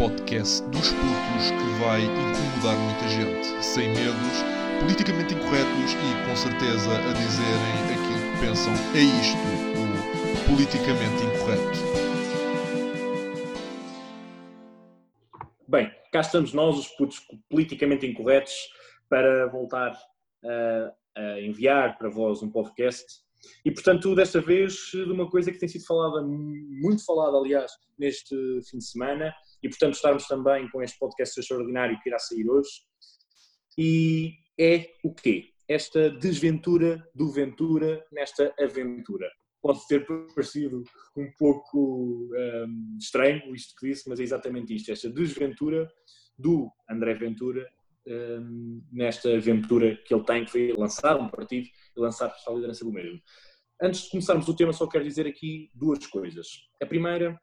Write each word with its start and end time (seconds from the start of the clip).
podcast 0.00 0.62
dos 0.70 0.92
putos 0.92 1.50
que 1.50 1.84
vai 1.84 2.00
incomodar 2.00 2.74
muita 2.74 3.06
gente, 3.06 3.62
sem 3.62 3.90
medos, 3.90 4.42
politicamente 4.80 5.34
incorretos 5.34 5.92
e 5.92 6.26
com 6.26 6.34
certeza 6.36 6.90
a 6.96 7.12
dizerem 7.12 7.76
aquilo 7.92 8.32
que 8.32 8.40
pensam. 8.40 8.72
É 8.96 9.02
isto, 9.20 9.36
o 9.76 10.48
politicamente 10.48 11.22
incorreto. 11.22 11.78
Bem, 15.68 15.92
cá 16.10 16.20
estamos 16.20 16.54
nós, 16.54 16.78
os 16.78 16.88
putos 16.88 17.20
politicamente 17.50 18.06
incorretos, 18.06 18.54
para 19.06 19.48
voltar 19.48 19.92
a, 20.42 20.94
a 21.14 21.40
enviar 21.42 21.98
para 21.98 22.08
vós 22.08 22.42
um 22.42 22.50
podcast 22.50 23.04
e, 23.64 23.70
portanto, 23.70 24.14
desta 24.14 24.40
vez, 24.40 24.74
de 24.92 25.12
uma 25.12 25.28
coisa 25.28 25.52
que 25.52 25.58
tem 25.58 25.68
sido 25.68 25.84
falada, 25.84 26.22
muito 26.22 27.04
falada, 27.04 27.36
aliás, 27.36 27.70
neste 27.98 28.34
fim 28.70 28.78
de 28.78 28.84
semana, 28.84 29.34
e, 29.62 29.68
portanto, 29.68 29.94
estarmos 29.94 30.26
também 30.26 30.68
com 30.70 30.82
este 30.82 30.98
podcast 30.98 31.38
extraordinário 31.38 31.98
que 32.02 32.08
irá 32.08 32.18
sair 32.18 32.48
hoje. 32.48 32.70
E 33.78 34.32
é 34.58 34.86
o 35.04 35.14
quê? 35.14 35.50
Esta 35.68 36.10
desventura 36.10 37.02
do 37.14 37.30
Ventura 37.30 38.04
nesta 38.12 38.52
aventura. 38.58 39.30
Pode 39.62 39.86
ter 39.86 40.06
parecido 40.34 40.82
um 41.16 41.30
pouco 41.38 42.30
um, 42.34 42.96
estranho 42.98 43.54
isto 43.54 43.74
que 43.78 43.88
disse, 43.88 44.08
mas 44.08 44.18
é 44.18 44.22
exatamente 44.22 44.74
isto. 44.74 44.90
Esta 44.90 45.10
desventura 45.10 45.88
do 46.38 46.70
André 46.90 47.14
Ventura 47.14 47.70
um, 48.06 48.82
nesta 48.90 49.34
aventura 49.34 49.96
que 50.04 50.14
ele 50.14 50.24
tem, 50.24 50.44
que 50.44 50.50
foi 50.50 50.72
lançar 50.72 51.16
um 51.18 51.28
partido 51.28 51.68
e 51.96 52.00
lançar 52.00 52.34
a 52.46 52.50
liderança 52.52 52.84
do 52.84 52.92
mesmo. 52.92 53.20
Antes 53.80 54.02
de 54.02 54.10
começarmos 54.10 54.48
o 54.48 54.56
tema, 54.56 54.72
só 54.72 54.86
quero 54.86 55.04
dizer 55.04 55.26
aqui 55.26 55.70
duas 55.74 56.06
coisas. 56.06 56.48
A 56.82 56.86
primeira 56.86 57.38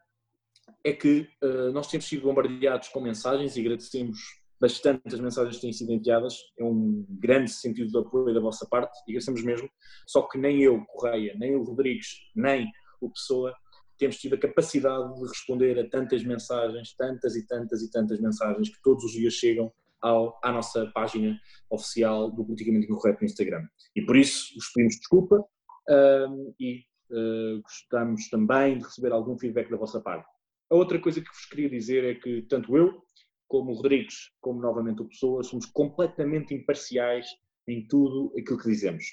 é 0.89 0.93
que 0.93 1.27
uh, 1.43 1.71
nós 1.71 1.87
temos 1.87 2.07
sido 2.07 2.23
bombardeados 2.23 2.89
com 2.89 3.01
mensagens 3.01 3.55
e 3.55 3.61
agradecemos 3.61 4.17
bastante 4.59 5.13
as 5.13 5.19
mensagens 5.19 5.55
que 5.55 5.61
têm 5.61 5.73
sido 5.73 5.91
enviadas. 5.91 6.35
É 6.57 6.63
um 6.63 7.05
grande 7.09 7.51
sentido 7.51 7.91
de 7.91 7.97
apoio 7.97 8.33
da 8.33 8.39
vossa 8.39 8.65
parte 8.67 8.97
e 8.99 9.11
agradecemos 9.11 9.43
mesmo. 9.43 9.69
Só 10.05 10.21
que 10.23 10.37
nem 10.37 10.63
eu, 10.63 10.83
Correia, 10.85 11.35
nem 11.37 11.55
o 11.55 11.63
Rodrigues, 11.63 12.07
nem 12.35 12.71
o 13.01 13.09
Pessoa 13.09 13.53
temos 13.97 14.17
tido 14.17 14.35
a 14.35 14.39
capacidade 14.39 15.13
de 15.15 15.27
responder 15.27 15.79
a 15.79 15.89
tantas 15.89 16.23
mensagens, 16.23 16.93
tantas 16.95 17.35
e 17.35 17.45
tantas 17.47 17.81
e 17.81 17.91
tantas 17.91 18.19
mensagens 18.21 18.69
que 18.69 18.81
todos 18.81 19.03
os 19.03 19.11
dias 19.11 19.33
chegam 19.33 19.71
ao, 20.01 20.39
à 20.43 20.51
nossa 20.51 20.85
página 20.93 21.37
oficial 21.69 22.29
do 22.31 22.45
Politicamente 22.45 22.85
Incorreto 22.85 23.21
no 23.21 23.25
Instagram. 23.25 23.67
E 23.95 24.01
por 24.01 24.15
isso 24.15 24.53
vos 24.55 24.71
pedimos 24.71 24.97
desculpa 24.97 25.43
um, 25.89 26.53
e 26.59 26.83
uh, 27.09 27.61
gostamos 27.61 28.29
também 28.29 28.77
de 28.77 28.83
receber 28.85 29.11
algum 29.11 29.37
feedback 29.37 29.69
da 29.69 29.77
vossa 29.77 29.99
parte. 29.99 30.36
A 30.69 30.75
outra 30.75 30.99
coisa 30.99 31.21
que 31.21 31.29
vos 31.29 31.45
queria 31.45 31.69
dizer 31.69 32.03
é 32.03 32.15
que 32.15 32.41
tanto 32.43 32.75
eu, 32.75 33.01
como 33.47 33.71
o 33.71 33.75
Rodrigues, 33.75 34.31
como 34.41 34.61
novamente 34.61 35.01
o 35.01 35.07
Pessoa, 35.07 35.43
somos 35.43 35.65
completamente 35.65 36.53
imparciais 36.53 37.27
em 37.67 37.87
tudo 37.87 38.33
aquilo 38.37 38.59
que 38.59 38.69
dizemos. 38.69 39.05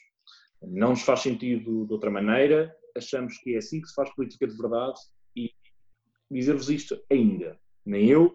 Não 0.62 0.90
nos 0.90 1.02
faz 1.02 1.20
sentido 1.20 1.86
de 1.86 1.92
outra 1.92 2.10
maneira, 2.10 2.74
achamos 2.96 3.38
que 3.38 3.54
é 3.54 3.58
assim 3.58 3.80
que 3.80 3.88
se 3.88 3.94
faz 3.94 4.12
política 4.14 4.46
de 4.46 4.56
verdade 4.56 4.98
e 5.36 5.50
dizer-vos 6.30 6.70
isto 6.70 7.00
ainda. 7.10 7.58
Nem 7.84 8.08
eu, 8.08 8.34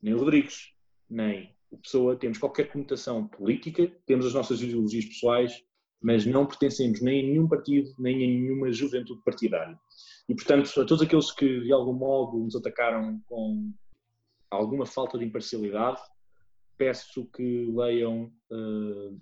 nem 0.00 0.14
o 0.14 0.18
Rodrigues, 0.18 0.72
nem 1.08 1.56
o 1.70 1.78
Pessoa 1.78 2.16
temos 2.16 2.38
qualquer 2.38 2.70
conotação 2.70 3.26
política, 3.26 3.90
temos 4.06 4.26
as 4.26 4.34
nossas 4.34 4.60
ideologias 4.60 5.06
pessoais, 5.06 5.64
mas 6.00 6.26
não 6.26 6.46
pertencemos 6.46 7.00
nem 7.00 7.20
a 7.20 7.22
nenhum 7.22 7.48
partido, 7.48 7.94
nem 7.98 8.16
a 8.16 8.18
nenhuma 8.18 8.72
juventude 8.72 9.22
partidária. 9.24 9.78
E, 10.28 10.34
portanto, 10.34 10.68
a 10.80 10.86
todos 10.86 11.02
aqueles 11.02 11.32
que 11.32 11.60
de 11.60 11.72
algum 11.72 11.92
modo 11.92 12.38
nos 12.38 12.54
atacaram 12.56 13.20
com 13.26 13.72
alguma 14.50 14.86
falta 14.86 15.18
de 15.18 15.24
imparcialidade, 15.24 16.00
peço 16.76 17.26
que 17.30 17.66
leiam 17.74 18.32
uh, 18.50 19.20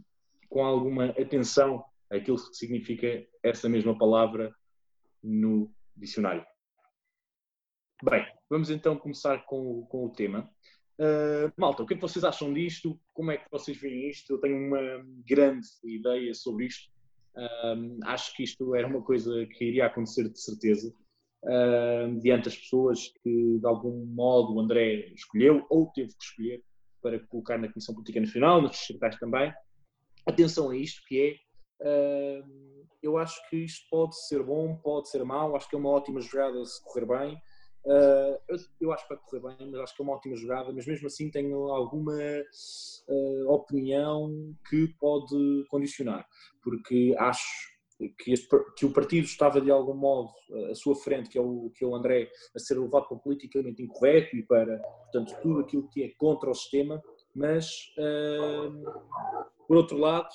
com 0.49 0.65
alguma 0.65 1.07
atenção 1.07 1.85
aquilo 2.11 2.37
que 2.37 2.57
significa 2.57 3.27
essa 3.43 3.69
mesma 3.69 3.97
palavra 3.97 4.55
no 5.23 5.73
dicionário. 5.97 6.45
Bem, 8.03 8.27
vamos 8.49 8.71
então 8.71 8.97
começar 8.97 9.45
com, 9.45 9.85
com 9.87 10.07
o 10.07 10.11
tema. 10.11 10.51
Uh, 10.99 11.53
malta, 11.57 11.83
o 11.83 11.87
que 11.87 11.95
é 11.95 11.97
que 11.97 12.03
vocês 12.03 12.25
acham 12.25 12.53
disto? 12.53 12.99
Como 13.13 13.31
é 13.31 13.39
que 13.39 13.51
vocês 13.51 13.77
veem 13.77 14.11
isto? 14.11 14.33
Eu 14.33 14.41
tenho 14.41 14.57
uma 14.57 14.81
grande 15.27 15.67
ideia 15.85 16.35
sobre 16.35 16.67
isto. 16.67 16.91
Uh, 17.35 17.99
acho 18.05 18.35
que 18.35 18.43
isto 18.43 18.75
era 18.75 18.87
uma 18.87 19.03
coisa 19.03 19.47
que 19.47 19.65
iria 19.65 19.87
acontecer 19.87 20.29
de 20.29 20.41
certeza, 20.41 20.93
uh, 21.45 22.21
diante 22.21 22.47
das 22.47 22.57
pessoas 22.57 23.13
que 23.23 23.59
de 23.59 23.67
algum 23.67 24.05
modo 24.07 24.55
o 24.55 24.61
André 24.61 25.13
escolheu 25.15 25.65
ou 25.71 25.91
teve 25.93 26.09
que 26.09 26.25
escolher 26.25 26.63
para 27.01 27.19
colocar 27.27 27.59
na 27.59 27.69
Comissão 27.69 27.95
Política 27.95 28.21
Nacional, 28.21 28.61
nos 28.61 28.73
distritais 28.73 29.17
também. 29.19 29.53
Atenção 30.27 30.71
a 30.71 30.77
isto, 30.77 31.01
que 31.09 31.37
é, 31.81 32.43
eu 33.03 33.17
acho 33.17 33.41
que 33.49 33.57
isto 33.57 33.87
pode 33.91 34.15
ser 34.27 34.43
bom, 34.43 34.77
pode 34.77 35.09
ser 35.09 35.25
mau, 35.25 35.57
acho 35.57 35.69
que 35.69 35.75
é 35.75 35.79
uma 35.79 35.89
ótima 35.89 36.21
jogada 36.21 36.63
se 36.65 36.83
correr 36.85 37.07
bem, 37.07 37.41
Uh, 37.85 38.37
eu, 38.47 38.57
eu, 38.83 38.93
acho 38.93 39.09
que 39.09 39.15
vai 39.15 39.25
correr 39.25 39.57
bem, 39.57 39.71
mas 39.71 39.81
acho 39.81 39.97
que 39.97 40.03
é 40.03 40.05
uma 40.05 40.15
ótima 40.15 40.37
jogada, 40.37 40.71
mas 40.73 40.87
mesmo 40.87 41.07
assim 41.07 41.31
tenho 41.31 41.71
alguma 41.71 42.15
uh, 42.15 43.51
opinião 43.51 44.55
que 44.69 44.89
pode 45.01 45.65
condicionar, 45.69 46.27
porque 46.63 47.15
acho 47.19 47.71
que, 48.19 48.33
este, 48.33 48.49
que, 48.77 48.85
o 48.85 48.93
partido 48.93 49.25
estava 49.25 49.61
de 49.61 49.71
algum 49.71 49.95
modo 49.95 50.31
à 50.71 50.75
sua 50.75 50.95
frente, 50.95 51.31
que 51.31 51.39
é 51.39 51.41
o, 51.41 51.71
que 51.75 51.85
é 51.85 51.87
o 51.87 51.95
André, 51.95 52.31
a 52.55 52.59
ser 52.59 52.79
levado 52.79 53.09
para 53.09 53.17
o 53.17 53.21
politicamente 53.21 53.83
incorreto 53.83 54.37
e 54.37 54.43
para, 54.43 54.79
portanto, 54.79 55.39
tudo 55.43 55.61
aquilo 55.61 55.89
que 55.89 56.03
é 56.03 56.11
contra 56.17 56.51
o 56.51 56.55
sistema, 56.55 57.03
mas, 57.35 57.95
uh, 57.99 58.83
por 59.67 59.77
outro 59.77 59.97
lado, 59.97 60.29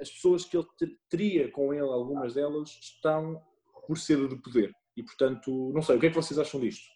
as 0.00 0.10
pessoas 0.10 0.44
que 0.44 0.56
ele 0.56 0.66
teria 1.08 1.48
com 1.52 1.72
ele, 1.72 1.82
algumas 1.82 2.34
delas, 2.34 2.70
estão 2.70 3.40
por 3.86 3.96
sede 3.96 4.26
de 4.26 4.36
poder 4.36 4.74
e, 4.96 5.02
portanto, 5.02 5.72
não 5.74 5.82
sei, 5.82 5.96
o 5.96 6.00
que 6.00 6.06
é 6.06 6.08
que 6.10 6.16
vocês 6.16 6.38
acham 6.38 6.60
disto? 6.60 6.94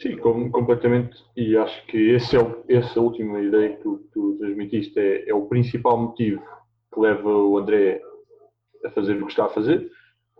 Sim, 0.00 0.16
completamente, 0.16 1.22
e 1.36 1.56
acho 1.58 1.86
que 1.86 1.98
esse 2.12 2.34
é 2.34 2.40
o, 2.40 2.64
essa 2.68 2.98
última 2.98 3.38
ideia 3.38 3.76
que 3.76 3.82
tu, 3.82 3.98
tu 4.10 4.36
transmitiste 4.38 4.98
é, 4.98 5.28
é, 5.28 5.34
o 5.34 5.46
principal 5.46 5.98
motivo 5.98 6.42
que 6.92 6.98
leva 6.98 7.28
o 7.28 7.58
André 7.58 8.00
a 8.84 8.90
fazer 8.90 9.20
o 9.20 9.26
que 9.26 9.32
está 9.32 9.44
a 9.44 9.50
fazer, 9.50 9.90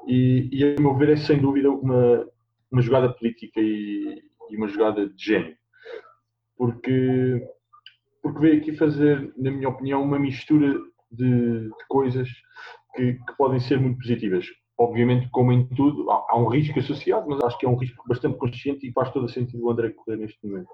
e, 0.08 0.48
e 0.50 0.64
a 0.64 0.80
meu 0.80 0.96
ver 0.96 1.10
é 1.10 1.16
sem 1.16 1.38
dúvida 1.38 1.70
uma, 1.70 2.26
uma 2.72 2.80
jogada 2.80 3.12
política 3.12 3.60
e, 3.60 4.22
e 4.48 4.56
uma 4.56 4.66
jogada 4.66 5.06
de 5.06 5.22
gênio, 5.22 5.54
porque, 6.56 7.46
porque 8.22 8.40
veio 8.40 8.60
aqui 8.62 8.72
fazer, 8.74 9.30
na 9.36 9.50
minha 9.50 9.68
opinião, 9.68 10.02
uma 10.02 10.18
mistura 10.18 10.74
de, 11.12 11.68
de 11.68 11.86
coisas 11.86 12.30
que, 12.96 13.12
que 13.12 13.36
podem 13.36 13.60
ser 13.60 13.78
muito 13.78 13.98
positivas 13.98 14.46
obviamente, 14.80 15.28
como 15.28 15.52
em 15.52 15.66
tudo, 15.66 16.10
há, 16.10 16.38
um 16.38 16.48
risco 16.48 16.78
associado, 16.78 17.28
mas 17.28 17.38
acho 17.44 17.58
que 17.58 17.66
é 17.66 17.68
um 17.68 17.76
risco 17.76 18.02
bastante 18.08 18.38
consciente 18.38 18.88
e 18.88 18.92
faz 18.92 19.12
todo 19.12 19.28
sentido 19.28 19.62
o 19.62 19.70
André 19.70 19.90
correr 19.90 20.16
neste 20.16 20.38
momento. 20.46 20.70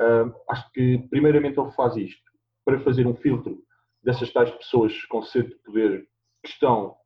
Uh, 0.00 0.34
acho 0.50 0.68
que, 0.72 0.98
primeiramente, 1.08 1.58
ele 1.58 1.70
faz 1.70 1.96
isto 1.96 2.20
para 2.64 2.80
fazer 2.80 3.06
um 3.06 3.14
filtro 3.14 3.62
dessas 4.02 4.32
tais 4.32 4.50
pessoas 4.50 5.04
com 5.04 5.22
sede 5.22 5.50
de 5.50 5.54
poder 5.62 6.08
que 6.42 6.50
estão 6.50 6.96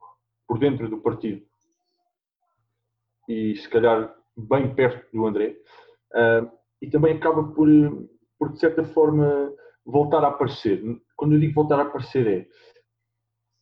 por 0.48 0.59
dentro 0.59 0.88
do 0.88 1.03
partido 1.03 1.43
e, 3.28 3.54
se 3.56 3.69
calhar, 3.69 4.14
bem 4.34 4.75
perto 4.75 5.06
do 5.14 5.26
André. 5.26 5.54
Uh, 6.14 6.50
e 6.81 6.88
também 6.88 7.14
acaba 7.14 7.44
por, 7.44 7.69
por, 8.38 8.53
de 8.53 8.59
certa 8.59 8.84
forma, 8.84 9.53
voltar 9.84 10.25
a 10.25 10.28
aparecer. 10.28 10.82
Quando 11.14 11.34
eu 11.34 11.41
digo 11.41 11.53
voltar 11.53 11.78
a 11.78 11.82
aparecer, 11.82 12.26
é 12.26 12.47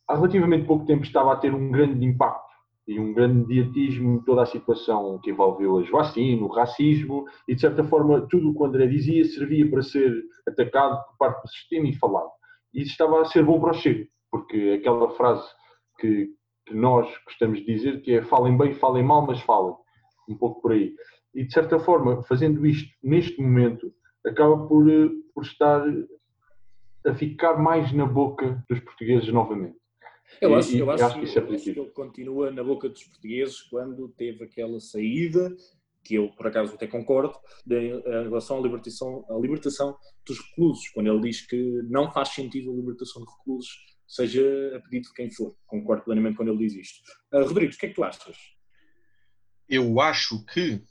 há 0.07 0.15
relativamente 0.15 0.65
pouco 0.65 0.85
tempo 0.85 1.03
estava 1.03 1.33
a 1.33 1.37
ter 1.37 1.53
um 1.53 1.69
grande 1.69 2.05
impacto 2.05 2.50
e 2.87 2.99
um 2.99 3.13
grande 3.13 3.39
mediatismo 3.39 4.15
em 4.15 4.23
toda 4.23 4.41
a 4.41 4.45
situação 4.45 5.19
que 5.19 5.31
envolveu 5.31 5.77
a 5.77 5.83
vacina, 5.83 6.43
o 6.43 6.47
racismo 6.47 7.25
e, 7.47 7.55
de 7.55 7.61
certa 7.61 7.83
forma, 7.83 8.27
tudo 8.29 8.49
o 8.49 8.53
que 8.53 8.61
o 8.61 8.65
André 8.65 8.87
dizia 8.87 9.23
servia 9.25 9.69
para 9.69 9.81
ser 9.81 10.13
atacado 10.47 11.03
por 11.05 11.17
parte 11.17 11.41
do 11.43 11.49
sistema 11.49 11.87
e 11.87 11.95
falado. 11.95 12.31
E 12.73 12.81
isso 12.81 12.91
estava 12.91 13.21
a 13.21 13.25
ser 13.25 13.45
bom 13.45 13.59
para 13.59 13.71
o 13.71 13.73
Chego, 13.73 14.07
porque 14.31 14.77
aquela 14.79 15.09
frase 15.11 15.47
que, 15.99 16.29
que 16.65 16.73
nós 16.73 17.07
gostamos 17.25 17.59
de 17.59 17.65
dizer, 17.65 18.01
que 18.01 18.13
é 18.13 18.23
falem 18.23 18.57
bem, 18.57 18.73
falem 18.73 19.03
mal, 19.03 19.25
mas 19.25 19.39
falem. 19.41 19.75
Um 20.27 20.37
pouco 20.37 20.61
por 20.61 20.71
aí. 20.71 20.93
E, 21.35 21.45
de 21.45 21.53
certa 21.53 21.79
forma, 21.79 22.23
fazendo 22.23 22.65
isto 22.65 22.89
neste 23.03 23.41
momento, 23.41 23.91
acaba 24.25 24.67
por, 24.67 24.89
eh, 24.89 25.09
por 25.33 25.43
estar 25.43 25.83
a 27.05 27.13
ficar 27.15 27.57
mais 27.57 27.91
na 27.93 28.05
boca 28.05 28.63
dos 28.69 28.79
portugueses 28.79 29.31
novamente. 29.31 29.80
Eu 30.39 30.55
acho, 30.55 30.75
eu 30.75 30.89
acho, 30.89 31.03
acho 31.03 31.19
que 31.19 31.25
isso 31.25 31.37
é 31.37 31.41
positivo. 31.41 31.73
que 31.73 31.81
ele 31.81 31.89
continua 31.91 32.51
na 32.51 32.63
boca 32.63 32.87
dos 32.89 33.03
portugueses 33.03 33.61
quando 33.63 34.09
teve 34.09 34.43
aquela 34.43 34.79
saída, 34.79 35.55
que 36.03 36.15
eu 36.15 36.29
por 36.29 36.47
acaso 36.47 36.73
até 36.73 36.87
concordo, 36.87 37.33
de, 37.65 37.75
em 37.77 38.23
relação 38.23 38.59
à 38.59 38.61
libertação, 38.61 39.25
à 39.29 39.37
libertação 39.37 39.95
dos 40.25 40.39
reclusos, 40.39 40.89
quando 40.89 41.07
ele 41.07 41.21
diz 41.21 41.45
que 41.45 41.81
não 41.89 42.11
faz 42.11 42.29
sentido 42.29 42.71
a 42.71 42.75
libertação 42.75 43.23
de 43.23 43.31
reclusos, 43.31 43.69
seja 44.07 44.75
a 44.75 44.81
pedido 44.81 45.07
de 45.07 45.13
quem 45.13 45.31
for. 45.31 45.55
Concordo 45.65 46.03
plenamente 46.03 46.35
quando 46.35 46.49
ele 46.49 46.67
diz 46.67 46.73
isto. 46.73 47.01
Uh, 47.33 47.45
Rodrigo, 47.45 47.73
o 47.73 47.77
que 47.77 47.85
é 47.85 47.89
que 47.89 47.95
tu 47.95 48.03
achas? 48.03 48.37
Eu 49.69 50.01
acho 50.01 50.43
que, 50.45 50.83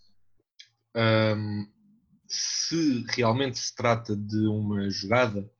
um, 0.97 1.67
se 2.27 3.05
realmente 3.11 3.59
se 3.59 3.75
trata 3.75 4.17
de 4.17 4.47
uma 4.47 4.89
jogada, 4.89 5.51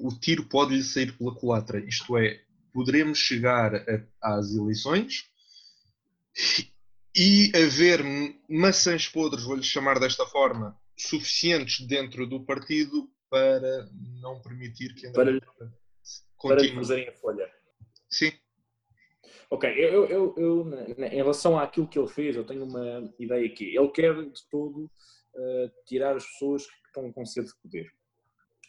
o 0.00 0.10
tiro 0.18 0.48
pode 0.48 0.76
lhe 0.76 0.82
sair 0.82 1.16
pela 1.16 1.34
culatra. 1.34 1.84
Isto 1.84 2.16
é, 2.16 2.40
poderemos 2.72 3.18
chegar 3.18 3.74
a, 3.74 4.36
às 4.36 4.54
eleições 4.54 5.30
e 7.14 7.50
haver 7.54 8.00
maçãs 8.48 9.08
podres, 9.08 9.44
vou-lhe 9.44 9.62
chamar 9.62 9.98
desta 9.98 10.24
forma, 10.26 10.78
suficientes 10.96 11.86
dentro 11.86 12.26
do 12.26 12.44
partido 12.44 13.10
para 13.28 13.88
não 14.20 14.40
permitir 14.40 14.94
que 14.94 15.06
André 15.06 15.40
para, 15.40 15.72
continue. 16.36 16.68
Para 16.68 16.76
fazerem 16.76 17.08
a 17.08 17.12
folha. 17.12 17.50
Sim. 18.08 18.32
Ok, 19.48 19.68
eu, 19.68 20.06
eu, 20.06 20.34
eu, 20.36 20.70
em 20.96 21.16
relação 21.16 21.58
àquilo 21.58 21.88
que 21.88 21.98
ele 21.98 22.08
fez, 22.08 22.36
eu 22.36 22.44
tenho 22.44 22.64
uma 22.64 23.12
ideia 23.18 23.46
aqui. 23.46 23.76
Ele 23.76 23.88
quer 23.88 24.14
de 24.14 24.48
todo 24.48 24.84
uh, 24.84 25.70
tirar 25.86 26.16
as 26.16 26.24
pessoas 26.24 26.66
que 26.66 26.86
estão 26.86 27.12
com 27.12 27.26
sede 27.26 27.48
de 27.48 27.56
poder. 27.60 27.90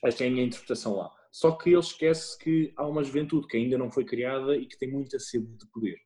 Esta 0.04 0.24
é 0.24 0.28
a 0.28 0.32
minha 0.32 0.46
interpretação 0.46 0.96
lá. 0.96 1.12
Só 1.32 1.52
que 1.52 1.70
ele 1.70 1.80
esquece 1.80 2.38
que 2.38 2.74
há 2.76 2.86
uma 2.86 3.04
juventude 3.04 3.48
que 3.48 3.56
ainda 3.56 3.78
não 3.78 3.90
foi 3.90 4.04
criada 4.04 4.56
e 4.56 4.66
que 4.66 4.78
tem 4.78 4.92
muita 4.92 5.18
sede 5.18 5.48
de 5.58 5.66
poder. 5.72 5.98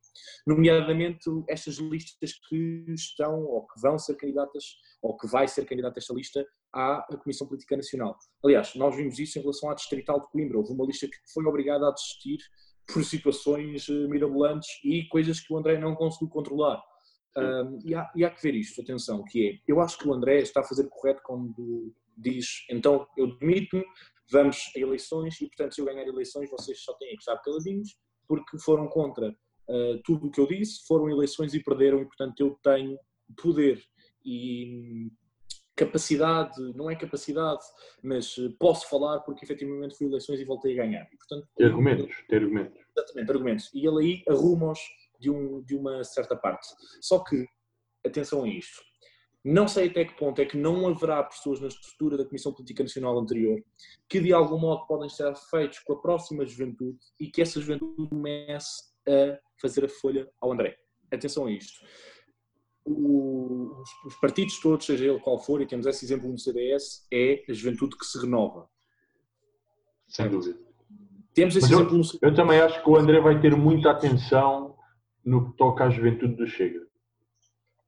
Nomeadamente 0.46 1.28
estas 1.48 1.76
listas 1.76 2.32
que 2.48 2.84
estão 2.88 3.42
ou 3.42 3.66
que 3.66 3.80
vão 3.80 3.98
ser 3.98 4.14
candidatas 4.16 4.64
ou 5.02 5.16
que 5.16 5.26
vai 5.26 5.48
ser 5.48 5.64
candidata 5.66 5.98
esta 5.98 6.14
lista 6.14 6.46
à 6.72 7.04
Comissão 7.22 7.46
Política 7.46 7.76
Nacional. 7.76 8.16
Aliás, 8.44 8.74
nós 8.76 8.94
vimos 8.94 9.18
isso 9.18 9.38
em 9.38 9.42
relação 9.42 9.70
à 9.70 9.74
Distrital 9.74 10.20
de 10.20 10.28
Coimbra. 10.30 10.58
Houve 10.58 10.72
uma 10.72 10.86
lista 10.86 11.06
que 11.08 11.16
foi 11.32 11.44
obrigada 11.44 11.88
a 11.88 11.92
desistir 11.92 12.38
por 12.86 13.04
situações 13.04 13.88
eh, 13.88 14.06
mirabolantes 14.06 14.68
e 14.84 15.08
coisas 15.08 15.40
que 15.40 15.52
o 15.52 15.56
André 15.58 15.78
não 15.78 15.94
conseguiu 15.94 16.28
controlar. 16.28 16.80
Um, 17.36 17.78
e, 17.84 17.94
há, 17.94 18.10
e, 18.16 18.24
há, 18.24 18.30
que 18.30 18.40
ver 18.40 18.54
isto, 18.54 18.80
atenção, 18.80 19.22
que 19.24 19.46
é, 19.46 19.58
eu 19.70 19.78
acho 19.80 19.98
que 19.98 20.08
o 20.08 20.14
André 20.14 20.38
está 20.40 20.60
a 20.60 20.64
fazer 20.64 20.88
correto 20.88 21.20
quando 21.22 21.92
diz, 22.16 22.64
então 22.70 23.06
eu 23.14 23.36
demito-me, 23.36 23.84
vamos 24.30 24.70
a 24.76 24.78
eleições 24.78 25.40
e 25.40 25.46
portanto 25.46 25.74
se 25.74 25.80
eu 25.80 25.84
ganhar 25.84 26.06
eleições 26.06 26.50
vocês 26.50 26.82
só 26.82 26.92
têm 26.94 27.10
que 27.10 27.22
estar 27.22 27.36
caladinhos 27.38 27.96
porque 28.26 28.58
foram 28.58 28.88
contra 28.88 29.28
uh, 29.30 30.02
tudo 30.04 30.26
o 30.26 30.30
que 30.30 30.40
eu 30.40 30.46
disse, 30.46 30.84
foram 30.86 31.08
eleições 31.10 31.54
e 31.54 31.62
perderam 31.62 32.00
e 32.00 32.04
portanto 32.04 32.40
eu 32.40 32.58
tenho 32.62 32.98
poder 33.40 33.82
e 34.24 35.08
capacidade, 35.76 36.58
não 36.74 36.90
é 36.90 36.96
capacidade, 36.96 37.62
mas 38.02 38.36
eh, 38.38 38.48
posso 38.58 38.88
falar 38.88 39.20
porque 39.20 39.44
efetivamente 39.44 39.94
fui 39.96 40.06
eleições 40.06 40.40
e 40.40 40.44
voltei 40.44 40.72
a 40.72 40.82
ganhar. 40.82 41.06
E, 41.12 41.16
portanto, 41.18 41.46
ter 41.54 41.66
argumentos, 41.66 42.24
ter 42.28 42.36
argumentos. 42.36 42.80
Exatamente, 42.96 43.30
argumentos. 43.30 43.70
E 43.74 43.86
ele 43.86 44.02
aí 44.02 44.22
arruma-os 44.26 44.80
de, 45.20 45.30
um, 45.30 45.62
de 45.62 45.76
uma 45.76 46.02
certa 46.02 46.34
parte. 46.34 46.66
Só 47.02 47.22
que, 47.22 47.46
atenção 48.06 48.44
a 48.44 48.48
isto, 48.48 48.82
não 49.52 49.68
sei 49.68 49.88
até 49.88 50.04
que 50.04 50.16
ponto 50.16 50.40
é 50.40 50.44
que 50.44 50.56
não 50.56 50.88
haverá 50.88 51.22
pessoas 51.22 51.60
na 51.60 51.68
estrutura 51.68 52.16
da 52.16 52.24
Comissão 52.24 52.52
Política 52.52 52.82
Nacional 52.82 53.18
anterior 53.18 53.62
que 54.08 54.20
de 54.20 54.32
algum 54.32 54.58
modo 54.58 54.86
podem 54.86 55.08
ser 55.08 55.34
feitos 55.50 55.78
com 55.80 55.94
a 55.94 56.00
próxima 56.00 56.44
juventude 56.44 56.98
e 57.20 57.30
que 57.30 57.40
essa 57.40 57.60
juventude 57.60 58.08
comece 58.08 58.82
a 59.08 59.38
fazer 59.60 59.84
a 59.84 59.88
folha 59.88 60.28
ao 60.40 60.52
André. 60.52 60.76
Atenção 61.12 61.46
a 61.46 61.50
isto 61.52 61.80
o, 62.86 63.82
os, 64.06 64.14
partidos 64.20 64.60
todos, 64.60 64.86
seja 64.86 65.06
ele 65.06 65.18
qual 65.18 65.38
for, 65.38 65.60
e 65.60 65.66
temos 65.66 65.86
esse 65.86 66.04
exemplo 66.04 66.30
no 66.30 66.38
CDS, 66.38 67.06
é 67.12 67.42
a 67.48 67.52
juventude 67.52 67.96
que 67.98 68.06
se 68.06 68.18
renova. 68.18 68.68
Sem 70.06 70.28
dúvida. 70.28 70.56
Temos 71.34 71.56
esse 71.56 71.66
Mas 71.66 71.72
exemplo 71.72 71.94
eu, 71.94 71.98
no 71.98 72.04
CDS. 72.04 72.22
Eu 72.22 72.34
também 72.34 72.60
acho 72.60 72.82
que 72.82 72.88
o 72.88 72.96
André 72.96 73.20
vai 73.20 73.40
ter 73.40 73.56
muita 73.56 73.90
atenção 73.90 74.76
no 75.24 75.50
que 75.50 75.56
toca 75.56 75.84
à 75.84 75.90
juventude 75.90 76.36
do 76.36 76.46
Chega. 76.46 76.85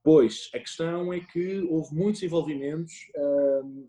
Pois, 0.09 0.49
a 0.55 0.59
questão 0.59 1.13
é 1.13 1.21
que 1.21 1.61
houve 1.69 1.95
muitos 1.95 2.23
envolvimentos 2.23 2.95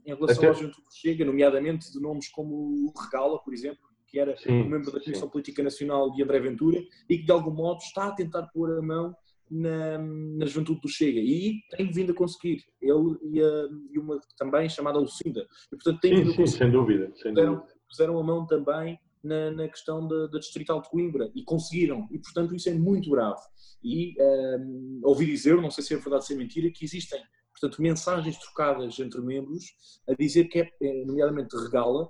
em 0.06 0.14
relação 0.14 0.36
Até... 0.36 0.50
à 0.50 0.52
juventude 0.52 0.86
do 0.86 0.94
Chega, 0.94 1.24
nomeadamente 1.24 1.90
de 1.94 1.98
nomes 1.98 2.28
como 2.28 2.54
o 2.54 2.94
Regala, 3.02 3.40
por 3.42 3.54
exemplo, 3.54 3.80
que 4.06 4.20
era 4.20 4.36
sim, 4.36 4.52
um 4.52 4.68
membro 4.68 4.92
da 4.92 5.00
Comissão 5.00 5.28
sim. 5.28 5.32
Política 5.32 5.64
Nacional 5.64 6.12
de 6.12 6.22
André 6.22 6.42
Ventura 6.42 6.84
e 7.10 7.20
que 7.20 7.24
de 7.24 7.32
algum 7.32 7.52
modo 7.52 7.78
está 7.78 8.08
a 8.08 8.12
tentar 8.12 8.48
pôr 8.48 8.70
a 8.78 8.82
mão 8.82 9.16
na, 9.50 9.98
na 9.98 10.46
juventude 10.46 10.82
do 10.82 10.90
Chega 10.90 11.22
e 11.22 11.62
tem 11.78 11.90
vindo 11.90 12.12
a 12.12 12.16
conseguir. 12.16 12.66
Ele 12.82 13.18
e, 13.24 13.42
a, 13.42 13.70
e 13.90 13.98
uma 13.98 14.20
também 14.38 14.68
chamada 14.68 15.00
Lucinda. 15.00 15.48
E, 15.72 15.78
portanto, 15.78 16.02
tem 16.02 16.26
sim, 16.26 16.34
sim, 16.34 16.48
sem 16.48 16.70
dúvida. 16.70 17.14
Sem 17.16 17.34
puseram, 17.34 17.56
dúvida. 17.56 17.74
puseram 17.88 18.20
a 18.20 18.24
mão 18.26 18.46
também 18.46 19.00
na, 19.24 19.52
na 19.52 19.68
questão 19.68 20.08
da, 20.08 20.28
da, 20.28 20.40
Distrital 20.40 20.82
de 20.82 20.90
Coimbra 20.90 21.32
e 21.36 21.44
conseguiram. 21.44 22.08
E, 22.12 22.20
portanto, 22.20 22.56
isso 22.56 22.70
é 22.70 22.74
muito 22.74 23.10
grave. 23.10 23.42
E 23.84 24.16
um, 24.20 25.02
ouvi 25.04 25.26
dizer, 25.26 25.56
não 25.62 25.72
sei 25.72 25.84
se 25.84 25.94
é 25.94 25.98
verdade 25.98 26.16
ou 26.16 26.22
se 26.22 26.34
é 26.34 26.38
mentira, 26.38 26.72
que 26.72 26.86
existem, 26.86 27.22
portanto, 27.52 27.82
mensagens 27.82 28.38
trocadas 28.38 29.00
entre 29.00 29.22
membros 29.22 29.66
a 30.08 30.14
dizer 30.14 30.46
que 30.46 30.60
é, 30.60 30.72
eh, 30.82 31.06
nomeadamente 31.06 31.56
regala, 31.56 32.10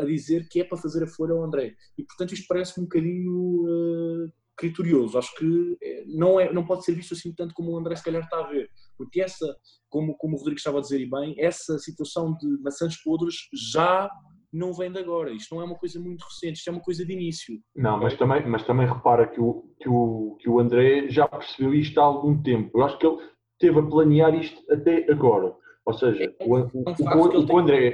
a 0.00 0.04
dizer 0.04 0.48
que 0.48 0.60
é 0.60 0.64
para 0.64 0.78
fazer 0.78 1.04
a 1.04 1.06
folha 1.06 1.32
ao 1.32 1.44
André. 1.44 1.74
E, 1.96 2.02
portanto, 2.02 2.32
isto 2.32 2.46
parece 2.48 2.80
um 2.80 2.84
bocadinho 2.84 3.64
uh, 3.64 4.32
criterioso. 4.56 5.16
Acho 5.16 5.34
que 5.36 5.78
eh, 5.82 6.04
não, 6.06 6.38
é, 6.38 6.52
não 6.52 6.66
pode 6.66 6.84
ser 6.84 6.92
visto 6.92 7.14
assim 7.14 7.32
tanto 7.32 7.54
como 7.54 7.70
o 7.70 7.78
André 7.78 7.94
se 7.96 8.02
calhar 8.02 8.22
está 8.22 8.40
a 8.40 8.48
ver. 8.48 8.70
Porque 8.96 9.20
essa, 9.20 9.46
como, 9.88 10.16
como 10.16 10.34
o 10.34 10.38
Rodrigo 10.38 10.58
estava 10.58 10.78
a 10.78 10.80
dizer 10.80 11.00
e 11.00 11.08
bem, 11.08 11.34
essa 11.38 11.78
situação 11.78 12.36
de 12.36 12.46
maçãs 12.60 12.96
podres 13.02 13.36
já 13.72 14.10
não 14.52 14.72
vem 14.72 14.90
de 14.90 14.98
agora. 14.98 15.30
Isto 15.30 15.54
não 15.54 15.62
é 15.62 15.64
uma 15.64 15.76
coisa 15.76 16.00
muito 16.00 16.22
recente, 16.22 16.56
isto 16.56 16.68
é 16.68 16.72
uma 16.72 16.82
coisa 16.82 17.04
de 17.04 17.12
início. 17.12 17.60
Não, 17.76 17.98
mas 17.98 18.16
também, 18.16 18.46
mas 18.46 18.64
também 18.64 18.86
repara 18.86 19.26
que 19.26 19.40
o, 19.40 19.64
que, 19.80 19.88
o, 19.88 20.36
que 20.40 20.48
o 20.48 20.58
André 20.58 21.08
já 21.08 21.26
percebeu 21.28 21.74
isto 21.74 22.00
há 22.00 22.04
algum 22.04 22.42
tempo. 22.42 22.78
Eu 22.78 22.84
acho 22.84 22.98
que 22.98 23.06
ele 23.06 23.18
teve 23.58 23.78
a 23.78 23.82
planear 23.82 24.34
isto 24.34 24.60
até 24.72 25.10
agora. 25.10 25.54
Ou 25.84 25.94
seja, 25.94 26.24
é, 26.24 26.44
o, 26.44 26.54
o, 26.54 26.84
o, 26.84 27.54
o 27.54 27.58
André. 27.58 27.92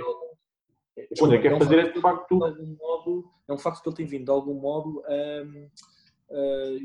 O 1.20 1.24
André 1.24 1.38
quer 1.38 1.52
é 1.52 1.58
fazer 1.58 1.78
é 1.78 1.92
de 1.92 2.00
facto. 2.00 2.38
De 2.38 2.76
modo, 2.76 3.30
é 3.48 3.52
um 3.52 3.58
facto 3.58 3.82
que 3.82 3.88
ele 3.88 3.96
tem 3.96 4.06
vindo 4.06 4.24
de 4.24 4.30
algum 4.30 4.54
modo 4.54 5.02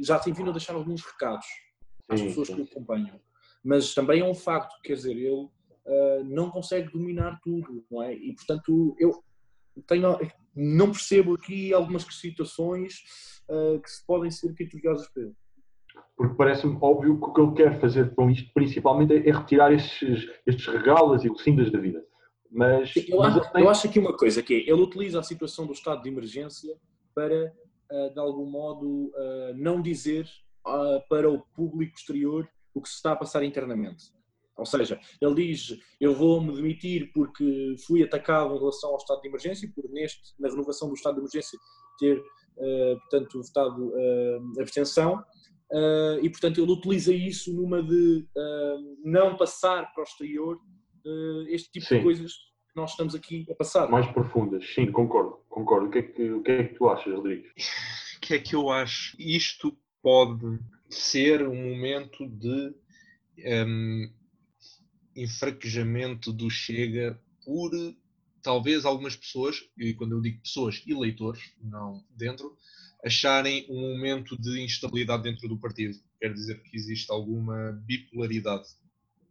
já 0.01 0.19
tem 0.19 0.33
vindo 0.33 0.49
a 0.49 0.53
deixar 0.53 0.73
alguns 0.73 1.03
recados 1.03 1.45
às 2.07 2.21
pessoas 2.21 2.49
que 2.49 2.61
o 2.61 2.63
acompanham. 2.63 3.19
Mas 3.63 3.93
também 3.93 4.21
é 4.21 4.25
um 4.25 4.33
facto, 4.33 4.75
quer 4.83 4.93
dizer, 4.93 5.11
ele 5.11 5.29
uh, 5.29 6.23
não 6.25 6.49
consegue 6.49 6.91
dominar 6.91 7.39
tudo, 7.43 7.85
não 7.91 8.01
é? 8.01 8.13
E 8.13 8.33
portanto, 8.33 8.95
eu 8.97 9.23
tenho, 9.87 10.17
não 10.55 10.91
percebo 10.91 11.35
aqui 11.35 11.73
algumas 11.73 12.03
situações 12.03 13.03
uh, 13.49 13.79
que 13.79 13.89
podem 14.05 14.31
ser 14.31 14.53
criteriosas 14.53 15.07
para 15.09 15.23
ele. 15.23 15.33
Porque 16.15 16.35
parece-me 16.35 16.77
óbvio 16.81 17.19
que 17.19 17.25
o 17.25 17.33
que 17.33 17.41
ele 17.41 17.53
quer 17.53 17.79
fazer 17.79 18.13
com 18.13 18.29
isto, 18.29 18.51
principalmente, 18.53 19.13
é 19.13 19.31
retirar 19.31 19.71
estes, 19.71 20.29
estes 20.45 20.65
regalos 20.67 21.23
e 21.23 21.29
lucindas 21.29 21.71
da 21.71 21.79
vida. 21.79 22.03
Mas, 22.51 22.93
eu, 22.95 23.19
mas 23.19 23.37
acho, 23.37 23.51
tem... 23.53 23.63
eu 23.63 23.69
acho 23.69 23.87
aqui 23.87 23.99
uma 23.99 24.15
coisa, 24.15 24.41
que 24.41 24.53
é, 24.53 24.57
ele 24.61 24.81
utiliza 24.81 25.19
a 25.19 25.23
situação 25.23 25.65
do 25.65 25.73
estado 25.73 26.01
de 26.01 26.09
emergência 26.09 26.75
para 27.13 27.53
eh, 27.91 28.09
de 28.09 28.19
algum 28.19 28.45
modo, 28.45 29.11
eh, 29.15 29.53
não 29.55 29.81
dizer 29.81 30.29
eh, 30.67 31.03
para 31.09 31.29
o 31.29 31.41
público 31.55 31.97
exterior 31.97 32.47
o 32.73 32.81
que 32.81 32.87
se 32.87 32.95
está 32.95 33.13
a 33.13 33.15
passar 33.15 33.43
internamente. 33.43 34.11
Ou 34.59 34.65
seja, 34.65 34.99
ele 35.21 35.35
diz: 35.35 35.77
Eu 35.99 36.13
vou-me 36.13 36.53
demitir 36.55 37.11
porque 37.13 37.75
fui 37.85 38.03
atacado 38.03 38.55
em 38.55 38.59
relação 38.59 38.91
ao 38.91 38.97
estado 38.97 39.21
de 39.21 39.27
emergência, 39.27 39.71
por 39.73 39.89
neste, 39.89 40.33
na 40.39 40.49
renovação 40.49 40.87
do 40.87 40.93
estado 40.93 41.15
de 41.15 41.21
emergência, 41.21 41.57
ter, 41.97 42.21
portanto, 42.99 43.41
votado 43.41 43.93
a 44.57 44.61
abstenção. 44.61 45.23
e, 46.21 46.29
portanto, 46.29 46.61
ele 46.61 46.71
utiliza 46.71 47.13
isso 47.13 47.53
numa 47.53 47.81
de 47.81 48.27
não 49.03 49.37
passar 49.37 49.91
para 49.93 50.01
o 50.01 50.03
exterior 50.03 50.59
este 51.47 51.71
tipo 51.71 51.85
Sim. 51.85 51.97
de 51.97 52.03
coisas 52.03 52.49
nós 52.79 52.91
estamos 52.91 53.15
aqui 53.15 53.45
a 53.49 53.55
passar. 53.55 53.89
Mais 53.89 54.07
profundas, 54.11 54.65
sim, 54.73 54.91
concordo, 54.91 55.39
concordo. 55.49 55.87
O 55.87 55.89
que 55.89 55.99
é 55.99 56.01
que, 56.03 56.31
o 56.31 56.41
que, 56.41 56.51
é 56.51 56.63
que 56.63 56.75
tu 56.75 56.89
achas, 56.89 57.13
Rodrigues? 57.13 57.51
O 58.15 58.19
que 58.21 58.33
é 58.35 58.39
que 58.39 58.55
eu 58.55 58.69
acho? 58.69 59.15
Isto 59.19 59.77
pode 60.01 60.59
ser 60.89 61.47
um 61.47 61.55
momento 61.55 62.27
de 62.27 62.73
um, 63.65 64.11
enfraquejamento 65.21 66.31
do 66.31 66.49
Chega 66.49 67.19
por 67.45 67.71
talvez 68.41 68.85
algumas 68.85 69.15
pessoas, 69.15 69.63
e 69.77 69.93
quando 69.93 70.13
eu 70.13 70.21
digo 70.21 70.41
pessoas, 70.41 70.83
eleitores, 70.87 71.41
não 71.61 72.03
dentro, 72.15 72.55
acharem 73.03 73.65
um 73.69 73.79
momento 73.79 74.39
de 74.39 74.61
instabilidade 74.61 75.23
dentro 75.23 75.47
do 75.47 75.57
partido. 75.57 75.97
Quer 76.19 76.33
dizer 76.33 76.61
que 76.63 76.75
existe 76.75 77.11
alguma 77.11 77.71
bipolaridade. 77.85 78.67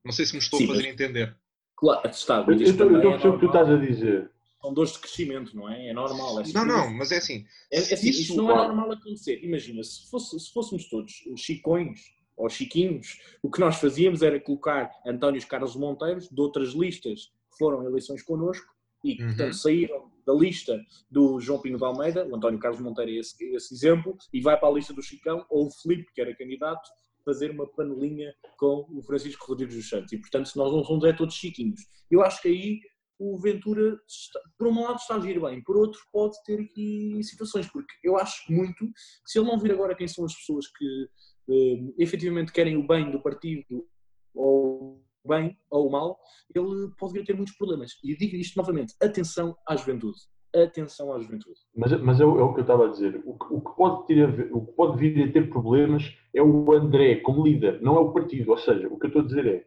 Não 0.04 0.12
sei 0.12 0.26
se 0.26 0.32
me 0.32 0.38
estou 0.38 0.58
Sim, 0.58 0.66
a 0.66 0.68
fazer 0.68 0.82
mas... 0.82 0.92
entender. 0.92 1.36
Claro, 1.76 2.08
está. 2.08 2.44
Eu 2.46 2.54
estou 2.54 2.86
a 2.86 3.00
perceber 3.00 3.28
o 3.28 3.32
que 3.34 3.40
tu 3.40 3.46
estás 3.46 3.68
a 3.68 3.76
dizer. 3.76 4.30
São 4.60 4.74
dores 4.74 4.92
de 4.92 4.98
crescimento, 4.98 5.54
não 5.54 5.68
é? 5.68 5.88
É 5.88 5.92
normal. 5.92 6.40
É 6.40 6.52
não, 6.52 6.64
não, 6.64 6.92
mas 6.92 7.12
é 7.12 7.18
assim. 7.18 7.46
É, 7.70 7.76
é 7.76 7.94
assim 7.94 8.08
isso, 8.08 8.36
não 8.36 8.50
é 8.50 8.54
normal 8.54 8.92
acontecer. 8.92 9.38
Imagina, 9.44 9.84
se, 9.84 10.10
fosse, 10.10 10.38
se 10.40 10.52
fôssemos 10.52 10.88
todos 10.88 11.12
chicões 11.36 12.00
ou 12.38 12.48
chiquinhos, 12.48 13.20
o 13.42 13.50
que 13.50 13.60
nós 13.60 13.76
fazíamos 13.76 14.22
era 14.22 14.40
colocar 14.40 14.90
António 15.04 15.44
Carlos 15.46 15.76
Monteiros 15.76 16.28
de 16.28 16.40
outras 16.40 16.70
listas 16.70 17.26
que 17.50 17.58
foram 17.58 17.84
eleições 17.84 18.22
connosco 18.22 18.72
e 19.04 19.16
que, 19.16 19.22
uhum. 19.22 19.28
portanto, 19.28 19.54
saíram 19.54 20.10
da 20.26 20.32
lista 20.32 20.80
do 21.10 21.40
João 21.40 21.60
Pinho 21.60 21.78
de 21.78 21.84
Almeida, 21.84 22.26
o 22.26 22.36
António 22.36 22.58
Carlos 22.58 22.80
Monteiro 22.80 23.10
é 23.10 23.14
esse, 23.14 23.42
esse 23.54 23.74
exemplo, 23.74 24.16
e 24.32 24.40
vai 24.40 24.58
para 24.58 24.68
a 24.68 24.72
lista 24.72 24.92
do 24.92 25.02
Chicão, 25.02 25.44
ou 25.48 25.66
o 25.66 25.70
Filipe, 25.70 26.12
que 26.12 26.20
era 26.20 26.34
candidato, 26.36 26.88
fazer 27.24 27.50
uma 27.50 27.66
panelinha 27.66 28.34
com 28.58 28.86
o 28.90 29.02
Francisco 29.02 29.46
Rodrigues 29.46 29.76
dos 29.76 29.88
Santos. 29.88 30.12
E, 30.12 30.18
portanto, 30.18 30.50
nós 30.56 30.72
não 30.72 30.84
somos 30.84 31.04
é 31.04 31.12
todos 31.12 31.34
chiquinhos. 31.34 31.80
Eu 32.10 32.22
acho 32.22 32.42
que 32.42 32.48
aí 32.48 32.80
o 33.18 33.36
Ventura, 33.38 33.98
está, 34.06 34.40
por 34.56 34.68
um 34.68 34.82
lado, 34.82 34.96
está 34.96 35.14
a 35.14 35.16
agir 35.16 35.40
bem, 35.40 35.62
por 35.62 35.76
outro, 35.76 36.00
pode 36.12 36.36
ter 36.44 36.60
aqui 36.60 37.18
situações, 37.22 37.66
porque 37.66 37.92
eu 38.04 38.16
acho 38.16 38.50
muito 38.50 38.86
que 38.86 38.92
se 39.26 39.38
ele 39.38 39.48
não 39.48 39.58
vir 39.58 39.72
agora 39.72 39.94
quem 39.94 40.06
são 40.06 40.24
as 40.24 40.34
pessoas 40.34 40.66
que 40.68 41.08
eh, 41.50 41.92
efetivamente 41.98 42.52
querem 42.52 42.76
o 42.76 42.86
bem 42.86 43.10
do 43.10 43.20
partido 43.20 43.86
ou 44.34 45.02
o 45.24 45.28
bem 45.28 45.56
ou 45.70 45.88
o 45.88 45.90
mal, 45.90 46.18
ele 46.54 46.90
pode 46.98 47.12
vir 47.12 47.22
a 47.22 47.24
ter 47.24 47.34
muitos 47.34 47.56
problemas. 47.56 47.92
E 48.02 48.16
digo 48.16 48.36
isto 48.36 48.56
novamente: 48.56 48.94
atenção 49.02 49.56
à 49.66 49.76
juventude. 49.76 50.18
Atenção 50.54 51.12
à 51.12 51.20
juventude. 51.20 51.60
Mas, 51.76 51.92
mas 52.00 52.20
é, 52.20 52.24
o, 52.24 52.38
é 52.38 52.42
o 52.42 52.54
que 52.54 52.60
eu 52.60 52.62
estava 52.62 52.86
a 52.86 52.90
dizer. 52.90 53.20
O 53.24 53.36
o 53.50 53.60
que 53.60 53.76
pode 53.76 54.06
ter, 54.06 54.50
o 54.52 54.64
que 54.64 54.72
pode 54.72 54.98
vir 54.98 55.28
a 55.28 55.32
ter 55.32 55.50
problemas 55.50 56.04
é 56.34 56.42
o 56.42 56.72
André 56.72 57.16
como 57.16 57.44
líder, 57.44 57.82
não 57.82 57.96
é 57.96 58.00
o 58.00 58.12
partido. 58.12 58.50
Ou 58.50 58.58
seja, 58.58 58.88
o 58.88 58.98
que 58.98 59.06
eu 59.06 59.08
estou 59.08 59.22
a 59.22 59.26
dizer 59.26 59.46
é 59.46 59.64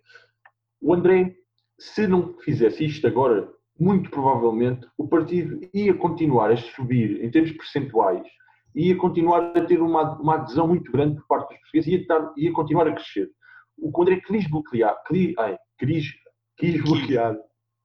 o 0.82 0.94
André 0.94 1.38
se 1.82 2.08
não 2.08 2.38
fizesse 2.40 2.86
isto 2.86 3.08
agora, 3.08 3.52
muito 3.80 4.12
provavelmente 4.12 4.88
o 4.96 5.08
partido 5.08 5.60
ia 5.74 5.94
continuar 5.96 6.52
a 6.52 6.58
subir 6.58 7.24
em 7.24 7.32
termos 7.32 7.52
percentuais, 7.54 8.28
ia 8.76 8.96
continuar 8.98 9.56
a 9.56 9.66
ter 9.66 9.82
uma, 9.82 10.20
uma 10.20 10.36
adesão 10.36 10.68
muito 10.68 10.92
grande 10.92 11.16
por 11.16 11.28
parte 11.28 11.50
dos 11.50 11.58
portugueses 11.60 11.88
e 11.88 11.92
ia, 11.92 12.02
estar, 12.02 12.34
ia 12.38 12.52
continuar 12.52 12.88
a 12.88 12.94
crescer. 12.94 13.30
O 13.78 13.92
que 13.92 14.00
o 14.00 14.02
André 14.04 14.22
quis 14.22 14.50
bloquear, 14.50 14.96
quis, 15.08 15.34
ai, 15.38 15.58
quis, 15.80 16.06
quis 16.58 16.84
bloquear, 16.84 17.38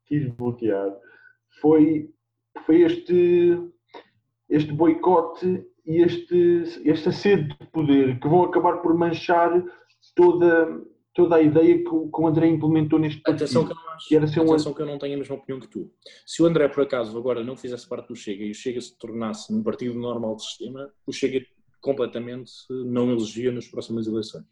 quis 0.06 0.28
bloquear, 0.34 0.92
foi, 1.60 2.10
foi 2.64 2.82
este, 2.82 3.58
este 4.48 4.72
boicote 4.72 5.64
e 5.86 6.02
este, 6.02 6.82
esta 6.84 7.12
sede 7.12 7.56
de 7.58 7.66
poder 7.68 8.18
que 8.20 8.28
vão 8.28 8.42
acabar 8.42 8.78
por 8.78 8.94
manchar 8.96 9.62
toda, 10.14 10.82
toda 11.14 11.36
a 11.36 11.42
ideia 11.42 11.82
que 11.82 11.88
o, 11.88 12.10
que 12.10 12.20
o 12.20 12.26
André 12.26 12.48
implementou 12.48 12.98
neste. 12.98 13.22
Atenção 13.26 13.64
que 13.64 13.72
eu 13.72 13.85
não, 13.96 13.98
acho, 13.98 14.08
que 14.08 14.16
era 14.16 14.26
ser 14.26 14.40
atenção 14.40 14.72
um... 14.72 14.74
que 14.74 14.82
eu 14.82 14.86
não 14.86 14.98
tenho 14.98 15.14
a 15.14 15.18
mesma 15.18 15.34
opinião 15.34 15.60
que 15.60 15.68
tu. 15.68 15.90
Se 16.24 16.42
o 16.42 16.46
André, 16.46 16.68
por 16.68 16.82
acaso, 16.82 17.16
agora 17.16 17.42
não 17.42 17.56
fizesse 17.56 17.88
parte 17.88 18.08
do 18.08 18.16
Chega 18.16 18.44
e 18.44 18.50
o 18.50 18.54
Chega 18.54 18.80
se 18.80 18.96
tornasse 18.98 19.52
um 19.52 19.62
partido 19.62 19.94
normal 19.94 20.36
de 20.36 20.44
sistema, 20.44 20.90
o 21.06 21.12
Chega 21.12 21.44
completamente 21.80 22.50
não 22.70 23.10
elegia 23.10 23.52
nas 23.52 23.66
próximas 23.66 24.06
eleições. 24.06 24.44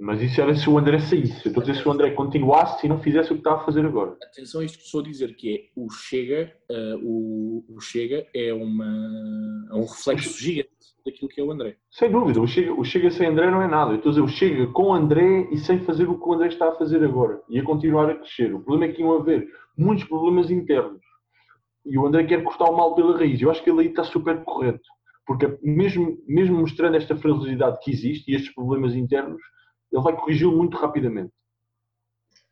Mas 0.00 0.22
isso 0.22 0.40
era 0.40 0.54
se 0.54 0.70
o 0.70 0.78
André 0.78 1.00
saísse. 1.00 1.46
Eu 1.46 1.50
estou 1.50 1.60
a 1.60 1.66
dizer 1.66 1.82
se 1.82 1.88
o 1.88 1.90
André 1.90 2.12
continuasse 2.12 2.86
e 2.86 2.88
não 2.88 3.00
fizesse 3.00 3.32
o 3.32 3.34
que 3.34 3.40
está 3.40 3.54
a 3.54 3.64
fazer 3.64 3.84
agora. 3.84 4.16
Atenção 4.22 4.60
a 4.60 4.64
isto 4.64 4.78
que 4.78 4.84
estou 4.84 5.00
a 5.00 5.04
dizer, 5.04 5.34
que 5.34 5.54
é 5.56 5.70
o 5.74 5.90
Chega, 5.90 6.54
uh, 6.70 6.98
o, 7.02 7.64
o, 7.68 7.80
Chega 7.80 8.24
é, 8.32 8.52
uma, 8.52 9.66
é 9.70 9.74
um 9.74 9.84
reflexo 9.84 10.38
gigante 10.38 10.70
daquilo 11.10 11.28
que 11.28 11.40
é 11.40 11.44
o 11.44 11.50
André. 11.50 11.76
Sem 11.90 12.10
dúvida, 12.10 12.40
o 12.40 12.46
Chega, 12.46 12.72
o 12.72 12.84
Chega 12.84 13.10
sem 13.10 13.26
André 13.26 13.50
não 13.50 13.62
é 13.62 13.68
nada. 13.68 13.92
Eu 13.92 13.96
estou 13.96 14.10
a 14.10 14.12
dizer, 14.14 14.24
o 14.24 14.28
Chega 14.28 14.66
com 14.68 14.94
André 14.94 15.48
e 15.50 15.58
sem 15.58 15.80
fazer 15.80 16.08
o 16.08 16.18
que 16.18 16.28
o 16.28 16.32
André 16.32 16.48
está 16.48 16.68
a 16.68 16.76
fazer 16.76 17.02
agora. 17.04 17.40
E 17.48 17.58
a 17.58 17.64
continuar 17.64 18.10
a 18.10 18.14
crescer. 18.14 18.54
O 18.54 18.60
problema 18.60 18.92
é 18.92 18.94
que 18.94 19.02
iam 19.02 19.12
haver 19.12 19.48
muitos 19.76 20.04
problemas 20.04 20.50
internos. 20.50 21.00
E 21.84 21.98
o 21.98 22.06
André 22.06 22.24
quer 22.24 22.42
cortar 22.42 22.66
o 22.66 22.76
mal 22.76 22.94
pela 22.94 23.16
raiz. 23.16 23.40
Eu 23.40 23.50
acho 23.50 23.62
que 23.62 23.70
ele 23.70 23.80
aí 23.80 23.88
está 23.88 24.04
super 24.04 24.42
correto. 24.44 24.88
Porque 25.26 25.58
mesmo, 25.62 26.18
mesmo 26.26 26.58
mostrando 26.58 26.96
esta 26.96 27.16
fragilidade 27.16 27.78
que 27.82 27.90
existe 27.90 28.30
e 28.30 28.34
estes 28.34 28.54
problemas 28.54 28.94
internos, 28.94 29.40
ele 29.92 30.02
vai 30.02 30.16
corrigi-lo 30.16 30.56
muito 30.56 30.76
rapidamente. 30.76 31.32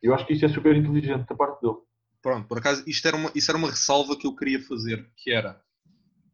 Eu 0.02 0.14
acho 0.14 0.26
que 0.26 0.34
isso 0.34 0.44
é 0.44 0.48
super 0.48 0.76
inteligente 0.76 1.26
da 1.26 1.34
parte 1.34 1.60
dele. 1.60 1.76
Pronto, 2.22 2.48
por 2.48 2.58
acaso, 2.58 2.82
isto 2.86 3.06
era 3.06 3.16
uma, 3.16 3.30
isso 3.34 3.50
era 3.50 3.58
uma 3.58 3.70
ressalva 3.70 4.16
que 4.16 4.26
eu 4.26 4.34
queria 4.34 4.60
fazer, 4.60 5.08
que 5.16 5.30
era 5.30 5.60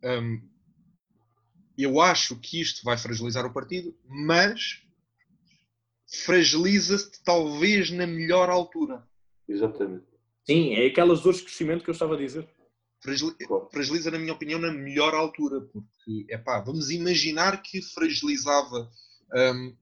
um, 0.04 0.40
eu 1.76 2.00
acho 2.00 2.36
que 2.36 2.60
isto 2.60 2.84
vai 2.84 2.96
fragilizar 2.98 3.46
o 3.46 3.52
partido, 3.52 3.96
mas 4.06 4.82
fragiliza-se 6.24 7.22
talvez 7.24 7.90
na 7.90 8.06
melhor 8.06 8.50
altura. 8.50 9.06
Exatamente. 9.48 10.04
Sim, 10.44 10.74
é 10.74 10.86
aquelas 10.86 11.20
dores 11.20 11.38
de 11.38 11.44
crescimento 11.44 11.84
que 11.84 11.90
eu 11.90 11.92
estava 11.92 12.14
a 12.14 12.18
dizer. 12.18 12.48
Fragiliza, 13.70 14.10
na 14.10 14.18
minha 14.18 14.32
opinião, 14.32 14.60
na 14.60 14.72
melhor 14.72 15.14
altura, 15.14 15.60
porque, 15.60 16.26
é 16.30 16.38
pá, 16.38 16.60
vamos 16.60 16.90
imaginar 16.90 17.60
que 17.60 17.82
fragilizava 17.82 18.88
um, 19.34 19.76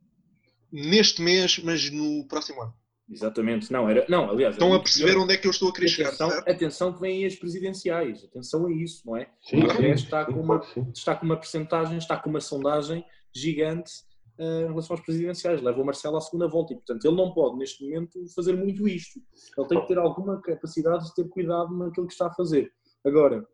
neste 0.73 1.20
mês, 1.20 1.59
mas 1.59 1.90
no 1.90 2.26
próximo 2.26 2.62
ano. 2.62 2.75
Exatamente, 3.11 3.73
não, 3.73 3.88
era, 3.88 4.07
não, 4.09 4.31
aliás... 4.31 4.55
Estão 4.55 4.73
a 4.73 4.79
perceber 4.79 5.17
onde 5.17 5.35
é 5.35 5.37
que 5.37 5.47
eu 5.47 5.50
estou 5.50 5.71
a 5.71 5.73
querer 5.73 5.88
chegar, 5.88 6.11
atenção, 6.11 6.31
atenção 6.47 6.93
que 6.93 7.00
vêm 7.00 7.26
as 7.26 7.35
presidenciais, 7.35 8.25
atenção 8.25 8.67
a 8.67 8.73
isso, 8.73 9.02
não 9.05 9.17
é? 9.17 9.29
Sim, 9.43 9.64
o 9.64 9.83
está, 9.93 10.25
com 10.25 10.40
uma, 10.40 10.62
está 10.95 11.17
com 11.17 11.26
uma 11.26 11.37
percentagem, 11.37 11.99
está 11.99 12.17
com 12.17 12.31
uma 12.31 12.40
sondagem 12.40 13.05
gigante 13.35 13.93
uh, 14.38 14.62
em 14.62 14.69
relação 14.69 14.95
às 14.95 15.02
presidenciais, 15.02 15.61
leva 15.61 15.83
o 15.83 15.85
Marcelo 15.85 16.17
à 16.17 16.21
segunda 16.21 16.49
volta 16.49 16.73
e, 16.73 16.76
portanto, 16.76 17.05
ele 17.05 17.17
não 17.17 17.33
pode, 17.33 17.59
neste 17.59 17.83
momento, 17.85 18.19
fazer 18.33 18.57
muito 18.57 18.87
isto. 18.87 19.21
Ele 19.59 19.67
tem 19.67 19.81
que 19.81 19.88
ter 19.88 19.99
alguma 19.99 20.40
capacidade 20.40 21.07
de 21.07 21.14
ter 21.14 21.29
cuidado 21.29 21.76
naquilo 21.76 22.07
que 22.07 22.12
está 22.12 22.29
a 22.29 22.35
fazer. 22.35 22.73
Agora, 23.05 23.45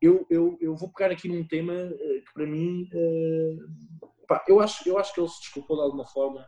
eu, 0.00 0.26
eu, 0.30 0.56
eu 0.58 0.74
vou 0.74 0.90
pegar 0.90 1.12
aqui 1.12 1.28
num 1.28 1.46
tema 1.46 1.74
uh, 1.74 1.98
que, 1.98 2.32
para 2.34 2.46
mim, 2.46 2.88
uh, 2.94 4.02
Pá, 4.26 4.42
eu, 4.48 4.60
acho, 4.60 4.88
eu 4.88 4.96
acho 4.96 5.12
que 5.12 5.20
ele 5.20 5.28
se 5.28 5.40
desculpou 5.40 5.76
de 5.76 5.82
alguma 5.82 6.06
forma 6.06 6.42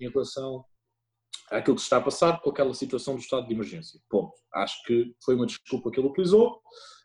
em 0.00 0.10
relação 0.10 0.64
àquilo 1.50 1.76
que 1.76 1.82
se 1.82 1.86
está 1.86 1.98
a 1.98 2.02
passar 2.02 2.40
com 2.40 2.50
aquela 2.50 2.74
situação 2.74 3.14
do 3.14 3.20
estado 3.20 3.46
de 3.46 3.54
emergência. 3.54 4.00
Ponto. 4.08 4.32
Acho 4.54 4.82
que 4.84 5.14
foi 5.24 5.34
uma 5.34 5.46
desculpa 5.46 5.90
que 5.90 6.00
ele 6.00 6.08
utilizou, 6.08 6.60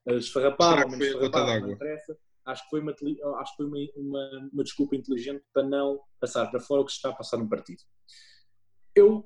esfarrapar, 0.08 0.84
ou 0.84 0.92
menos 0.92 1.08
esfarrapar, 1.08 1.62
não 1.62 1.72
interessa. 1.72 2.18
Acho 2.46 2.64
que 2.64 2.70
foi, 2.72 2.82
uma, 2.82 2.92
acho 2.92 3.56
que 3.56 3.58
foi 3.58 3.66
uma, 3.66 3.78
uma, 3.96 4.50
uma, 4.52 4.64
desculpa 4.64 4.96
inteligente 4.96 5.44
para 5.54 5.64
não 5.64 6.00
passar 6.20 6.46
para 6.52 6.60
fora 6.60 6.82
o 6.82 6.86
que 6.86 6.92
se 6.92 6.98
está 6.98 7.10
a 7.10 7.16
passar 7.16 7.38
no 7.38 7.48
partido. 7.48 7.82
Eu, 8.94 9.20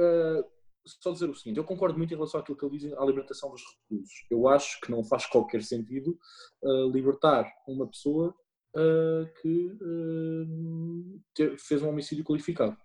uh, 0.00 0.44
só 0.86 1.12
dizer 1.12 1.28
o 1.28 1.34
seguinte, 1.34 1.58
eu 1.58 1.64
concordo 1.64 1.98
muito 1.98 2.12
em 2.12 2.16
relação 2.16 2.40
àquilo 2.40 2.56
que 2.56 2.64
ele 2.64 2.78
diz 2.78 2.92
à 2.94 3.04
libertação 3.04 3.50
dos 3.50 3.62
reclusos. 3.62 4.26
Eu 4.30 4.48
acho 4.48 4.80
que 4.80 4.90
não 4.90 5.04
faz 5.04 5.26
qualquer 5.26 5.62
sentido 5.62 6.18
uh, 6.62 6.90
libertar 6.90 7.46
uma 7.68 7.86
pessoa 7.86 8.34
uh, 8.76 9.32
que 9.40 9.66
uh, 9.82 11.58
fez 11.58 11.82
um 11.82 11.90
homicídio 11.90 12.24
qualificado. 12.24 12.76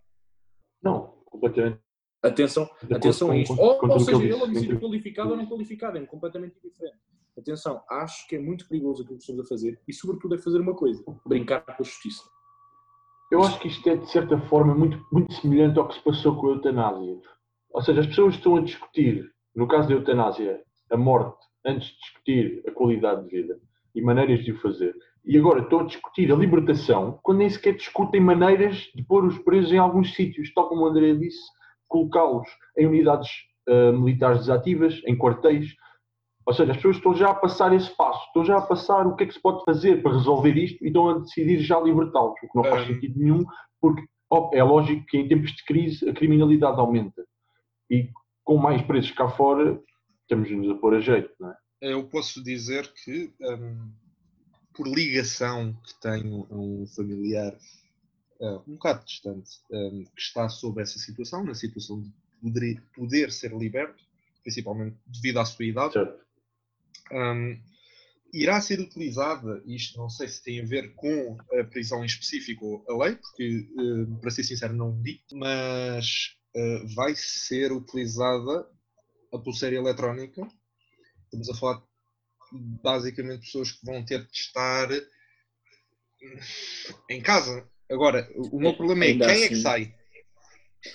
Não, 0.83 1.16
completamente. 1.29 1.79
Atenção, 2.23 2.69
atenção 2.91 3.31
a 3.31 3.37
isto. 3.37 3.53
ou, 3.59 3.79
ou 3.89 3.99
seja, 3.99 4.23
ele 4.23 4.33
homicídio 4.33 4.79
qualificado 4.79 5.31
ou 5.31 5.37
não 5.37 5.45
qualificado, 5.45 5.97
é 5.97 6.05
completamente 6.05 6.55
diferente. 6.61 6.97
Atenção, 7.37 7.83
acho 7.89 8.27
que 8.27 8.35
é 8.35 8.39
muito 8.39 8.67
perigoso 8.67 9.03
aquilo 9.03 9.17
que 9.17 9.23
estamos 9.23 9.45
a 9.45 9.47
fazer 9.47 9.79
e, 9.87 9.93
sobretudo, 9.93 10.33
é 10.33 10.37
fazer 10.39 10.59
uma 10.59 10.75
coisa: 10.75 11.03
brincar 11.25 11.61
com 11.61 11.71
a 11.71 11.85
justiça. 11.85 12.23
Eu 13.31 13.43
acho 13.43 13.59
que 13.59 13.67
isto 13.67 13.87
é, 13.89 13.97
de 13.97 14.09
certa 14.09 14.39
forma, 14.47 14.73
muito, 14.73 15.05
muito 15.11 15.33
semelhante 15.33 15.77
ao 15.77 15.87
que 15.87 15.95
se 15.95 16.03
passou 16.03 16.35
com 16.39 16.47
a 16.47 16.51
eutanásia. 16.51 17.19
Ou 17.71 17.81
seja, 17.81 17.99
as 17.99 18.07
pessoas 18.07 18.35
estão 18.35 18.55
a 18.55 18.61
discutir, 18.61 19.29
no 19.55 19.67
caso 19.67 19.89
da 19.89 19.95
eutanásia, 19.95 20.63
a 20.89 20.97
morte 20.97 21.45
antes 21.65 21.89
de 21.89 21.97
discutir 21.97 22.63
a 22.67 22.71
qualidade 22.71 23.23
de 23.25 23.29
vida 23.29 23.59
e 23.93 24.01
maneiras 24.01 24.43
de 24.43 24.53
o 24.53 24.61
fazer 24.61 24.95
e 25.27 25.37
agora 25.37 25.59
estão 25.59 25.81
a 25.81 25.83
discutir 25.83 26.31
a 26.31 26.35
libertação 26.35 27.19
quando 27.21 27.39
nem 27.39 27.49
sequer 27.49 27.75
discutem 27.75 28.21
maneiras 28.21 28.89
de 28.95 29.03
pôr 29.03 29.25
os 29.25 29.37
presos 29.39 29.73
em 29.73 29.77
alguns 29.77 30.15
sítios, 30.15 30.53
tal 30.53 30.69
como 30.69 30.83
o 30.83 30.85
André 30.87 31.13
disse, 31.15 31.41
colocá-los 31.87 32.47
em 32.77 32.87
unidades 32.87 33.29
uh, 33.67 33.91
militares 33.91 34.39
desativas, 34.39 35.01
em 35.05 35.17
quartéis. 35.17 35.75
Ou 36.45 36.53
seja, 36.53 36.71
as 36.71 36.77
pessoas 36.77 36.95
estão 36.95 37.13
já 37.13 37.29
a 37.31 37.35
passar 37.35 37.73
esse 37.73 37.93
passo, 37.97 38.25
estão 38.27 38.45
já 38.45 38.57
a 38.57 38.61
passar 38.61 39.05
o 39.05 39.17
que 39.17 39.25
é 39.25 39.27
que 39.27 39.33
se 39.33 39.41
pode 39.41 39.65
fazer 39.65 40.01
para 40.01 40.13
resolver 40.13 40.55
isto 40.55 40.81
e 40.81 40.87
estão 40.87 41.09
a 41.09 41.19
decidir 41.19 41.59
já 41.59 41.77
libertá-los, 41.77 42.37
o 42.41 42.47
que 42.47 42.55
não 42.55 42.63
faz 42.63 42.87
sentido 42.87 43.19
nenhum, 43.19 43.43
porque 43.81 44.01
oh, 44.29 44.49
é 44.53 44.63
lógico 44.63 45.05
que 45.07 45.17
em 45.17 45.27
tempos 45.27 45.51
de 45.51 45.65
crise 45.65 46.09
a 46.09 46.13
criminalidade 46.13 46.79
aumenta. 46.79 47.21
E 47.91 48.09
com 48.45 48.55
mais 48.55 48.81
presos 48.81 49.11
cá 49.11 49.27
fora, 49.27 49.77
estamos-nos 50.21 50.69
a 50.69 50.75
pôr 50.75 50.95
a 50.95 51.01
jeito, 51.01 51.29
não 51.37 51.51
é? 51.51 51.55
Eu 51.81 52.07
posso 52.07 52.41
dizer 52.41 52.89
que. 53.03 53.33
Um 53.41 54.06
por 54.77 54.87
ligação 54.87 55.73
que 55.83 55.99
tenho 55.99 56.47
a 56.51 56.55
um 56.55 56.85
familiar 56.85 57.57
uh, 58.39 58.61
um 58.67 58.73
bocado 58.73 59.03
distante 59.03 59.59
um, 59.71 60.03
que 60.05 60.21
está 60.21 60.47
sob 60.47 60.79
essa 60.79 60.99
situação, 60.99 61.43
na 61.43 61.55
situação 61.55 61.99
de 61.99 62.13
poder, 62.39 62.83
poder 62.95 63.31
ser 63.31 63.51
liberto, 63.57 64.05
principalmente 64.43 64.95
devido 65.07 65.39
à 65.39 65.45
sua 65.45 65.65
idade, 65.65 65.97
um, 67.11 67.59
irá 68.31 68.61
ser 68.61 68.79
utilizada, 68.79 69.63
isto 69.65 69.97
não 69.97 70.09
sei 70.09 70.27
se 70.27 70.43
tem 70.43 70.61
a 70.61 70.65
ver 70.65 70.93
com 70.93 71.37
a 71.59 71.63
prisão 71.63 72.03
em 72.03 72.05
específico 72.05 72.83
ou 72.87 73.01
a 73.01 73.05
lei, 73.05 73.15
porque, 73.15 73.67
uh, 73.77 74.15
para 74.19 74.29
ser 74.29 74.43
sincero, 74.43 74.75
não 74.75 75.01
digo, 75.01 75.23
mas 75.33 76.35
uh, 76.55 76.87
vai 76.93 77.15
ser 77.15 77.71
utilizada 77.71 78.69
a 79.33 79.39
pulseira 79.39 79.75
eletrónica. 79.75 80.47
Estamos 81.25 81.49
a 81.49 81.55
falar 81.55 81.83
basicamente 82.51 83.41
pessoas 83.41 83.71
que 83.71 83.85
vão 83.85 84.03
ter 84.05 84.25
de 84.25 84.37
estar 84.37 84.89
em 87.09 87.21
casa. 87.21 87.67
Agora, 87.89 88.29
o 88.51 88.59
meu 88.59 88.75
problema 88.75 89.05
é 89.05 89.07
ainda 89.09 89.25
quem 89.25 89.33
assim, 89.35 89.43
é 89.43 89.47
que 89.47 89.53
assim- 89.53 89.61
sai. 89.63 89.95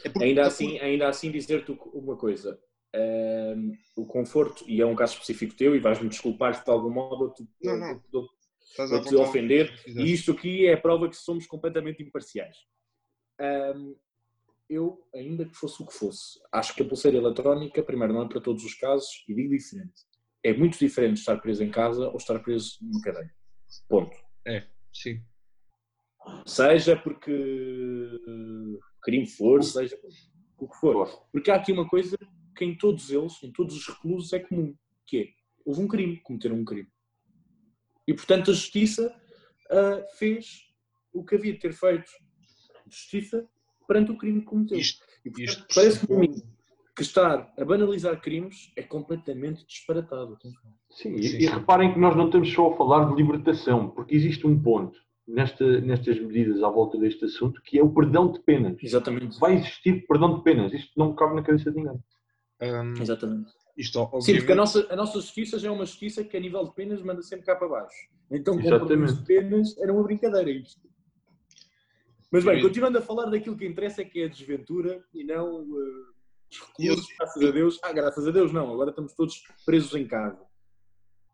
É 0.04 0.08
porque, 0.08 0.24
ainda, 0.24 0.46
assim, 0.46 0.78
ainda 0.78 1.08
assim, 1.08 1.30
dizer-te 1.30 1.72
uma 1.92 2.16
coisa: 2.16 2.58
um, 3.56 3.76
o 3.96 4.06
conforto, 4.06 4.64
e 4.68 4.80
é 4.80 4.86
um 4.86 4.94
caso 4.94 5.14
específico 5.14 5.54
teu, 5.54 5.74
e 5.74 5.80
vais-me 5.80 6.08
desculpar 6.08 6.54
se 6.54 6.64
de 6.64 6.70
algum 6.70 6.90
modo 6.90 7.24
eu 7.26 7.30
te, 7.30 7.46
Não, 7.62 7.76
não. 7.76 8.02
à 8.96 9.00
te 9.02 9.14
ofender, 9.16 9.72
e 9.86 10.12
isto 10.12 10.32
aqui 10.32 10.66
é 10.66 10.74
a 10.74 10.80
prova 10.80 11.08
que 11.08 11.16
somos 11.16 11.46
completamente 11.46 12.02
imparciais. 12.02 12.56
Um, 13.40 13.96
eu, 14.68 15.06
ainda 15.14 15.44
que 15.44 15.54
fosse 15.54 15.82
o 15.82 15.86
que 15.86 15.92
fosse, 15.92 16.38
acho 16.50 16.74
que 16.74 16.82
a 16.82 16.86
pulseira 16.88 17.18
eletrónica, 17.18 17.82
primeiro, 17.82 18.14
não 18.14 18.22
é 18.24 18.28
para 18.28 18.40
todos 18.40 18.64
os 18.64 18.74
casos, 18.74 19.24
e 19.28 19.34
digo 19.34 19.50
diferente. 19.50 20.02
É 20.44 20.52
muito 20.52 20.78
diferente 20.78 21.18
estar 21.18 21.38
preso 21.38 21.62
em 21.62 21.70
casa 21.70 22.08
ou 22.08 22.16
estar 22.16 22.38
preso 22.40 22.78
numa 22.80 23.00
cadeia. 23.00 23.32
Ponto. 23.88 24.16
Sim. 24.92 25.22
Seja 26.46 26.96
porque 26.96 28.20
crime 29.02 29.26
for, 29.26 29.62
seja 29.62 29.98
o 30.58 30.68
que 30.68 30.76
for. 30.76 31.08
Porque 31.32 31.50
há 31.50 31.56
aqui 31.56 31.72
uma 31.72 31.88
coisa 31.88 32.16
que 32.56 32.64
em 32.64 32.76
todos 32.76 33.10
eles, 33.10 33.42
em 33.42 33.52
todos 33.52 33.76
os 33.76 33.86
reclusos, 33.86 34.32
é 34.32 34.38
comum, 34.38 34.76
que 35.06 35.18
é, 35.18 35.28
houve 35.64 35.80
um 35.80 35.88
crime, 35.88 36.20
cometeram 36.22 36.56
um 36.56 36.64
crime. 36.64 36.88
E, 38.06 38.14
portanto, 38.14 38.50
a 38.50 38.54
justiça 38.54 39.14
ah, 39.70 40.04
fez 40.18 40.68
o 41.12 41.24
que 41.24 41.34
havia 41.34 41.52
de 41.52 41.58
ter 41.58 41.72
feito. 41.72 42.10
Justiça 42.88 43.48
perante 43.86 44.12
o 44.12 44.18
crime 44.18 44.40
que 44.40 44.46
cometeu. 44.46 44.78
Isto, 44.78 45.04
e, 45.24 45.30
portanto, 45.30 45.48
isto 45.48 45.74
parece-me 45.74 46.42
que 46.94 47.02
estar 47.02 47.52
a 47.56 47.64
banalizar 47.64 48.20
crimes 48.20 48.70
é 48.76 48.82
completamente 48.82 49.66
disparatado. 49.66 50.38
Sim, 50.90 51.14
e, 51.14 51.22
Sim, 51.22 51.38
e 51.38 51.46
reparem 51.46 51.92
que 51.92 51.98
nós 51.98 52.14
não 52.14 52.26
estamos 52.26 52.52
só 52.52 52.72
a 52.72 52.76
falar 52.76 53.08
de 53.08 53.14
libertação, 53.14 53.88
porque 53.90 54.14
existe 54.14 54.46
um 54.46 54.60
ponto 54.60 54.98
nesta, 55.26 55.80
nestas 55.80 56.18
medidas 56.20 56.62
à 56.62 56.68
volta 56.68 56.98
deste 56.98 57.24
assunto 57.24 57.62
que 57.62 57.78
é 57.78 57.82
o 57.82 57.90
perdão 57.90 58.30
de 58.30 58.40
penas. 58.40 58.76
Exatamente. 58.82 59.38
Vai 59.38 59.54
existir 59.54 60.06
perdão 60.06 60.36
de 60.36 60.42
penas. 60.42 60.72
Isto 60.72 60.92
não 60.96 61.14
cabe 61.14 61.34
na 61.34 61.42
cabeça 61.42 61.70
de 61.70 61.76
ninguém. 61.78 61.98
Hum, 62.60 62.94
Exatamente. 63.00 63.50
isto, 63.76 64.08
Sim, 64.20 64.36
porque 64.36 64.52
a 64.52 64.56
nossa, 64.56 64.86
a 64.90 64.94
nossa 64.94 65.14
justiça 65.14 65.58
já 65.58 65.68
é 65.68 65.72
uma 65.72 65.86
justiça 65.86 66.22
que 66.22 66.36
a 66.36 66.40
nível 66.40 66.62
de 66.64 66.74
penas 66.74 67.02
manda 67.02 67.22
sempre 67.22 67.46
cá 67.46 67.56
para 67.56 67.68
baixo. 67.68 68.08
Então, 68.30 68.54
com 68.54 68.62
de 68.62 69.24
penas, 69.24 69.76
era 69.78 69.92
uma 69.92 70.02
brincadeira 70.02 70.50
isto. 70.50 70.80
Mas 72.30 72.44
bem, 72.44 72.62
continuando 72.62 72.96
a 72.96 73.02
falar 73.02 73.26
daquilo 73.26 73.56
que 73.56 73.66
interessa, 73.66 74.04
que 74.04 74.22
é 74.22 74.24
a 74.24 74.28
desventura 74.28 75.04
e 75.12 75.22
não 75.22 75.64
uh, 75.64 76.11
os 76.52 76.60
reclusos, 76.68 77.10
Eu- 77.10 77.16
graças 77.18 77.42
a 77.42 77.50
Deus. 77.50 77.78
Ah, 77.82 77.92
graças 77.92 78.26
a 78.28 78.30
Deus 78.30 78.52
não, 78.52 78.72
agora 78.72 78.90
estamos 78.90 79.14
todos 79.14 79.42
presos 79.64 79.94
em 79.94 80.06
casa. 80.06 80.38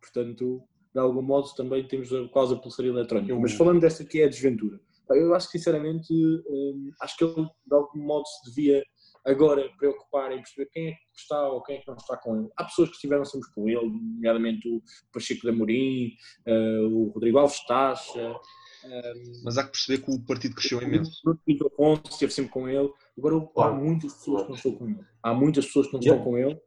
Portanto, 0.00 0.62
de 0.94 1.00
algum 1.00 1.22
modo 1.22 1.48
também 1.54 1.86
temos 1.86 2.12
a 2.12 2.28
causa 2.28 2.56
pulseira 2.56 2.90
eletrónica. 2.90 3.34
Mas 3.38 3.52
falando 3.52 3.80
desta 3.80 4.04
que 4.04 4.20
é 4.20 4.24
a 4.24 4.28
desventura, 4.28 4.80
eu 5.10 5.34
acho 5.34 5.50
que 5.50 5.58
sinceramente, 5.58 6.12
hum, 6.12 6.90
acho 7.00 7.16
que 7.16 7.24
ele 7.24 7.34
de 7.34 7.74
algum 7.74 7.98
modo 7.98 8.24
se 8.26 8.50
devia 8.50 8.82
agora 9.26 9.68
preocupar 9.76 10.32
em 10.32 10.36
perceber 10.38 10.70
quem 10.72 10.88
é 10.88 10.92
que 10.92 10.98
está 11.20 11.48
ou 11.48 11.62
quem 11.62 11.76
é 11.76 11.80
que 11.80 11.88
não 11.88 11.96
está 11.96 12.16
com 12.16 12.36
ele. 12.36 12.48
Há 12.56 12.64
pessoas 12.64 12.88
que 12.88 12.94
estiveram 12.94 13.24
sempre 13.24 13.48
com 13.54 13.68
ele, 13.68 13.86
nomeadamente 13.86 14.68
o 14.68 14.82
Pacheco 15.12 15.42
de 15.42 15.48
Amorim, 15.50 16.12
eh, 16.46 16.80
o 16.80 17.08
Rodrigo 17.08 17.38
Alves 17.38 17.58
hum, 17.66 19.42
mas 19.44 19.58
há 19.58 19.64
que 19.64 19.72
perceber 19.72 20.02
que 20.04 20.10
o 20.10 20.24
partido 20.24 20.54
cresceu 20.54 20.80
imenso. 20.80 21.20
o 21.26 21.34
Pinto 21.36 21.66
Afonso 21.66 22.02
esteve 22.10 22.32
sempre 22.32 22.52
com 22.52 22.68
ele. 22.68 22.90
Agora 23.18 23.36
há 23.36 23.46
Claro. 23.46 23.76
muitas 23.76 24.12
pessoas 24.14 24.42
que 24.42 24.48
não 24.48 24.56
estão 24.56 24.72
com 24.72 24.88
ele. 24.88 25.00
Há 25.22 25.34
muitas 25.34 25.66
pessoas 25.66 25.86
que 25.88 25.92
não 25.94 26.00
estão 26.00 26.22
com 26.22 26.38
ele. 26.38 26.60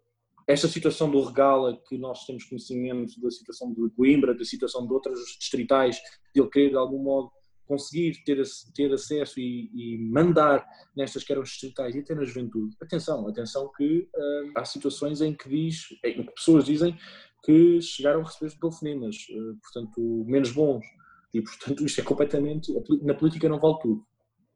Esta 0.47 0.67
situação 0.67 1.09
do 1.09 1.21
Regala, 1.23 1.79
que 1.87 1.97
nós 1.97 2.25
temos 2.25 2.43
conhecimento 2.43 3.19
da 3.21 3.31
situação 3.31 3.73
de 3.73 3.89
Coimbra, 3.91 4.33
da 4.33 4.43
situação 4.43 4.85
de 4.85 4.93
outras 4.93 5.19
distritais, 5.39 5.97
de 6.35 6.41
ele 6.41 6.49
querer 6.49 6.69
de 6.71 6.75
algum 6.75 7.01
modo 7.01 7.31
conseguir 7.65 8.21
ter, 8.25 8.41
ter 8.75 8.91
acesso 8.91 9.39
e, 9.39 9.69
e 9.73 9.97
mandar 10.11 10.67
nestas 10.95 11.23
que 11.23 11.31
eram 11.31 11.43
distritais 11.43 11.95
e 11.95 11.99
até 11.99 12.13
na 12.13 12.25
juventude. 12.25 12.75
Atenção, 12.81 13.25
atenção 13.29 13.71
que 13.77 14.09
hum, 14.13 14.51
há 14.55 14.65
situações 14.65 15.21
em 15.21 15.33
que, 15.33 15.47
diz, 15.47 15.85
em 16.03 16.25
que 16.25 16.33
pessoas 16.33 16.65
dizem 16.65 16.97
que 17.45 17.81
chegaram 17.81 18.21
a 18.21 18.23
receber 18.25 18.51
telefonemas, 18.59 19.15
eh, 19.29 19.53
portanto, 19.61 20.25
menos 20.27 20.51
bons. 20.51 20.85
E, 21.33 21.41
portanto, 21.41 21.85
isto 21.85 22.01
é 22.01 22.03
completamente. 22.03 22.73
Na 23.03 23.13
política 23.13 23.47
não 23.47 23.59
vale 23.59 23.79
tudo. 23.81 24.05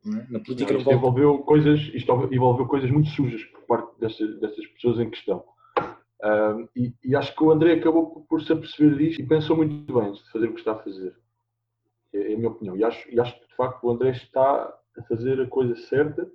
Não 0.06 0.20
é? 0.20 0.28
Na 0.30 0.40
política 0.40 0.72
não, 0.72 0.80
Isto 0.80 0.86
vale 0.86 0.98
envolveu 0.98 1.40
coisas, 1.40 1.80
isto 1.94 2.30
envolveu 2.32 2.68
coisas 2.68 2.92
muito 2.92 3.10
sujas 3.10 3.44
por 3.46 3.62
parte 3.62 4.00
dessas, 4.00 4.40
dessas 4.40 4.66
pessoas 4.68 5.00
em 5.00 5.10
questão. 5.10 5.44
Ahm, 6.24 6.68
e, 6.76 6.94
e 7.04 7.16
acho 7.16 7.36
que 7.36 7.44
o 7.44 7.52
André 7.52 7.74
acabou 7.74 8.10
por, 8.10 8.26
por 8.28 8.42
se 8.42 8.52
aperceber 8.52 8.98
disto 8.98 9.22
e 9.22 9.28
pensou 9.28 9.58
muito 9.58 9.94
bem 9.94 10.12
de 10.12 10.32
fazer 10.32 10.48
o 10.48 10.54
que 10.54 10.60
está 10.60 10.74
a 10.74 10.84
fazer. 10.84 11.16
É, 12.14 12.32
é 12.32 12.34
a 12.34 12.38
minha 12.38 12.50
opinião. 12.50 12.78
E 12.78 12.84
acho, 12.84 13.10
e 13.10 13.20
acho 13.20 13.40
que 13.40 13.48
de 13.48 13.56
facto 13.56 13.84
o 13.84 13.92
André 13.92 14.12
está 14.12 14.74
a 14.98 15.04
fazer 15.04 15.42
a 15.42 15.48
coisa 15.48 15.76
certa. 15.76 16.30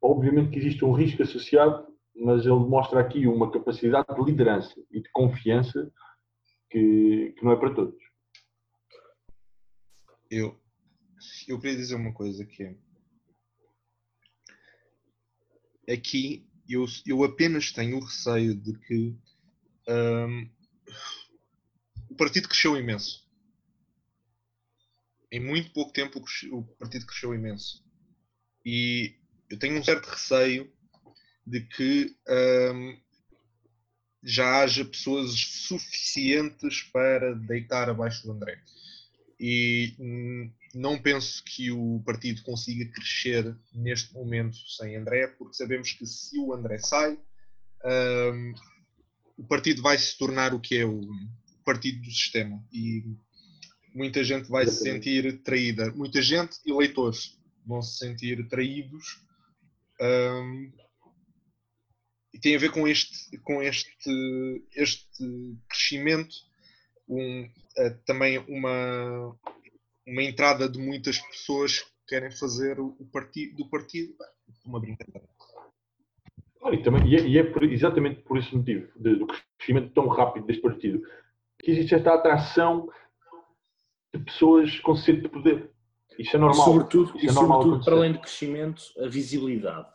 Obviamente 0.00 0.50
que 0.50 0.58
existe 0.58 0.84
um 0.84 0.92
risco 0.92 1.22
associado, 1.22 1.86
mas 2.14 2.46
ele 2.46 2.58
demonstra 2.58 3.00
aqui 3.00 3.26
uma 3.26 3.50
capacidade 3.50 4.06
de 4.14 4.22
liderança 4.22 4.74
e 4.90 5.00
de 5.00 5.10
confiança 5.10 5.90
que, 6.70 7.34
que 7.36 7.44
não 7.44 7.52
é 7.52 7.56
para 7.56 7.74
todos. 7.74 8.02
Eu, 10.30 10.58
eu 11.48 11.60
queria 11.60 11.76
dizer 11.76 11.94
uma 11.94 12.12
coisa 12.12 12.44
que 12.44 12.62
é. 12.62 12.76
Aqui 15.90 16.46
eu, 16.68 16.86
eu 17.06 17.24
apenas 17.24 17.72
tenho 17.72 17.98
o 17.98 18.04
receio 18.04 18.54
de 18.54 18.78
que 18.78 19.16
hum, 19.88 20.50
o 22.10 22.14
partido 22.14 22.48
cresceu 22.48 22.76
imenso. 22.76 23.24
Em 25.30 25.40
muito 25.40 25.72
pouco 25.72 25.92
tempo 25.92 26.22
o 26.52 26.62
partido 26.78 27.06
cresceu 27.06 27.34
imenso. 27.34 27.84
E 28.64 29.14
eu 29.50 29.58
tenho 29.58 29.78
um 29.78 29.84
certo 29.84 30.06
receio 30.06 30.72
de 31.46 31.60
que 31.60 32.16
hum, 32.28 33.00
já 34.22 34.62
haja 34.62 34.84
pessoas 34.84 35.34
suficientes 35.34 36.82
para 36.84 37.34
deitar 37.34 37.90
abaixo 37.90 38.22
do 38.22 38.32
André 38.32 38.62
e 39.46 39.94
hum, 39.98 40.50
não 40.74 40.98
penso 40.98 41.44
que 41.44 41.70
o 41.70 42.02
partido 42.06 42.42
consiga 42.44 42.90
crescer 42.90 43.54
neste 43.74 44.14
momento 44.14 44.56
sem 44.70 44.96
André, 44.96 45.26
porque 45.26 45.54
sabemos 45.54 45.92
que 45.92 46.06
se 46.06 46.38
o 46.38 46.54
André 46.54 46.78
sai, 46.78 47.18
hum, 48.32 48.54
o 49.36 49.44
partido 49.46 49.82
vai 49.82 49.98
se 49.98 50.16
tornar 50.16 50.54
o 50.54 50.60
que 50.60 50.78
é 50.78 50.86
o 50.86 51.02
partido 51.62 52.00
do 52.00 52.10
sistema. 52.10 52.58
E 52.72 53.04
muita 53.94 54.24
gente 54.24 54.48
vai 54.48 54.66
se 54.66 54.82
sentir 54.82 55.42
traída, 55.42 55.92
muita 55.92 56.22
gente, 56.22 56.56
eleitores, 56.64 57.38
vão 57.66 57.82
se 57.82 57.98
sentir 57.98 58.48
traídos. 58.48 59.22
hum, 60.00 60.72
e 62.32 62.38
tem 62.40 62.56
a 62.56 62.58
ver 62.58 62.72
com 62.72 62.88
este, 62.88 63.36
com 63.42 63.62
este, 63.62 64.10
este 64.74 65.58
crescimento, 65.68 66.34
um, 67.08 67.48
eh, 67.78 67.90
também 68.06 68.38
uma, 68.48 69.36
uma 70.06 70.22
entrada 70.22 70.68
de 70.68 70.78
muitas 70.78 71.18
pessoas 71.18 71.80
que 71.80 71.90
querem 72.08 72.30
fazer 72.30 72.78
o, 72.80 72.96
o 72.98 73.06
partido, 73.06 73.56
do 73.56 73.68
partido 73.68 74.14
uma 74.64 74.80
brincadeira. 74.80 75.26
Claro, 76.58 76.74
e, 76.74 76.82
também, 76.82 77.06
e 77.08 77.16
é, 77.16 77.26
e 77.26 77.38
é 77.38 77.42
por- 77.42 77.64
exatamente 77.64 78.20
por 78.22 78.38
esse 78.38 78.54
motivo, 78.54 78.90
de- 78.98 79.16
do 79.16 79.26
crescimento 79.26 79.92
tão 79.92 80.08
rápido 80.08 80.46
deste 80.46 80.62
partido, 80.62 81.06
que 81.60 81.70
existe 81.70 81.94
esta 81.94 82.14
atração 82.14 82.90
de 84.14 84.22
pessoas 84.22 84.78
com 84.80 84.94
sede 84.96 85.22
de 85.22 85.28
poder. 85.28 85.70
Isso 86.18 86.36
é 86.36 86.38
normal. 86.38 86.60
E 86.60 86.64
sobretudo, 86.72 87.16
Isso 87.16 87.26
e 87.26 87.28
é 87.28 87.32
normal 87.32 87.62
sobretudo 87.62 87.84
para 87.84 87.94
além 87.96 88.12
de 88.12 88.18
crescimento, 88.20 88.82
a 88.98 89.08
visibilidade. 89.08 89.88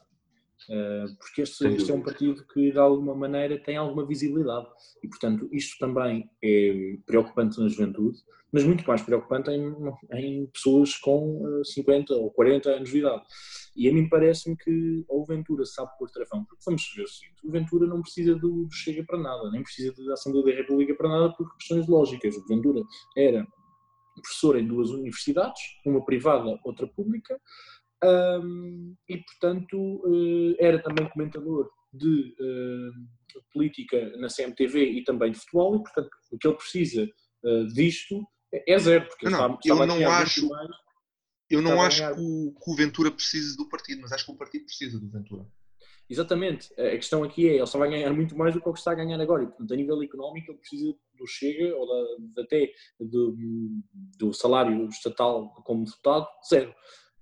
Uh, 0.69 1.15
porque 1.17 1.41
este, 1.41 1.67
este 1.67 1.89
é 1.89 1.93
um 1.95 2.01
partido 2.03 2.45
que, 2.53 2.71
de 2.71 2.77
alguma 2.77 3.15
maneira, 3.15 3.57
tem 3.57 3.75
alguma 3.75 4.05
visibilidade. 4.05 4.67
E, 5.03 5.07
portanto, 5.07 5.49
isto 5.51 5.79
também 5.79 6.29
é 6.43 6.95
preocupante 7.07 7.59
na 7.59 7.67
juventude, 7.67 8.19
mas 8.51 8.63
muito 8.63 8.85
mais 8.87 9.01
preocupante 9.01 9.49
em, 9.49 9.73
em 10.13 10.45
pessoas 10.47 10.95
com 10.97 11.41
uh, 11.43 11.65
50 11.65 12.13
ou 12.13 12.31
40 12.31 12.69
anos 12.69 12.89
de 12.89 12.99
idade. 12.99 13.23
E 13.75 13.89
a 13.89 13.93
mim 13.93 14.07
parece-me 14.07 14.55
que 14.57 15.03
ou 15.07 15.21
o 15.21 15.25
Ventura 15.25 15.65
sabe 15.65 15.91
pôr 15.97 16.09
travão, 16.11 16.45
porque 16.45 16.63
vamos 16.63 16.83
ver 16.95 17.03
o 17.03 17.07
seguinte: 17.07 17.39
o 17.43 17.51
Ventura 17.51 17.87
não 17.87 18.01
precisa 18.01 18.35
do, 18.35 18.65
do 18.65 18.73
Chega 18.73 19.03
para 19.03 19.17
nada, 19.17 19.49
nem 19.51 19.63
precisa 19.63 19.93
da 20.05 20.13
Assembleia 20.13 20.55
da 20.55 20.61
República 20.61 20.93
para 20.95 21.09
nada 21.09 21.33
por 21.33 21.55
questões 21.57 21.87
lógicas. 21.87 22.35
O 22.35 22.47
Ventura 22.47 22.83
era 23.17 23.47
professor 24.21 24.57
em 24.57 24.67
duas 24.67 24.89
universidades, 24.89 25.61
uma 25.85 26.03
privada, 26.03 26.59
outra 26.63 26.87
pública, 26.87 27.39
um, 28.03 28.95
e 29.07 29.17
portanto 29.17 29.75
uh, 29.77 30.55
era 30.59 30.81
também 30.81 31.09
comentador 31.09 31.69
de 31.93 32.35
uh, 32.39 33.41
política 33.51 34.15
na 34.17 34.27
CMTV 34.27 34.83
e 34.91 35.03
também 35.03 35.31
de 35.31 35.39
futebol, 35.39 35.75
e 35.75 35.83
portanto 35.83 36.09
o 36.31 36.37
que 36.37 36.47
ele 36.47 36.57
precisa 36.57 37.09
uh, 37.43 37.67
disto 37.67 38.25
é 38.53 38.79
zero, 38.79 39.07
porque 39.07 39.25
ele 39.27 39.35
Não, 39.35 39.45
está, 39.55 39.59
está 39.59 39.83
eu 39.83 39.87
não 39.87 40.11
acho- 40.11 40.49
mais. 40.49 40.69
Eu 41.49 41.61
não 41.63 41.81
acho 41.81 42.03
que 42.13 42.21
o, 42.21 42.53
que 42.53 42.71
o 42.71 42.75
Ventura 42.75 43.09
precise 43.11 43.57
do 43.57 43.67
partido, 43.67 44.01
mas 44.01 44.11
acho 44.11 44.23
que 44.25 44.31
o 44.31 44.37
partido 44.37 44.65
precisa 44.65 44.99
do 44.99 45.09
Ventura. 45.09 45.47
Exatamente. 46.07 46.71
A 46.79 46.91
questão 46.91 47.23
aqui 47.23 47.47
é, 47.49 47.55
ele 47.55 47.65
só 47.65 47.77
vai 47.79 47.89
ganhar 47.89 48.11
muito 48.13 48.35
mais 48.37 48.53
do 48.53 48.61
que 48.61 48.69
o 48.69 48.73
que 48.73 48.77
está 48.79 48.91
a 48.91 48.95
ganhar 48.95 49.19
agora. 49.19 49.43
E, 49.43 49.47
portanto, 49.47 49.71
a 49.73 49.75
nível 49.75 50.01
económico, 50.03 50.51
ele 50.51 50.59
precisa 50.59 50.95
do 51.15 51.27
Chega, 51.27 51.75
ou 51.75 51.87
da, 51.87 52.41
até 52.43 52.71
do, 52.99 53.35
do 54.17 54.31
salário 54.33 54.87
estatal 54.89 55.49
como 55.63 55.85
deputado, 55.85 56.27
zero. 56.47 56.73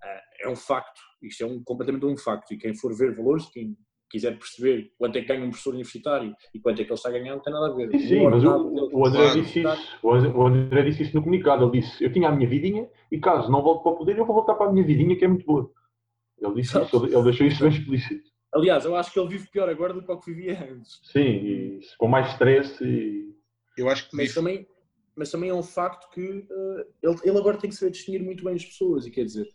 Ah, 0.01 0.21
É 0.41 0.49
um 0.49 0.55
facto. 0.55 0.99
Isto 1.21 1.43
é 1.43 1.47
um, 1.47 1.63
completamente 1.63 2.05
um 2.05 2.17
facto. 2.17 2.53
E 2.53 2.57
quem 2.57 2.75
for 2.75 2.95
ver 2.95 3.15
valores, 3.15 3.45
quem 3.49 3.75
quiser 4.09 4.37
perceber 4.37 4.91
quanto 4.97 5.17
é 5.17 5.21
que 5.21 5.27
ganha 5.27 5.43
um 5.43 5.49
professor 5.49 5.71
universitário 5.71 6.33
e 6.53 6.59
quanto 6.59 6.81
é 6.81 6.85
que 6.85 6.89
ele 6.89 6.95
está 6.95 7.09
a 7.09 7.11
ganhar, 7.11 7.35
não 7.35 7.41
tem 7.41 7.51
nada 7.51 7.67
a 7.67 7.75
ver. 7.75 7.91
Sim, 7.91 8.07
sim 8.07 8.23
mas 8.23 8.43
o, 8.43 8.49
o, 8.93 9.05
André 9.05 9.21
Claro. 9.23 9.41
disse 9.41 9.59
isso, 9.59 9.97
o 10.03 10.47
André- 10.47 10.83
disse 10.83 11.03
isso 11.03 11.15
no 11.15 11.21
comunicado. 11.21 11.63
Ele 11.65 11.81
disse: 11.81 12.03
Eu 12.03 12.11
tinha 12.11 12.29
a 12.29 12.31
minha 12.31 12.47
vidinha 12.47 12.89
e 13.11 13.19
caso 13.19 13.51
não 13.51 13.61
volte 13.61 13.83
para 13.83 13.91
o 13.91 13.97
poder, 13.97 14.17
eu 14.17 14.25
vou 14.25 14.35
voltar 14.35 14.55
para 14.55 14.69
a 14.69 14.71
minha 14.71 14.85
vidinha 14.85 15.17
que 15.17 15.25
é 15.25 15.27
muito 15.27 15.45
boa. 15.45 15.69
Ele 16.39 16.55
disse 16.61 16.79
isso, 16.79 17.05
ele, 17.05 17.23
deixou 17.23 17.47
isso 17.47 17.63
bem 17.63 17.71
explícito. 17.71 18.29
Aliás, 18.53 18.85
eu 18.85 18.95
acho 18.95 19.11
que 19.11 19.19
ele 19.19 19.29
vive 19.29 19.49
pior 19.49 19.67
agora 19.69 19.93
do 19.93 20.03
que 20.03 20.11
o 20.11 20.19
que 20.19 20.31
vivia 20.31 20.71
antes. 20.71 20.99
Sim, 21.03 21.19
e 21.19 21.79
com 21.97 22.07
mais 22.07 22.29
stress 22.31 22.81
e. 22.83 23.35
Eu 23.77 23.89
acho 23.89 24.09
que 24.09 24.15
Mas 24.15 24.33
também, 24.33 24.67
mas 25.15 25.29
também 25.31 25.49
é 25.49 25.53
um 25.53 25.61
facto 25.63 26.09
que 26.11 26.21
eh, 26.49 26.87
ele, 27.03 27.15
ele 27.23 27.37
agora 27.37 27.57
tem 27.57 27.69
que 27.69 27.75
saber 27.75 27.91
distinguir 27.91 28.23
muito 28.23 28.43
bem 28.43 28.55
as 28.55 28.65
pessoas, 28.65 29.05
e 29.05 29.11
quer 29.11 29.25
dizer, 29.25 29.47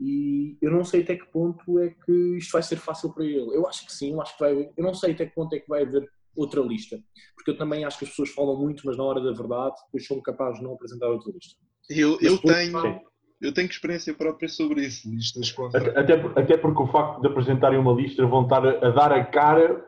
e 0.00 0.56
eu 0.62 0.70
não 0.70 0.82
sei 0.84 1.02
até 1.02 1.14
que 1.16 1.26
ponto 1.26 1.78
é 1.78 1.90
que 1.90 2.12
isto 2.38 2.52
vai 2.52 2.62
ser 2.62 2.76
fácil 2.76 3.12
para 3.12 3.24
ele. 3.24 3.54
Eu 3.54 3.66
acho 3.68 3.84
que 3.86 3.92
sim, 3.92 4.12
eu 4.12 4.20
acho 4.22 4.32
que 4.34 4.40
vai 4.40 4.70
eu 4.76 4.82
não 4.84 4.94
sei 4.94 5.12
até 5.12 5.26
que 5.26 5.34
ponto 5.34 5.54
é 5.54 5.58
que 5.60 5.68
vai 5.68 5.82
haver 5.82 6.08
outra 6.34 6.60
lista, 6.62 6.98
porque 7.34 7.50
eu 7.50 7.56
também 7.58 7.84
acho 7.84 7.98
que 7.98 8.04
as 8.04 8.10
pessoas 8.10 8.30
falam 8.30 8.56
muito, 8.56 8.82
mas 8.86 8.96
na 8.96 9.04
hora 9.04 9.20
da 9.20 9.32
verdade 9.32 9.74
depois 9.86 10.06
são 10.06 10.20
capazes 10.22 10.58
de 10.58 10.64
não 10.64 10.72
apresentar 10.74 11.08
outra 11.08 11.30
lista. 11.32 11.54
eu, 11.90 12.12
Mas 12.12 12.22
eu 12.32 12.38
por- 12.40 12.54
tenho, 12.54 12.80
Sim. 12.80 13.00
eu 13.42 13.52
tenho 13.52 13.68
experiência 13.68 14.14
própria 14.14 14.48
sobre 14.48 14.86
isso, 14.86 15.10
listas 15.10 15.52
contra. 15.52 15.80
Até, 15.90 16.00
até 16.00 16.16
por- 16.16 16.38
até 16.38 16.56
porque 16.56 16.82
o 16.82 16.86
facto 16.86 17.20
de 17.20 17.26
apresentarem 17.28 17.78
uma 17.78 17.92
lista 17.92 18.24
vão 18.26 18.44
estar 18.44 18.66
a, 18.66 18.86
a 18.86 18.90
dar 18.90 19.12
a 19.12 19.24
cara 19.24 19.84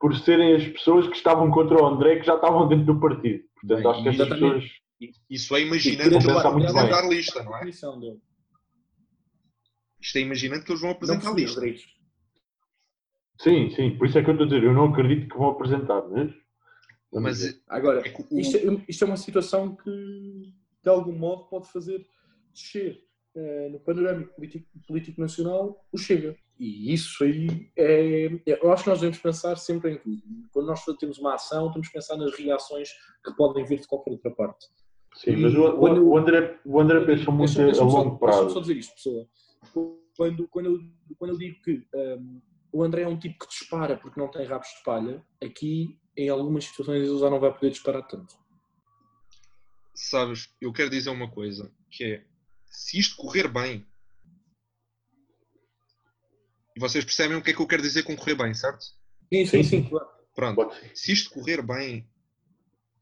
por 0.00 0.14
serem 0.16 0.56
as 0.56 0.66
pessoas 0.68 1.06
que 1.06 1.14
estavam 1.16 1.50
contra 1.50 1.80
o 1.80 1.86
André 1.86 2.16
que 2.16 2.26
já 2.26 2.34
estavam 2.34 2.66
dentro 2.68 2.86
do 2.86 3.00
partido. 3.00 3.44
Portanto, 3.60 3.82
Bem, 3.82 3.90
acho 3.92 4.02
que 4.02 4.08
essas 4.08 4.28
pessoas. 4.28 4.64
Isso 5.30 5.54
é 5.54 5.60
imaginando 5.60 6.10
muito 6.12 6.26
bem. 6.26 6.36
apresentar 6.38 7.08
lista, 7.08 7.42
não 7.44 7.56
é? 7.56 7.60
Isto 10.06 10.18
é 10.18 10.20
imaginando 10.20 10.64
que 10.64 10.70
eles 10.70 10.80
vão 10.80 10.90
Não 10.90 10.96
apresentar 10.96 11.32
os 11.32 11.36
lista. 11.36 11.60
Sim, 13.40 13.70
sim, 13.70 13.98
por 13.98 14.06
isso 14.06 14.16
é 14.18 14.22
que 14.22 14.30
eu 14.30 14.34
estou 14.34 14.46
a 14.46 14.48
dizer, 14.48 14.62
eu 14.64 14.72
não 14.72 14.84
acredito 14.92 15.28
que 15.28 15.36
vão 15.36 15.50
apresentar, 15.50 16.02
mas. 16.08 16.30
vamos 17.12 17.28
Mas 17.28 17.42
ver. 17.42 17.60
Agora, 17.68 18.02
é 18.06 18.14
isto, 18.38 18.56
é- 18.56 18.84
isto 18.88 19.02
é 19.04 19.06
uma 19.06 19.16
situação 19.16 19.74
que, 19.74 19.90
de 20.82 20.88
algum 20.88 21.12
modo, 21.12 21.44
pode 21.48 21.70
fazer 21.72 22.06
descer 22.54 23.02
eh, 23.34 23.68
no 23.68 23.80
panorama 23.80 24.24
político, 24.28 24.66
político 24.86 25.20
nacional 25.20 25.84
o 25.92 25.98
Chega. 25.98 26.36
E 26.58 26.94
isso 26.94 27.22
aí 27.24 27.70
é. 27.76 28.26
é- 28.46 28.60
Eu 28.62 28.72
acho 28.72 28.84
que 28.84 28.90
nós 28.90 29.00
devemos 29.00 29.18
pensar 29.20 29.56
sempre 29.56 29.90
em 29.92 29.98
tudo. 29.98 30.22
Quando 30.52 30.66
nós 30.68 30.82
temos 30.98 31.18
uma 31.18 31.34
ação, 31.34 31.70
temos 31.72 31.88
que 31.88 31.94
pensar 31.94 32.16
nas 32.16 32.32
reações 32.34 32.90
que 33.24 33.34
podem 33.36 33.64
vir 33.64 33.80
de 33.80 33.88
qualquer 33.88 34.12
outra 34.12 34.30
parte. 34.30 34.66
Sim, 35.16 35.36
mas 35.36 35.52
o, 35.54 35.62
o, 35.62 36.08
o 36.12 36.16
André, 36.16 36.58
o 36.64 36.80
André 36.80 37.00
pensa 37.04 37.30
muito 37.30 37.58
a 37.60 37.64
longo 37.64 37.66
Deixa-me 37.66 38.10
só 38.10 38.16
prazo. 38.16 38.60
dizer 38.60 38.76
isto, 38.76 38.94
pessoa. 38.94 39.26
Quando, 40.16 40.48
quando, 40.48 40.66
eu, 40.66 41.16
quando 41.18 41.30
eu 41.32 41.38
digo 41.38 41.60
que 41.62 41.86
hum, 41.94 42.40
o 42.72 42.82
André 42.82 43.02
é 43.02 43.08
um 43.08 43.18
tipo 43.18 43.38
que 43.38 43.48
dispara 43.48 43.96
porque 43.96 44.18
não 44.18 44.30
tem 44.30 44.46
rabos 44.46 44.68
de 44.68 44.82
palha, 44.84 45.24
aqui, 45.42 45.98
em 46.16 46.28
algumas 46.28 46.64
situações, 46.64 47.08
ele 47.08 47.18
já 47.18 47.30
não 47.30 47.40
vai 47.40 47.52
poder 47.52 47.70
disparar 47.70 48.06
tanto. 48.06 48.34
Sabes, 49.94 50.54
eu 50.60 50.72
quero 50.72 50.90
dizer 50.90 51.10
uma 51.10 51.30
coisa, 51.30 51.72
que 51.90 52.04
é, 52.04 52.26
se 52.66 52.98
isto 52.98 53.16
correr 53.16 53.48
bem, 53.48 53.86
e 56.76 56.80
vocês 56.80 57.04
percebem 57.04 57.38
o 57.38 57.42
que 57.42 57.50
é 57.50 57.54
que 57.54 57.60
eu 57.60 57.66
quero 57.66 57.82
dizer 57.82 58.02
com 58.02 58.14
correr 58.14 58.34
bem, 58.34 58.52
certo? 58.52 58.84
Sim, 59.32 59.46
sim, 59.46 59.62
sim. 59.62 59.88
claro. 59.88 60.06
Pronto. 60.34 60.70
Se 60.94 61.12
isto 61.12 61.30
correr 61.30 61.62
bem, 61.62 62.06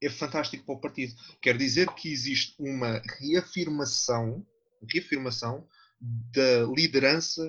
é 0.01 0.09
fantástico 0.09 0.65
para 0.65 0.75
o 0.75 0.79
partido. 0.79 1.13
Quer 1.41 1.57
dizer 1.57 1.93
que 1.93 2.09
existe 2.09 2.55
uma 2.57 3.01
reafirmação, 3.19 4.45
reafirmação 4.89 5.67
da 5.99 6.65
liderança 6.75 7.41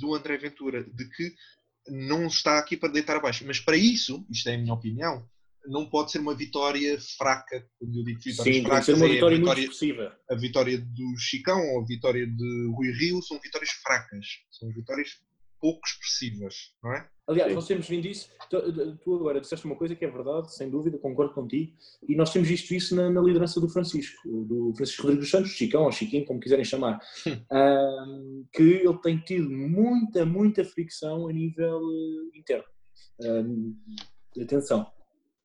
do 0.00 0.14
André 0.14 0.36
Ventura, 0.38 0.84
de 0.84 1.08
que 1.10 1.34
não 1.88 2.26
está 2.26 2.58
aqui 2.58 2.76
para 2.76 2.92
deitar 2.92 3.16
abaixo. 3.16 3.44
Mas 3.46 3.60
para 3.60 3.76
isso, 3.76 4.26
isto 4.30 4.48
é 4.48 4.54
a 4.54 4.58
minha 4.58 4.74
opinião, 4.74 5.26
não 5.66 5.88
pode 5.88 6.10
ser 6.12 6.18
uma 6.18 6.34
vitória 6.34 6.98
fraca. 7.16 7.66
Quando 7.78 7.98
eu 7.98 8.04
digo 8.04 8.20
vitórias 8.20 8.36
Sim, 8.36 8.52
tem 8.52 8.62
que 8.62 8.68
fracas, 8.68 8.86
ser 8.86 8.94
uma 8.94 9.06
é 9.06 9.08
a 9.08 9.12
vitória 9.12 9.38
muito 9.38 9.70
vitória, 9.70 10.18
a 10.30 10.34
vitória 10.34 10.78
do 10.78 11.18
Chicão 11.18 11.60
ou 11.72 11.82
a 11.82 11.86
vitória 11.86 12.26
de 12.26 12.72
Rui 12.74 12.90
Rio 12.92 13.22
são 13.22 13.38
vitórias 13.40 13.70
fracas. 13.70 14.26
São 14.50 14.72
vitórias 14.72 15.10
pouco 15.60 15.80
expressivas, 15.86 16.72
não 16.82 16.92
é? 16.94 17.08
Aliás, 17.26 17.50
Sim. 17.50 17.54
nós 17.56 17.66
temos 17.66 17.86
vindo 17.86 18.06
isso. 18.06 18.30
Tu, 18.48 18.96
tu 19.04 19.14
agora 19.16 19.40
disseste 19.40 19.66
uma 19.66 19.76
coisa 19.76 19.94
que 19.94 20.04
é 20.04 20.10
verdade, 20.10 20.54
sem 20.54 20.70
dúvida, 20.70 20.96
concordo 20.98 21.34
contigo, 21.34 21.72
e 22.08 22.16
nós 22.16 22.32
temos 22.32 22.48
visto 22.48 22.72
isso 22.72 22.96
na, 22.96 23.10
na 23.10 23.20
liderança 23.20 23.60
do 23.60 23.68
Francisco, 23.68 24.16
do 24.26 24.72
Francisco 24.74 25.02
Rodrigues 25.02 25.26
dos 25.26 25.30
Santos, 25.30 25.50
Chicão 25.50 25.84
ou 25.84 25.92
Chiquinho, 25.92 26.24
como 26.24 26.40
quiserem 26.40 26.64
chamar, 26.64 26.98
Ahm, 27.50 28.44
que 28.52 28.62
ele 28.62 28.98
tem 29.02 29.18
tido 29.18 29.50
muita, 29.50 30.24
muita 30.24 30.64
fricção 30.64 31.28
a 31.28 31.32
nível 31.32 31.80
eh, 31.80 32.38
interno. 32.38 32.64
Ahm, 33.22 33.74
atenção. 34.40 34.86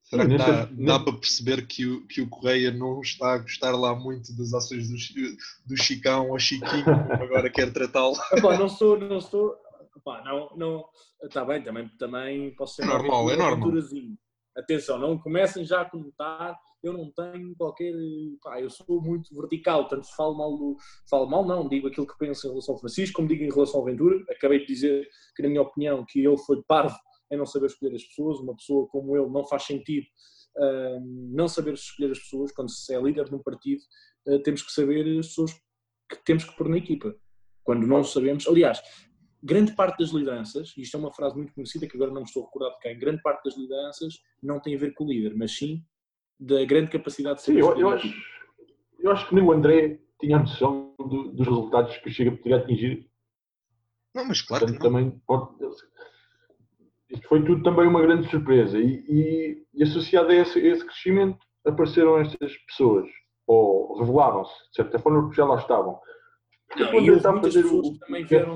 Será 0.04 0.28
que 0.28 0.38
dá, 0.38 0.65
dá 0.65 0.99
para 0.99 1.13
perceber 1.13 1.65
que 1.65 1.86
o, 1.88 2.06
que 2.06 2.21
o 2.21 2.30
Correia 2.30 2.71
não 2.71 3.02
está 3.02 3.34
a 3.34 3.38
gostar 3.39 3.71
lá 3.71 3.95
muito 3.95 4.36
das 4.36 4.54
ações 4.54 4.88
do, 4.88 4.95
do 5.65 5.82
Chicão 5.82 6.30
ou 6.30 6.38
Chiquinho, 6.38 6.84
como 6.84 7.23
agora 7.23 7.49
quer 7.49 7.71
tratá-lo? 7.71 8.15
Não 8.60 8.69
sou, 8.69 8.99
não 8.99 9.21
sou. 9.21 9.56
Epá, 10.05 10.21
não, 10.23 10.49
não. 10.57 10.85
Está 11.23 11.45
bem, 11.45 11.63
também, 11.63 11.87
também 11.97 12.53
posso 12.55 12.75
ser 12.75 12.83
É 12.83 12.85
normal, 12.85 13.31
é 13.31 13.37
normal. 13.37 13.71
Atenção, 14.55 14.99
não 14.99 15.17
comecem 15.17 15.65
já 15.65 15.81
a 15.81 15.89
comentar. 15.89 16.59
Eu 16.83 16.93
não 16.93 17.11
tenho 17.11 17.55
qualquer. 17.55 17.91
Pá, 18.43 18.61
eu 18.61 18.69
sou 18.69 19.01
muito 19.01 19.33
vertical, 19.33 19.87
tanto 19.87 20.05
se 20.05 20.15
falo 20.15 20.37
mal 20.37 20.57
do. 20.57 20.75
Falo 21.09 21.25
mal, 21.25 21.45
não, 21.45 21.67
digo 21.67 21.87
aquilo 21.87 22.05
que 22.05 22.17
penso 22.19 22.45
em 22.45 22.49
relação 22.49 22.75
ao 22.75 22.79
Francisco, 22.79 23.15
como 23.15 23.27
digo 23.29 23.43
em 23.43 23.51
relação 23.51 23.79
ao 23.79 23.85
Ventura. 23.85 24.21
Acabei 24.29 24.59
de 24.59 24.67
dizer 24.67 25.07
que, 25.35 25.41
na 25.41 25.49
minha 25.49 25.61
opinião, 25.61 26.05
que 26.05 26.19
ele 26.19 26.37
foi 26.37 26.61
parvo 26.67 26.95
em 27.31 27.37
não 27.37 27.45
saber 27.45 27.67
escolher 27.67 27.95
as 27.95 28.03
pessoas. 28.03 28.39
Uma 28.39 28.55
pessoa 28.55 28.87
como 28.89 29.15
ele 29.17 29.29
não 29.29 29.45
faz 29.45 29.63
sentido 29.63 30.05
hum, 30.57 31.31
não 31.33 31.47
saber 31.47 31.73
escolher 31.73 32.11
as 32.11 32.19
pessoas. 32.19 32.51
Quando 32.51 32.69
se 32.69 32.93
é 32.93 33.01
líder 33.01 33.25
de 33.25 33.35
um 33.35 33.41
partido, 33.41 33.81
eh, 34.27 34.39
temos 34.39 34.61
que 34.61 34.71
saber 34.71 35.19
as 35.19 35.27
pessoas 35.27 35.53
que 36.09 36.23
temos 36.25 36.43
que 36.43 36.55
pôr 36.55 36.69
na 36.69 36.77
equipa. 36.77 37.15
Quando 37.63 37.87
não 37.87 38.03
sabemos. 38.03 38.45
Aliás, 38.45 38.81
grande 39.43 39.73
parte 39.75 39.99
das 39.99 40.10
lideranças, 40.12 40.73
e 40.77 40.82
isto 40.82 40.95
é 40.95 40.99
uma 40.99 41.13
frase 41.13 41.36
muito 41.36 41.53
conhecida 41.53 41.86
que 41.88 41.95
agora 41.97 42.12
não 42.12 42.21
me 42.21 42.27
estou 42.27 42.43
a 42.43 42.45
recordar 42.45 42.71
de 42.73 42.79
quem, 42.79 42.97
grande 42.97 43.21
parte 43.21 43.43
das 43.43 43.58
lideranças 43.58 44.13
não 44.41 44.60
tem 44.62 44.75
a 44.75 44.79
ver 44.79 44.93
com 44.93 45.03
o 45.03 45.08
líder, 45.08 45.36
mas 45.36 45.56
sim 45.56 45.84
da 46.39 46.63
grande 46.65 46.89
capacidade 46.89 47.38
de 47.38 47.43
Sim, 47.43 47.62
saber 47.62 47.82
eu, 47.82 47.89
acho, 47.89 48.08
eu 48.99 49.12
acho 49.12 49.27
que 49.29 49.36
nem 49.36 49.43
o 49.43 49.51
André 49.51 49.99
tinha 50.19 50.38
a 50.38 50.39
noção 50.39 50.95
do- 50.97 51.32
dos 51.32 51.47
resultados 51.47 51.97
que 51.97 52.10
o 52.10 52.12
Chega 52.12 52.32
poderia 52.32 52.58
atingir. 52.58 53.10
Não, 54.15 54.25
mas 54.25 54.41
claro 54.41 54.65
que 54.65 54.71
Portanto, 54.73 54.91
não. 54.91 54.99
também 55.01 55.21
pode. 55.27 55.75
Isto 57.10 57.27
foi 57.27 57.43
tudo 57.45 57.63
também 57.63 57.88
uma 57.88 58.01
grande 58.01 58.29
surpresa. 58.29 58.77
E, 58.79 59.03
e, 59.08 59.65
e 59.73 59.84
associado 59.84 60.29
a 60.29 60.36
esse, 60.36 60.58
a 60.60 60.62
esse 60.71 60.86
crescimento 60.86 61.38
apareceram 61.65 62.19
estas 62.19 62.56
pessoas, 62.67 63.08
ou 63.47 63.99
revelaram-se, 63.99 64.53
de 64.69 64.75
certa 64.75 64.99
forma, 64.99 65.21
porque 65.21 65.36
já 65.38 65.45
lá 65.45 65.58
estavam. 65.58 65.99
Não, 66.77 66.99
e 67.01 67.12
houve 67.12 67.27
muitas 67.27 67.53
pessoas 67.53 67.88
o 67.88 67.93
que 67.93 67.99
também 67.99 68.25
vieram, 68.25 68.55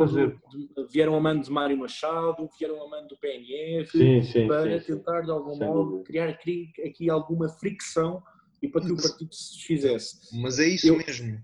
vieram 0.91 1.15
a 1.15 1.19
mando 1.19 1.43
de 1.43 1.51
Mário 1.51 1.77
Machado, 1.77 2.49
vieram 2.57 2.83
a 2.83 2.89
mando 2.89 3.09
do 3.09 3.17
PNR, 3.17 3.85
Sim, 3.87 4.23
sim, 4.23 4.47
para 4.47 4.79
sim, 4.79 4.93
tentar 4.93 5.21
de 5.21 5.31
algum 5.31 5.55
modo 5.57 6.03
criar 6.03 6.29
aqui, 6.29 6.71
aqui 6.85 7.09
alguma 7.09 7.49
fricção 7.49 8.23
e 8.61 8.67
para 8.67 8.81
que 8.81 8.91
o 8.91 8.95
partido 8.97 9.33
se 9.33 9.55
desfizesse. 9.55 10.39
Mas 10.41 10.59
é 10.59 10.67
isso 10.67 10.87
Eu- 10.87 10.97
mesmo. 10.97 11.41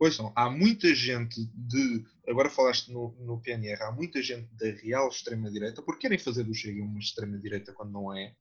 Ouçam, 0.00 0.32
há 0.34 0.50
muita 0.50 0.92
gente 0.92 1.36
de. 1.54 2.04
Agora 2.26 2.50
falaste 2.50 2.92
no, 2.92 3.14
no 3.20 3.40
PNR, 3.40 3.82
há 3.84 3.92
muita 3.92 4.20
gente 4.20 4.48
da 4.56 4.66
real 4.82 5.08
extrema-direita, 5.08 5.80
porque 5.80 6.02
querem 6.02 6.18
fazer 6.18 6.42
do 6.42 6.52
Chega 6.52 6.82
uma 6.82 6.98
extrema-direita 6.98 7.72
quando 7.72 7.92
não 7.92 8.12
é, 8.16 8.34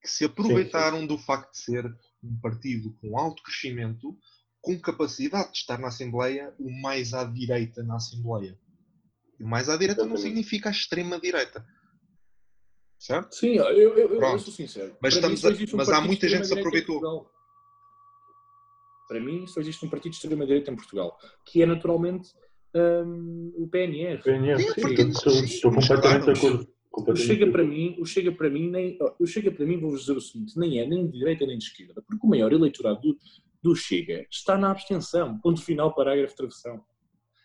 que 0.00 0.08
se 0.08 0.24
aproveitaram 0.24 1.06
do 1.06 1.18
facto 1.18 1.52
de 1.52 1.58
ser 1.58 1.84
um 2.22 2.38
partido 2.40 2.94
com 3.02 3.18
alto 3.18 3.42
crescimento, 3.42 4.16
com 4.60 4.78
capacidade 4.78 5.52
de 5.52 5.58
estar 5.58 5.78
na 5.78 5.88
Assembleia, 5.88 6.54
o 6.58 6.70
mais 6.82 7.14
à 7.14 7.24
direita 7.24 7.82
na 7.82 7.96
Assembleia. 7.96 8.58
E 9.38 9.42
o 9.44 9.46
mais 9.46 9.68
à 9.68 9.76
direita 9.76 10.04
não 10.04 10.16
significa 10.16 10.68
a 10.68 10.72
extrema-direita. 10.72 11.64
Certo? 12.98 13.34
Sim, 13.34 13.56
eu, 13.56 13.64
eu, 13.64 13.98
eu- 13.98 14.20
eu 14.20 14.38
sou 14.38 14.52
sincero. 14.52 14.94
Mas 15.00 15.16
Para 15.18 15.28
mim 15.28 15.34
estamos 15.34 15.40
só 15.58 15.72
a- 15.72 15.74
um 15.74 15.76
mas 15.78 15.88
há 15.88 16.00
muita 16.02 16.28
gente 16.28 16.40
que 16.42 16.46
se 16.48 16.58
aproveitou. 16.58 17.30
Para 19.08 19.18
mim 19.20 19.46
só 19.46 19.60
existe 19.60 19.84
um 19.84 19.88
partido 19.88 20.12
de 20.12 20.16
extrema-direita 20.18 20.70
em 20.70 20.76
Portugal, 20.76 21.18
que 21.46 21.62
é 21.62 21.66
naturalmente 21.66 22.28
hum, 22.74 23.52
o 23.56 23.66
PNR. 23.68 24.22
PNR, 24.22 24.62
Sim, 24.62 24.72
sim, 24.74 25.08
estou, 25.08 25.32
estou 25.44 25.72
completamente 25.72 26.24
de 26.26 26.30
acordo. 26.30 26.68
O 26.92 27.16
Chega 27.16 27.50
para 27.50 27.64
mim, 27.64 27.96
o 28.00 28.04
Chega 28.04 28.30
para 28.32 28.50
mim, 28.50 28.68
nem, 28.70 28.98
o 29.18 29.26
Chega 29.26 29.50
para 29.50 29.64
mim, 29.64 29.78
vou-vos 29.80 30.00
dizer 30.02 30.16
o 30.16 30.20
seguinte, 30.20 30.58
nem 30.58 30.78
é 30.80 30.86
nem 30.86 31.06
de 31.06 31.18
direita 31.18 31.46
nem 31.46 31.56
de 31.56 31.64
esquerda, 31.64 32.02
porque 32.02 32.24
o 32.26 32.28
maior 32.28 32.52
eleitorado 32.52 33.00
do, 33.00 33.18
do 33.62 33.74
Chega 33.74 34.26
está 34.30 34.56
na 34.56 34.70
abstenção, 34.70 35.38
ponto 35.38 35.62
final, 35.62 35.94
parágrafo, 35.94 36.36
travessão. 36.36 36.84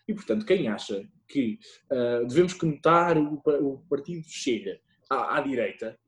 E, 0.08 0.14
portanto, 0.14 0.46
quem 0.46 0.68
acha 0.68 1.06
que 1.28 1.58
ah, 1.90 2.22
devemos 2.26 2.54
conotar 2.54 3.18
o, 3.18 3.42
o 3.44 3.78
partido 3.88 4.22
Chega 4.28 4.80
à, 5.10 5.38
à 5.38 5.40
direita 5.40 5.98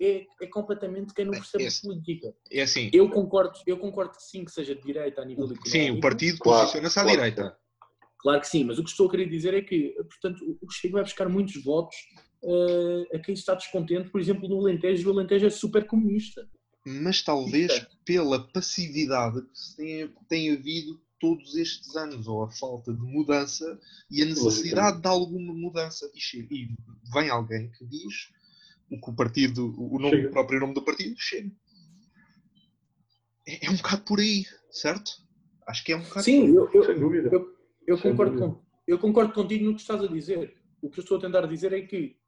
é, 0.00 0.26
é 0.40 0.46
completamente 0.46 1.14
quem 1.14 1.24
não 1.24 1.32
percebe 1.32 1.68
de 1.68 1.80
política. 1.80 2.34
É 2.50 2.62
assim. 2.62 2.90
Eu 2.92 3.08
concordo, 3.08 3.58
eu 3.66 3.78
concordo 3.78 4.12
que 4.12 4.22
sim, 4.22 4.44
que 4.44 4.50
seja 4.50 4.74
de 4.74 4.82
direita 4.82 5.22
a 5.22 5.24
nível 5.24 5.44
económico. 5.44 5.68
Sim, 5.68 5.90
o 5.90 6.00
partido 6.00 6.38
Claro, 6.38 6.60
posiciona-se 6.60 6.98
à 6.98 7.02
claro. 7.02 7.16
direita. 7.16 7.56
Claro 8.18 8.40
que 8.40 8.48
sim, 8.48 8.64
mas 8.64 8.78
o 8.78 8.84
que 8.84 8.90
estou 8.90 9.06
a 9.06 9.10
querer 9.10 9.28
dizer 9.28 9.54
é 9.54 9.60
que, 9.60 9.94
portanto, 10.08 10.58
o 10.60 10.70
Chega 10.70 10.94
vai 10.94 11.02
buscar 11.02 11.28
muitos 11.28 11.62
votos 11.62 11.96
uh, 12.42 13.16
a 13.16 13.18
quem 13.18 13.34
está 13.34 13.54
descontente, 13.54 14.10
por 14.10 14.20
exemplo, 14.20 14.48
no 14.48 14.60
Alentejo, 14.60 15.08
o 15.08 15.12
Alentejo 15.12 15.46
é 15.46 15.50
super 15.50 15.86
comunista. 15.86 16.48
Mas 16.84 17.22
talvez 17.22 17.86
pela 18.04 18.46
passividade 18.48 19.40
que 19.40 19.58
se 19.58 19.76
tem, 19.76 20.14
tem 20.28 20.52
havido 20.52 21.00
todos 21.18 21.54
estes 21.56 21.96
anos, 21.96 22.28
ou 22.28 22.42
a 22.44 22.50
falta 22.50 22.92
de 22.92 23.00
mudança 23.00 23.80
e 24.10 24.22
a 24.22 24.26
necessidade 24.26 25.00
de 25.00 25.08
alguma 25.08 25.54
mudança. 25.54 26.10
E, 26.14 26.38
e 26.50 26.68
vem 27.12 27.30
alguém 27.30 27.70
que 27.70 27.86
diz 27.86 28.30
o 28.90 29.00
que 29.00 29.10
o 29.10 29.14
partido, 29.14 29.74
o, 29.78 29.98
nome, 29.98 30.26
o 30.26 30.30
próprio 30.30 30.60
nome 30.60 30.74
do 30.74 30.82
partido, 30.82 31.14
chega. 31.18 31.50
É, 33.46 33.66
é, 33.66 33.70
um 33.70 33.76
bocado 33.76 34.02
por 34.02 34.20
aí, 34.20 34.44
certo? 34.70 35.22
Acho 35.66 35.84
que 35.84 35.92
é 35.92 35.96
um 35.96 36.02
bocado 36.02 36.24
Sim, 36.24 36.54
eu, 36.54 36.70
eu, 36.72 36.84
Sem 36.84 36.98
dúvida. 36.98 37.30
Eu, 37.32 37.54
eu 37.86 37.98
concordo, 37.98 38.38
com, 38.38 38.62
eu 38.86 38.98
concordo 38.98 39.32
contigo 39.32 39.64
no 39.64 39.74
que 39.74 39.80
estás 39.80 40.02
a 40.02 40.06
dizer. 40.06 40.54
O 40.82 40.90
que 40.90 41.00
eu 41.00 41.02
estou 41.02 41.16
a 41.16 41.20
tentar 41.20 41.46
dizer 41.46 41.72
é 41.72 41.80
que 41.80 42.18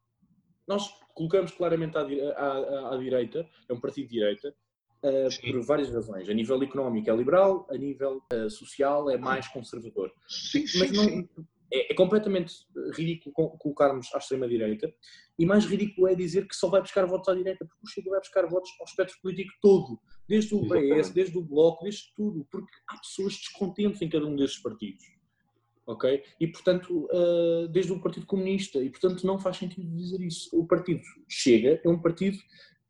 nós 0.67 0.91
colocamos 1.17 1.51
claramente 1.53 1.97
à, 1.97 2.03
à, 2.03 2.95
à 2.95 2.99
direita, 2.99 3.49
é 3.69 3.73
um 3.73 3.81
partido 3.81 4.07
de 4.07 4.13
direita, 4.13 4.55
uh, 5.03 5.53
por 5.53 5.63
várias 5.63 5.91
razões. 5.91 6.29
A 6.29 6.35
nível 6.35 6.63
económico 6.63 7.11
é 7.11 7.17
liberal, 7.17 7.67
a 7.71 7.77
nível 7.77 8.23
uh, 8.33 8.51
social 8.51 9.11
é 9.11 9.17
mais 9.17 9.49
conservador. 9.49 10.13
Sim, 10.29 10.65
Mas 10.79 10.93
não, 10.93 11.05
sim. 11.05 11.29
É, 11.73 11.93
é, 11.93 11.97
completamente 11.97 12.55
ridículo 12.93 13.35
colocarmos 13.59 14.15
à 14.15 14.19
extrema-direita 14.19 14.93
e 15.37 15.45
mais 15.45 15.65
ridículo 15.65 16.07
é 16.07 16.15
dizer 16.15 16.47
que 16.47 16.55
só 16.55 16.69
vai 16.69 16.81
buscar 16.81 17.05
votos 17.07 17.29
à 17.29 17.35
direita, 17.35 17.65
porque 17.67 17.81
o 17.83 17.89
Chega 17.89 18.11
vai 18.11 18.21
buscar 18.21 18.47
votos 18.47 18.71
ao 18.79 18.87
espectro 18.87 19.17
político 19.21 19.53
todo, 19.61 19.99
desde 20.29 20.55
o 20.55 20.61
PS, 20.61 21.11
desde 21.11 21.37
o 21.37 21.43
Bloco, 21.43 21.83
desde 21.83 22.15
tudo, 22.15 22.47
porque 22.53 22.71
há 22.89 22.99
pessoas 22.99 23.33
descontentes 23.33 24.01
em 24.01 24.09
cada 24.09 24.27
um 24.27 24.37
destes 24.37 24.63
partidos 24.63 25.16
ok? 25.87 26.23
E, 26.41 26.47
portanto, 26.47 27.09
uh, 27.13 27.69
desde 27.69 27.93
o 27.93 28.01
Partido 28.01 28.27
Comunista, 28.27 28.79
e, 28.79 28.91
portanto, 28.91 29.27
não 29.27 29.39
faz 29.39 29.57
sentido 29.57 29.87
dizer 29.97 30.21
isso. 30.21 30.51
O 30.53 30.67
partido 30.67 31.01
Chega 31.29 31.81
é 31.85 31.89
um 31.89 32.01
partido 32.01 32.39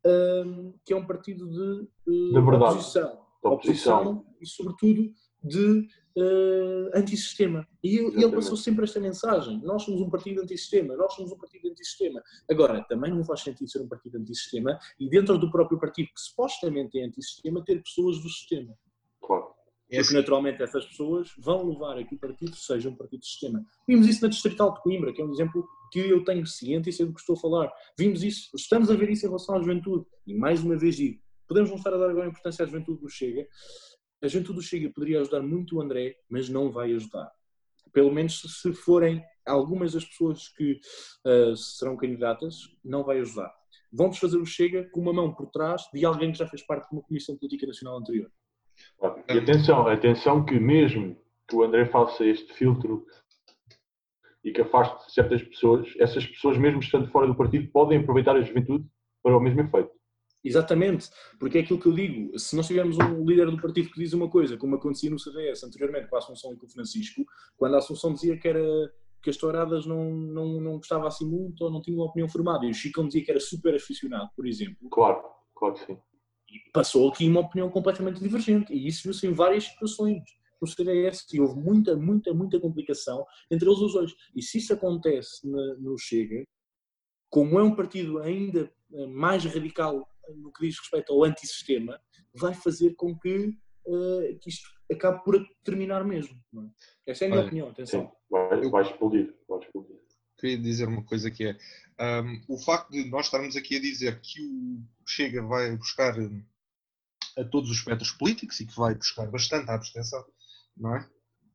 uh, 0.05 0.73
que 0.85 0.93
é 0.93 0.95
um 0.95 1.05
partido 1.05 1.47
de, 1.47 2.11
uh, 2.11 2.33
de 2.33 2.41
verdade. 2.41 2.73
oposição. 2.73 3.21
oposição. 3.43 4.25
e, 4.41 4.47
sobretudo, 4.47 5.13
de 5.43 5.87
uh, 6.17 6.97
antissistema. 6.97 7.67
E, 7.83 7.97
e 7.97 8.23
ele 8.23 8.31
passou 8.31 8.57
sempre 8.57 8.83
esta 8.83 8.99
mensagem. 8.99 9.61
Nós 9.63 9.83
somos 9.83 10.01
um 10.01 10.09
partido 10.09 10.41
antissistema, 10.41 10.95
nós 10.95 11.13
somos 11.13 11.31
um 11.31 11.37
partido 11.37 11.69
antissistema. 11.69 12.21
Agora, 12.49 12.83
também 12.89 13.11
não 13.11 13.23
faz 13.23 13.41
sentido 13.41 13.69
ser 13.69 13.81
um 13.81 13.87
partido 13.87 14.17
antissistema 14.17 14.77
e 14.99 15.09
dentro 15.09 15.37
do 15.37 15.51
próprio 15.51 15.79
partido 15.79 16.07
que 16.07 16.21
supostamente 16.21 16.99
é 16.99 17.05
antissistema, 17.05 17.63
ter 17.63 17.81
pessoas 17.81 18.21
do 18.21 18.29
sistema. 18.29 18.73
Claro. 19.21 19.56
É 19.89 20.01
Porque 20.01 20.13
naturalmente 20.15 20.61
essas 20.61 20.85
pessoas 20.85 21.31
vão 21.37 21.69
levar 21.69 21.97
a 21.97 22.03
que 22.03 22.15
o 22.15 22.19
partido 22.19 22.55
seja 22.55 22.89
um 22.89 22.95
partido 22.95 23.21
de 23.21 23.27
sistema. 23.27 23.65
Vimos 23.87 24.05
isso 24.07 24.21
na 24.21 24.27
Distrital 24.27 24.73
de 24.73 24.81
Coimbra, 24.81 25.13
que 25.13 25.21
é 25.21 25.25
um 25.25 25.31
exemplo 25.31 25.65
que 25.91 25.99
eu 25.99 26.23
tenho 26.25 26.45
ciente 26.45 26.89
e 26.89 26.93
sei 26.93 27.05
do 27.05 27.13
que 27.13 27.21
estou 27.21 27.37
a 27.37 27.39
falar. 27.39 27.71
Vimos 27.97 28.21
isso, 28.21 28.49
estamos 28.55 28.91
a 28.91 28.95
ver 28.95 29.09
isso 29.09 29.25
em 29.25 29.29
relação 29.29 29.55
à 29.55 29.59
juventude. 29.59 30.05
E 30.25 30.33
mais 30.33 30.61
uma 30.61 30.77
vez 30.77 30.97
digo, 30.97 31.21
podemos 31.47 31.69
não 31.69 31.77
estar 31.77 31.93
a 31.93 31.97
dar 31.97 32.09
agora 32.09 32.27
importância 32.27 32.63
à 32.63 32.67
juventude 32.67 32.99
do 32.99 33.09
Chega. 33.09 33.47
A 34.21 34.27
juventude 34.27 34.57
do 34.57 34.61
Chega 34.61 34.89
poderia 34.89 35.21
ajudar 35.21 35.41
muito 35.41 35.77
o 35.77 35.81
André, 35.81 36.17
mas 36.29 36.49
não 36.49 36.69
vai 36.69 36.91
ajudar. 36.93 37.31
Pelo 37.93 38.11
menos 38.11 38.41
se 38.41 38.73
forem 38.73 39.23
algumas 39.45 39.93
das 39.93 40.03
pessoas 40.03 40.49
que 40.49 40.81
uh, 41.25 41.55
serão 41.55 41.95
candidatas, 41.95 42.57
não 42.83 43.05
vai 43.05 43.19
ajudar. 43.19 43.53
Vamos 43.91 44.17
fazer 44.17 44.37
o 44.37 44.45
Chega 44.45 44.83
com 44.89 44.99
uma 44.99 45.13
mão 45.13 45.33
por 45.33 45.49
trás 45.49 45.83
de 45.93 46.03
alguém 46.03 46.33
que 46.33 46.37
já 46.39 46.47
fez 46.47 46.61
parte 46.61 46.89
de 46.89 46.95
uma 46.95 47.03
Comissão 47.03 47.37
Política 47.37 47.65
Nacional 47.65 47.97
anterior. 47.97 48.29
E 49.29 49.37
atenção, 49.37 49.87
atenção 49.87 50.45
que 50.45 50.59
mesmo 50.59 51.15
que 51.47 51.55
o 51.55 51.63
André 51.63 51.85
faça 51.85 52.25
este 52.25 52.53
filtro 52.53 53.05
e 54.43 54.51
que 54.51 54.61
afaste 54.61 55.11
certas 55.13 55.41
pessoas, 55.43 55.87
essas 55.99 56.25
pessoas, 56.25 56.57
mesmo 56.57 56.79
estando 56.79 57.09
fora 57.09 57.27
do 57.27 57.35
partido, 57.35 57.69
podem 57.71 57.99
aproveitar 57.99 58.35
a 58.35 58.41
juventude 58.41 58.85
para 59.21 59.37
o 59.37 59.39
mesmo 59.39 59.61
efeito. 59.61 59.91
Exatamente, 60.43 61.09
porque 61.39 61.57
é 61.57 61.61
aquilo 61.61 61.79
que 61.79 61.87
eu 61.87 61.93
digo, 61.93 62.37
se 62.39 62.55
nós 62.55 62.67
tivermos 62.67 62.97
um 62.97 63.25
líder 63.25 63.51
do 63.51 63.61
partido 63.61 63.89
que 63.89 63.99
diz 63.99 64.13
uma 64.13 64.29
coisa, 64.29 64.55
como 64.55 64.75
acontecia 64.75 65.09
no 65.09 65.19
CDS 65.19 65.63
anteriormente 65.63 66.07
com 66.07 66.15
a 66.15 66.19
Assunção 66.19 66.53
e 66.53 66.57
com 66.57 66.65
o 66.65 66.69
Francisco, 66.69 67.25
quando 67.57 67.75
a 67.75 67.79
Assunção 67.79 68.13
dizia 68.13 68.37
que 68.37 68.47
era 68.47 68.63
que 69.21 69.29
as 69.29 69.35
touradas 69.35 69.85
não, 69.85 70.09
não, 70.11 70.61
não 70.61 70.77
gostava 70.77 71.07
assim 71.07 71.27
muito 71.27 71.61
ou 71.63 71.71
não 71.71 71.81
tinha 71.81 71.97
uma 71.97 72.05
opinião 72.05 72.29
formada, 72.29 72.65
e 72.65 72.69
o 72.69 72.73
Chicão 72.73 73.07
dizia 73.07 73.25
que 73.25 73.31
era 73.31 73.39
super 73.39 73.75
aficionado, 73.75 74.29
por 74.35 74.47
exemplo. 74.47 74.89
Claro, 74.89 75.21
claro 75.53 75.73
que 75.73 75.85
sim 75.85 75.97
e 76.65 76.71
passou 76.71 77.09
aqui 77.09 77.27
uma 77.27 77.41
opinião 77.41 77.69
completamente 77.69 78.19
divergente. 78.19 78.73
E 78.73 78.87
isso 78.87 79.03
viu-se 79.03 79.27
em 79.27 79.33
várias 79.33 79.65
situações 79.65 80.21
no 80.61 80.67
CDS 80.67 81.25
e 81.33 81.39
houve 81.39 81.59
muita, 81.59 81.95
muita, 81.95 82.33
muita 82.33 82.59
complicação 82.59 83.25
entre 83.51 83.67
eles 83.67 83.79
os 83.79 83.93
dois. 83.93 84.15
E 84.35 84.41
se 84.41 84.57
isso 84.57 84.73
acontece 84.73 85.47
no 85.47 85.97
Chega, 85.97 86.43
como 87.29 87.59
é 87.59 87.63
um 87.63 87.75
partido 87.75 88.19
ainda 88.19 88.71
eh, 88.93 89.07
mais 89.07 89.43
radical 89.45 90.07
no 90.35 90.51
que 90.51 90.65
diz 90.65 90.79
respeito 90.79 91.13
ao 91.13 91.23
antissistema, 91.23 91.99
vai 92.33 92.53
fazer 92.53 92.95
com 92.95 93.17
que, 93.17 93.47
uh, 93.85 94.39
que 94.41 94.49
isto 94.49 94.67
acabe 94.91 95.23
por 95.23 95.41
terminar 95.63 96.03
mesmo. 96.03 96.37
É? 97.05 97.11
Essa 97.11 97.25
é 97.25 97.27
a 97.27 97.29
minha 97.29 97.39
Olha, 97.39 97.47
opinião, 97.47 97.69
atenção. 97.69 98.01
Sim, 98.01 98.11
vai, 98.29 98.69
vai 98.69 98.83
explodir, 98.83 99.33
vai 99.47 99.59
explodir. 99.59 99.95
Queria 100.37 100.57
dizer 100.57 100.87
uma 100.87 101.03
coisa 101.03 101.31
que 101.31 101.45
é, 101.45 101.57
um, 101.99 102.41
o 102.47 102.57
facto 102.59 102.91
de 102.91 103.05
nós 103.05 103.25
estarmos 103.25 103.55
aqui 103.55 103.77
a 103.77 103.81
dizer 103.81 104.19
que 104.21 104.41
o 104.41 104.83
Chega 105.05 105.41
vai 105.41 105.75
buscar 105.75 106.15
a 107.37 107.43
todos 107.43 107.69
os 107.69 107.77
espectros 107.77 108.11
políticos 108.11 108.59
e 108.59 108.65
que 108.65 108.75
vai 108.75 108.95
buscar 108.95 109.27
bastante 109.27 109.69
a 109.69 109.75
abstenção, 109.75 110.23
não 110.75 110.95
é? 110.95 111.09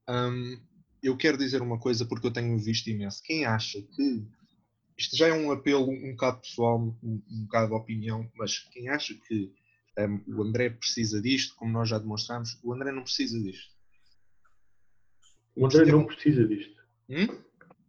Um, 0.08 0.60
eu 1.02 1.16
quero 1.16 1.36
dizer 1.36 1.62
uma 1.62 1.78
coisa 1.78 2.04
porque 2.06 2.26
eu 2.26 2.32
tenho 2.32 2.56
visto 2.58 2.88
imenso. 2.88 3.22
Quem 3.22 3.44
acha 3.44 3.80
que 3.82 4.24
isto 4.96 5.16
já 5.16 5.28
é 5.28 5.32
um 5.32 5.50
apelo 5.50 5.90
um 5.90 6.12
bocado 6.12 6.40
pessoal, 6.40 6.80
um, 6.80 7.22
um 7.28 7.42
bocado 7.44 7.68
de 7.68 7.74
opinião, 7.74 8.30
mas 8.36 8.58
quem 8.70 8.88
acha 8.88 9.14
que 9.14 9.52
um, 9.98 10.36
o 10.36 10.42
André 10.42 10.70
precisa 10.70 11.20
disto, 11.20 11.54
como 11.56 11.72
nós 11.72 11.88
já 11.88 11.98
demonstramos, 11.98 12.58
o 12.62 12.72
André 12.72 12.92
não 12.92 13.02
precisa 13.02 13.40
disto. 13.40 13.72
O 15.56 15.66
André 15.66 15.84
não 15.84 16.04
precisa 16.04 16.46
disto. 16.46 16.80
Hum? 17.08 17.26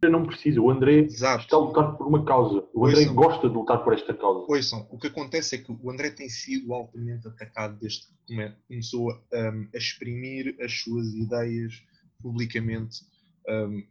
Não 0.08 0.26
precisa. 0.26 0.60
O 0.60 0.70
André 0.70 1.00
Exato. 1.00 1.44
está 1.44 1.56
a 1.56 1.60
lutar 1.60 1.96
por 1.96 2.06
uma 2.06 2.24
causa. 2.24 2.66
O 2.72 2.86
André 2.86 3.00
Ouçam. 3.00 3.14
gosta 3.14 3.48
de 3.48 3.54
lutar 3.54 3.84
por 3.84 3.92
esta 3.92 4.14
causa. 4.14 4.46
Ouçam, 4.48 4.86
o 4.90 4.98
que 4.98 5.06
acontece 5.06 5.56
é 5.56 5.58
que 5.58 5.72
o 5.72 5.90
André 5.90 6.10
tem 6.10 6.28
sido 6.28 6.72
altamente 6.72 7.26
atacado 7.28 7.78
desde 7.78 8.06
que 8.26 8.52
começou 8.68 9.12
um, 9.12 9.68
a 9.74 9.76
exprimir 9.76 10.56
as 10.60 10.80
suas 10.80 11.06
ideias 11.14 11.82
publicamente. 12.22 13.00
Um, 13.48 13.86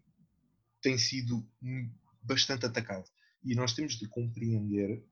tem 0.82 0.98
sido 0.98 1.46
bastante 2.22 2.66
atacado. 2.66 3.06
E 3.44 3.56
nós 3.56 3.74
temos 3.74 3.94
de 3.94 4.08
compreender 4.08 5.04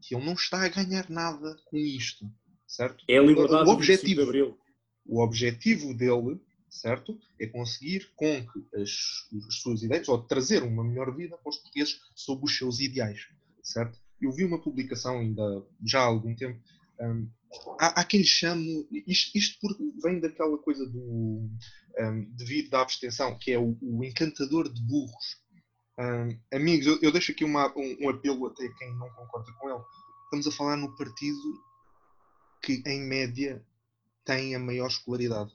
que 0.00 0.14
ele 0.14 0.24
não 0.24 0.32
está 0.32 0.64
a 0.64 0.68
ganhar 0.68 1.08
nada 1.08 1.56
com 1.66 1.76
isto. 1.76 2.30
Certo? 2.66 3.04
É 3.08 3.18
a 3.18 3.22
liberdade 3.22 3.68
o 3.68 3.72
objetivo, 3.72 4.22
de 4.22 4.28
Abril. 4.28 4.58
O 5.04 5.22
objetivo 5.22 5.92
dele 5.92 6.40
certo? 6.70 7.18
É 7.38 7.46
conseguir 7.46 8.10
com 8.14 8.46
que 8.46 8.80
as, 8.80 9.28
as, 9.48 9.54
suas 9.56 9.82
ideias, 9.82 10.08
ou 10.08 10.22
trazer 10.22 10.62
uma 10.62 10.84
melhor 10.84 11.14
vida 11.14 11.36
para 11.36 11.50
os 11.50 11.56
portugueses 11.56 12.00
sob 12.14 12.44
os 12.44 12.56
seus 12.56 12.78
ideais, 12.78 13.26
certo? 13.62 13.98
Eu 14.20 14.30
vi 14.32 14.44
uma 14.44 14.62
publicação 14.62 15.18
ainda 15.18 15.42
já 15.84 16.00
há 16.00 16.04
algum 16.04 16.34
tempo, 16.34 16.60
um, 17.00 17.28
há, 17.78 18.00
há, 18.00 18.04
quem 18.04 18.22
chame, 18.22 18.86
isto, 19.06 19.36
isto 19.36 19.58
vem 20.02 20.20
daquela 20.20 20.56
coisa 20.58 20.86
do 20.86 21.50
um, 21.98 22.24
devido 22.36 22.70
da 22.70 22.82
abstenção, 22.82 23.36
que 23.38 23.50
é 23.52 23.58
o, 23.58 23.76
o 23.82 24.04
encantador 24.04 24.72
de 24.72 24.80
burros. 24.82 25.40
Um, 25.98 26.38
amigos, 26.56 26.86
eu, 26.86 26.98
eu, 27.02 27.12
deixo 27.12 27.32
aqui 27.32 27.44
uma, 27.44 27.72
um, 27.76 28.08
apelo 28.08 28.46
até 28.46 28.68
quem 28.78 28.94
não 28.96 29.10
concorda 29.10 29.52
com 29.58 29.68
ele. 29.68 29.84
Estamos 30.24 30.46
a 30.46 30.52
falar 30.52 30.76
no 30.76 30.94
partido 30.96 31.64
que, 32.62 32.82
em 32.86 33.02
média, 33.02 33.62
tem 34.24 34.54
a 34.54 34.58
maior 34.58 34.86
escolaridade 34.86 35.52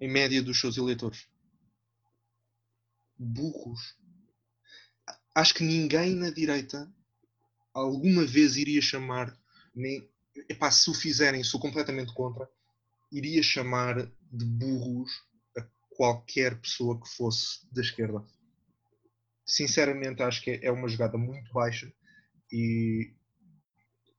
em 0.00 0.08
média 0.08 0.42
dos 0.42 0.58
seus 0.58 0.76
eleitores. 0.76 1.28
Burros. 3.18 3.96
Acho 5.34 5.54
que 5.54 5.62
ninguém 5.62 6.16
na 6.16 6.30
direita 6.30 6.90
alguma 7.74 8.24
vez 8.24 8.56
iria 8.56 8.80
chamar, 8.80 9.38
nem, 9.74 10.08
epá, 10.48 10.70
se 10.70 10.90
o 10.90 10.94
fizerem, 10.94 11.44
sou 11.44 11.60
completamente 11.60 12.12
contra, 12.14 12.48
iria 13.12 13.42
chamar 13.42 14.06
de 14.32 14.44
burros 14.44 15.10
a 15.56 15.66
qualquer 15.90 16.60
pessoa 16.60 17.00
que 17.00 17.08
fosse 17.08 17.66
da 17.72 17.80
esquerda. 17.80 18.24
Sinceramente, 19.46 20.22
acho 20.22 20.42
que 20.42 20.60
é 20.62 20.70
uma 20.70 20.88
jogada 20.88 21.18
muito 21.18 21.52
baixa 21.52 21.92
e 22.52 23.12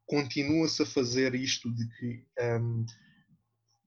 continua-se 0.06 0.84
a 0.84 0.86
fazer 0.86 1.36
isto 1.36 1.74
de 1.74 1.88
que 1.88 2.26
um, 2.40 2.86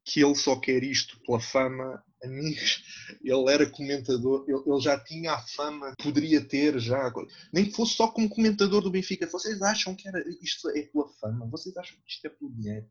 que 0.04 0.22
ele 0.22 0.34
só 0.34 0.56
quer 0.56 0.82
isto 0.82 1.18
pela 1.20 1.40
fama. 1.40 2.02
Amigos, 2.22 2.82
ele 3.22 3.52
era 3.52 3.68
comentador, 3.68 4.46
ele, 4.48 4.62
ele, 4.66 4.80
já 4.80 4.98
tinha 4.98 5.32
a 5.32 5.42
fama 5.42 5.94
que 5.94 6.04
poderia 6.04 6.42
ter 6.42 6.78
já. 6.78 7.12
Nem 7.52 7.66
que 7.66 7.72
fosse 7.72 7.96
só 7.96 8.08
como 8.08 8.30
comentador 8.30 8.80
do 8.80 8.90
Benfica. 8.90 9.26
Vocês 9.26 9.60
acham 9.60 9.94
que 9.94 10.08
era, 10.08 10.24
isto 10.42 10.70
é 10.70 10.82
pela 10.82 11.06
fama? 11.20 11.46
Vocês 11.50 11.76
acham 11.76 11.98
que 11.98 12.12
isto 12.12 12.24
é 12.26 12.30
pelo 12.30 12.50
dinheiro? 12.52 12.86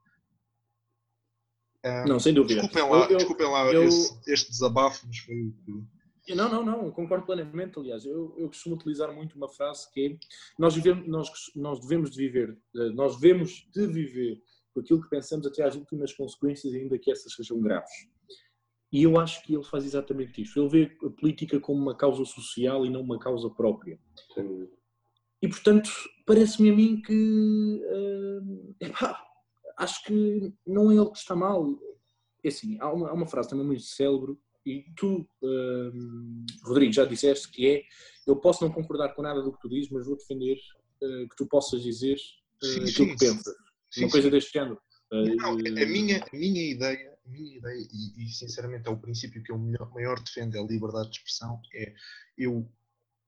Um, 1.83 2.07
não, 2.07 2.19
sem 2.19 2.33
dúvida. 2.33 2.61
Desculpem 2.61 2.89
lá, 2.89 3.07
eu, 3.09 3.17
desculpem 3.17 3.47
lá 3.47 3.73
eu, 3.73 3.83
esse, 3.83 4.19
este 4.27 4.51
desabafo, 4.51 5.05
mas 5.07 5.17
foi 5.17 5.35
o 5.41 5.85
que, 6.23 6.35
Não, 6.35 6.49
não, 6.49 6.63
não, 6.63 6.91
concordo 6.91 7.25
plenamente, 7.25 7.77
aliás. 7.77 8.05
Eu, 8.05 8.35
eu 8.37 8.47
costumo 8.47 8.75
utilizar 8.75 9.11
muito 9.13 9.35
uma 9.35 9.49
frase 9.49 9.91
que 9.91 10.05
é 10.05 10.17
nós, 10.57 10.75
vivemos, 10.75 11.07
nós, 11.07 11.29
nós 11.55 11.79
devemos 11.81 12.11
de 12.11 12.17
viver, 12.17 12.57
eh, 12.75 12.89
nós 12.91 13.19
devemos 13.19 13.67
de 13.73 13.87
viver 13.87 14.41
com 14.73 14.79
aquilo 14.79 15.01
que 15.01 15.09
pensamos 15.09 15.45
até 15.45 15.63
às 15.63 15.75
últimas 15.75 16.13
consequências, 16.13 16.73
ainda 16.73 16.97
que 16.97 17.11
essas 17.11 17.33
sejam 17.33 17.59
graves. 17.61 17.91
E 18.91 19.03
eu 19.03 19.19
acho 19.19 19.43
que 19.43 19.55
ele 19.55 19.63
faz 19.63 19.85
exatamente 19.85 20.41
isto. 20.41 20.59
Ele 20.59 20.69
vê 20.69 20.97
a 21.05 21.09
política 21.09 21.59
como 21.59 21.81
uma 21.81 21.95
causa 21.95 22.23
social 22.25 22.85
e 22.85 22.89
não 22.89 23.01
uma 23.01 23.17
causa 23.17 23.49
própria. 23.49 23.99
Sim. 24.35 24.67
E, 25.41 25.47
portanto, 25.47 25.89
parece-me 26.25 26.69
a 26.69 26.75
mim 26.75 27.01
que. 27.01 27.81
Uh, 27.83 28.75
epá, 28.79 29.19
acho 29.77 30.03
que 30.03 30.53
não 30.65 30.91
é 30.91 30.95
ele 30.95 31.09
que 31.09 31.17
está 31.17 31.35
mal. 31.35 31.67
É 32.43 32.49
assim, 32.49 32.77
há 32.79 32.91
uma, 32.93 33.09
há 33.09 33.13
uma 33.13 33.25
frase 33.25 33.49
também 33.49 33.65
muito 33.65 33.81
célebre, 33.81 34.37
e 34.65 34.85
tu, 34.95 35.27
uh, 35.41 36.65
Rodrigo, 36.65 36.93
já 36.93 37.03
disseste 37.03 37.49
que 37.49 37.67
é: 37.67 37.83
eu 38.25 38.35
posso 38.37 38.63
não 38.63 38.71
concordar 38.71 39.13
com 39.13 39.21
nada 39.21 39.41
do 39.41 39.51
que 39.51 39.59
tu 39.59 39.69
dizes, 39.69 39.89
mas 39.89 40.05
vou 40.05 40.15
defender 40.15 40.57
uh, 41.01 41.27
que 41.27 41.35
tu 41.35 41.45
possas 41.47 41.81
dizer 41.81 42.17
sim, 42.61 42.79
aquilo 42.79 42.91
sim, 42.91 43.07
que 43.09 43.17
pensas. 43.17 43.55
Sim, 43.93 44.05
uma 44.05 44.11
coisa 44.11 44.29
deste 44.29 44.51
género. 44.51 44.79
Não, 45.11 45.51
a, 45.51 45.55
minha, 45.55 46.23
a 46.23 46.35
minha 46.35 46.71
ideia 46.71 47.13
a 47.25 47.29
minha 47.29 47.57
ideia, 47.57 47.87
e, 47.93 48.25
e, 48.25 48.29
sinceramente 48.29 48.87
é 48.87 48.91
o 48.91 48.99
princípio 48.99 49.41
que 49.41 49.51
eu 49.51 49.57
maior 49.57 50.19
defendo, 50.19 50.55
é 50.55 50.59
a 50.59 50.63
liberdade 50.63 51.09
de 51.09 51.17
expressão, 51.17 51.59
é 51.73 51.93
eu 52.37 52.69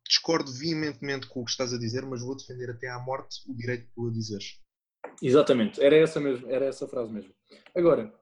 discordo 0.08 0.51
veementemente 0.51 1.28
com 1.28 1.41
o 1.41 1.45
que 1.45 1.51
estás 1.51 1.73
a 1.73 1.80
dizer, 1.80 2.06
mas 2.06 2.21
vou 2.21 2.36
defender 2.36 2.69
até 2.69 2.89
à 2.89 2.99
morte 2.99 3.41
o 3.49 3.56
direito 3.56 3.86
de 3.86 3.91
tu 3.93 4.08
a 4.08 4.12
dizeres. 4.12 4.60
Exatamente, 5.21 5.82
era 5.82 5.95
essa 5.95 6.19
mesmo, 6.19 6.49
era 6.49 6.65
essa 6.65 6.88
frase 6.88 7.12
mesmo. 7.12 7.34
Agora, 7.73 8.13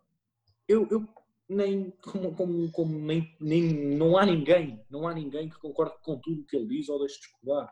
eu, 0.68 0.88
eu 0.92 1.08
nem, 1.50 1.92
como, 2.02 2.36
como, 2.36 2.72
como 2.72 3.00
nem, 3.00 3.36
nem, 3.40 3.96
não 3.98 4.18
há 4.18 4.26
ninguém, 4.26 4.84
não 4.90 5.08
há 5.08 5.14
ninguém 5.14 5.50
que 5.50 5.60
concorde 5.60 5.96
com 6.02 6.20
tudo 6.20 6.42
o 6.42 6.46
que 6.46 6.56
ele 6.56 6.68
diz 6.68 6.88
ou 6.88 7.00
deixe 7.00 7.16
de 7.16 7.22
discordar. 7.22 7.72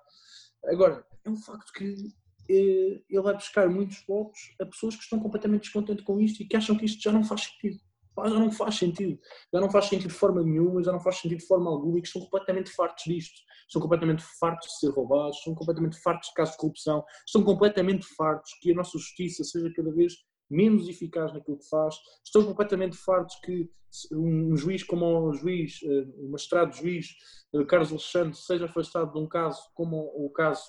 Agora, 0.66 1.06
é 1.24 1.30
um 1.30 1.38
facto 1.38 1.72
que 1.74 1.86
eh, 1.86 2.12
ele 2.49 3.21
vai 3.21 3.34
buscar 3.34 3.69
muitos 3.69 4.04
votos 4.08 4.39
a 4.60 4.65
pessoas 4.65 4.95
que 4.95 5.04
estão 5.04 5.19
completamente 5.19 5.62
descontentes 5.62 6.04
com 6.04 6.19
isto 6.19 6.41
e 6.41 6.47
que 6.47 6.58
acham 6.58 6.75
que 6.75 6.86
isto 6.86 7.01
já 7.01 7.12
não 7.12 7.23
faz 7.23 7.43
sentido 7.43 7.80
já 8.17 8.39
não 8.39 8.51
faz 8.51 8.75
sentido. 8.75 9.19
Já 9.54 9.60
não 9.60 9.69
faz 9.69 9.86
sentido 9.86 10.10
de 10.10 10.15
forma 10.15 10.43
nenhuma, 10.43 10.84
já 10.84 10.91
não 10.91 10.99
faz 10.99 11.17
sentido 11.17 11.39
de 11.39 11.47
forma 11.47 11.69
alguma 11.69 11.97
e 11.97 12.01
que 12.01 12.08
estão 12.08 12.21
completamente 12.21 12.69
fartos 12.71 13.04
disto. 13.06 13.41
Estão 13.67 13.82
completamente 13.82 14.23
fartos 14.39 14.67
de 14.67 14.80
ser 14.80 14.89
roubados, 14.89 15.38
estão 15.38 15.56
completamente 15.56 15.97
fartos 16.01 16.30
de 16.30 16.36
casos 16.36 16.54
de 16.54 16.60
corrupção, 16.60 17.04
estão 17.25 17.43
completamente 17.43 18.06
fartos 18.15 18.51
que 18.62 18.71
a 18.71 18.75
nossa 18.75 18.97
justiça 18.97 19.43
seja 19.43 19.71
cada 19.73 19.91
vez 19.91 20.13
menos 20.49 20.89
eficaz 20.89 21.34
naquilo 21.34 21.58
que 21.58 21.69
faz, 21.69 21.95
estão 22.25 22.43
completamente 22.43 22.97
fartos 22.97 23.38
que 23.41 23.69
um 24.12 24.56
juiz 24.56 24.84
como 24.84 25.06
o 25.06 25.34
juiz, 25.34 25.80
eh, 25.84 26.06
o 26.17 26.30
magistrado 26.30 26.75
juiz 26.75 27.08
eh, 27.54 27.63
Carlos 27.65 27.91
Alexandre 27.91 28.36
seja 28.36 28.65
afastado 28.65 29.13
de 29.13 29.19
um 29.19 29.27
caso 29.27 29.62
como 29.73 29.97
o 29.97 30.30
caso 30.30 30.63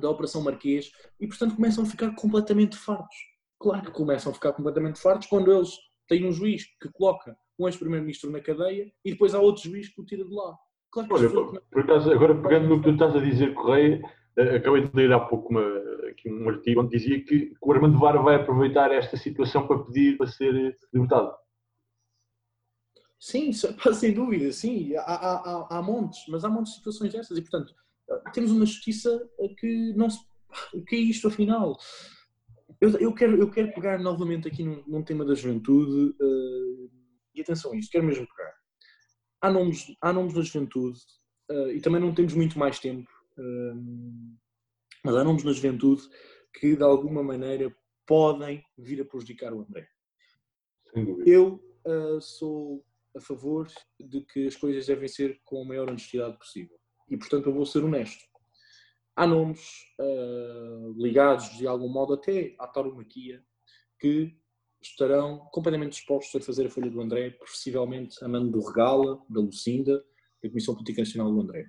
da 0.00 0.10
Operação 0.10 0.42
Marquês 0.42 0.90
e, 1.20 1.26
portanto, 1.26 1.56
começam 1.56 1.84
a 1.84 1.86
ficar 1.86 2.14
completamente 2.14 2.76
fartos. 2.76 3.16
Claro 3.58 3.86
que 3.86 3.90
começam 3.90 4.32
a 4.32 4.34
ficar 4.34 4.52
completamente 4.52 5.00
fartos 5.00 5.28
quando 5.28 5.52
eles 5.52 5.70
tem 6.08 6.26
um 6.26 6.32
juiz 6.32 6.64
que 6.80 6.90
coloca 6.92 7.36
um 7.58 7.66
ex-primeiro-ministro 7.66 8.30
na 8.30 8.40
cadeia 8.40 8.92
e 9.04 9.12
depois 9.12 9.34
há 9.34 9.40
outro 9.40 9.62
juiz 9.62 9.88
que 9.88 10.00
o 10.00 10.04
tira 10.04 10.24
de 10.24 10.32
lá. 10.32 10.56
Claro 10.90 11.14
Olha, 11.14 11.30
por, 11.30 11.60
por 11.60 11.82
acaso, 11.82 12.10
agora 12.12 12.34
pegando 12.34 12.68
no 12.68 12.78
que 12.78 12.88
tu 12.88 12.92
estás 12.92 13.16
a 13.16 13.20
dizer, 13.20 13.54
Correia, 13.54 14.00
eh, 14.36 14.56
acabei 14.56 14.86
de 14.86 14.94
ler 14.94 15.12
há 15.12 15.20
pouco 15.20 15.48
uma, 15.50 15.66
aqui 16.10 16.30
um 16.30 16.48
artigo 16.48 16.82
onde 16.82 16.96
dizia 16.96 17.22
que 17.24 17.54
o 17.60 17.72
Armando 17.72 17.98
Vara 17.98 18.20
vai 18.20 18.36
aproveitar 18.36 18.92
esta 18.92 19.16
situação 19.16 19.66
para 19.66 19.78
pedir 19.84 20.16
para 20.16 20.26
ser 20.26 20.76
libertado. 20.92 21.34
Sim, 23.18 23.50
sem 23.94 24.12
dúvida, 24.12 24.52
sim. 24.52 24.94
Há, 24.96 25.00
há, 25.00 25.78
há, 25.78 25.82
montes, 25.82 26.24
mas 26.28 26.44
há 26.44 26.48
montes 26.48 26.72
de 26.72 26.78
situações 26.78 27.12
dessas 27.12 27.36
e, 27.38 27.40
portanto, 27.40 27.74
temos 28.32 28.50
uma 28.50 28.66
justiça 28.66 29.28
que 29.58 29.92
não 29.94 30.08
se. 30.10 30.18
O 30.72 30.82
que 30.82 30.96
é 30.96 30.98
isto 30.98 31.28
afinal? 31.28 31.76
Eu, 32.80 32.90
eu, 32.98 33.14
quero, 33.14 33.36
eu 33.40 33.50
quero 33.50 33.72
pegar 33.72 33.98
novamente 33.98 34.48
aqui 34.48 34.62
num, 34.62 34.82
num 34.86 35.02
tema 35.02 35.24
da 35.24 35.34
juventude 35.34 36.14
uh, 36.20 36.90
e 37.34 37.40
atenção 37.40 37.72
a 37.72 37.76
isto, 37.76 37.90
quero 37.90 38.04
mesmo 38.04 38.26
pegar. 38.26 38.54
Há 39.40 39.50
nomes, 39.50 39.86
há 40.00 40.12
nomes 40.12 40.34
da 40.34 40.42
juventude 40.42 40.98
uh, 41.50 41.70
e 41.70 41.80
também 41.80 42.00
não 42.00 42.14
temos 42.14 42.34
muito 42.34 42.58
mais 42.58 42.78
tempo, 42.78 43.10
uh, 43.38 44.36
mas 45.04 45.16
há 45.16 45.24
nomes 45.24 45.44
na 45.44 45.52
juventude 45.52 46.02
que 46.54 46.76
de 46.76 46.82
alguma 46.82 47.22
maneira 47.22 47.74
podem 48.06 48.64
vir 48.78 49.00
a 49.00 49.04
prejudicar 49.04 49.52
o 49.52 49.60
André. 49.60 49.88
Eu 51.26 51.60
sou 52.20 52.84
a 53.14 53.20
favor 53.20 53.68
de 54.00 54.22
que 54.22 54.46
as 54.46 54.56
coisas 54.56 54.86
devem 54.86 55.08
ser 55.08 55.40
com 55.44 55.62
a 55.62 55.64
maior 55.64 55.88
honestidade 55.88 56.38
possível 56.38 56.78
e 57.08 57.16
portanto 57.16 57.46
eu 57.46 57.54
vou 57.54 57.66
ser 57.66 57.84
honesto. 57.84 58.24
Há 59.14 59.26
nomes 59.26 59.60
uh, 59.98 60.92
ligados 60.96 61.56
de 61.56 61.66
algum 61.66 61.88
modo 61.88 62.14
até 62.14 62.54
à 62.58 62.66
tauromaquia 62.66 63.42
que 63.98 64.36
estarão 64.82 65.38
completamente 65.52 65.92
dispostos 65.92 66.40
a 66.40 66.44
fazer 66.44 66.66
a 66.66 66.70
folha 66.70 66.90
do 66.90 67.00
André, 67.00 67.30
possivelmente 67.30 68.22
a 68.22 68.28
mando 68.28 68.50
do 68.50 68.66
Regala, 68.66 69.18
da 69.28 69.40
Lucinda, 69.40 70.04
da 70.42 70.48
Comissão 70.48 70.74
Política 70.74 71.02
Nacional 71.02 71.32
do 71.32 71.40
André. 71.40 71.66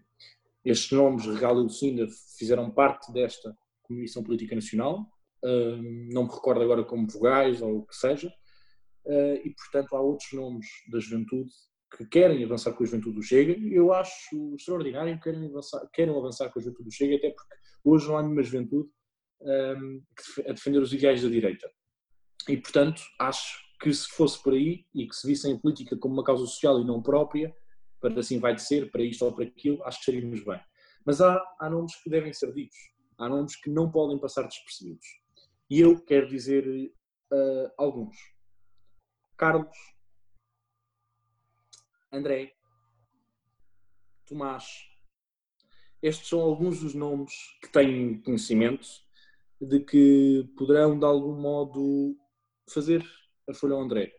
Estes 0.63 0.91
nomes, 0.91 1.25
Regala 1.25 1.61
e 1.61 1.63
Lucinda, 1.63 2.05
fizeram 2.37 2.69
parte 2.69 3.11
desta 3.13 3.57
Comissão 3.83 4.21
Política 4.21 4.53
Nacional, 4.53 5.09
uh, 5.45 6.11
não 6.11 6.23
me 6.23 6.29
recordo 6.29 6.61
agora 6.61 6.83
como 6.83 7.07
vogais 7.07 7.61
ou 7.61 7.77
o 7.77 7.85
que 7.85 7.95
seja, 7.95 8.27
uh, 9.05 9.35
e 9.35 9.53
portanto 9.55 9.95
há 9.95 10.01
outros 10.01 10.31
nomes 10.33 10.67
da 10.91 10.99
juventude 10.99 11.51
que 11.95 12.05
querem 12.05 12.43
avançar 12.43 12.73
com 12.73 12.83
a 12.83 12.85
juventude 12.85 13.15
do 13.15 13.23
Chega, 13.23 13.57
eu 13.59 13.93
acho 13.93 14.55
extraordinário 14.55 15.15
que 15.17 15.23
querem 15.23 15.45
avançar, 15.47 15.87
querem 15.93 16.15
avançar 16.15 16.49
com 16.49 16.59
a 16.59 16.61
juventude 16.61 16.89
do 16.89 16.93
Chega, 16.93 17.15
até 17.15 17.29
porque 17.31 17.55
hoje 17.83 18.07
não 18.07 18.17
há 18.17 18.23
nenhuma 18.23 18.43
juventude 18.43 18.89
um, 19.41 20.03
a 20.47 20.53
defender 20.53 20.79
os 20.79 20.93
ideais 20.93 21.21
da 21.21 21.29
direita. 21.29 21.69
E, 22.49 22.57
portanto, 22.57 23.01
acho 23.19 23.59
que 23.79 23.93
se 23.93 24.07
fosse 24.09 24.41
por 24.41 24.53
aí 24.53 24.85
e 24.93 25.07
que 25.07 25.15
se 25.15 25.27
vissem 25.27 25.53
a 25.53 25.59
política 25.59 25.97
como 25.97 26.15
uma 26.15 26.23
causa 26.23 26.45
social 26.45 26.79
e 26.81 26.85
não 26.85 27.01
própria, 27.01 27.55
para 27.99 28.19
assim 28.19 28.39
vai 28.39 28.55
de 28.55 28.61
ser, 28.61 28.91
para 28.91 29.03
isto 29.03 29.23
ou 29.25 29.33
para 29.33 29.45
aquilo, 29.45 29.83
acho 29.83 29.99
que 29.99 30.11
estaríamos 30.11 30.43
bem. 30.43 30.59
Mas 31.05 31.21
há, 31.21 31.41
há 31.59 31.69
nomes 31.69 31.95
que 32.01 32.09
devem 32.09 32.33
ser 32.33 32.53
ditos, 32.53 32.77
há 33.17 33.29
nomes 33.29 33.55
que 33.55 33.69
não 33.69 33.91
podem 33.91 34.19
passar 34.19 34.43
despercebidos. 34.43 35.05
E 35.69 35.79
eu 35.79 35.99
quero 36.03 36.27
dizer 36.27 36.65
uh, 37.31 37.71
alguns. 37.77 38.15
Carlos 39.37 39.77
André, 42.11 42.53
Tomás. 44.25 44.65
Estes 46.01 46.29
são 46.29 46.39
alguns 46.39 46.81
dos 46.81 46.93
nomes 46.93 47.33
que 47.61 47.71
têm 47.71 48.21
conhecimento 48.21 48.87
de 49.59 49.79
que 49.79 50.47
poderão, 50.57 50.97
de 50.97 51.05
algum 51.05 51.39
modo, 51.39 52.15
fazer 52.69 53.03
a 53.49 53.53
Folha 53.53 53.73
ao 53.73 53.81
André. 53.81 54.13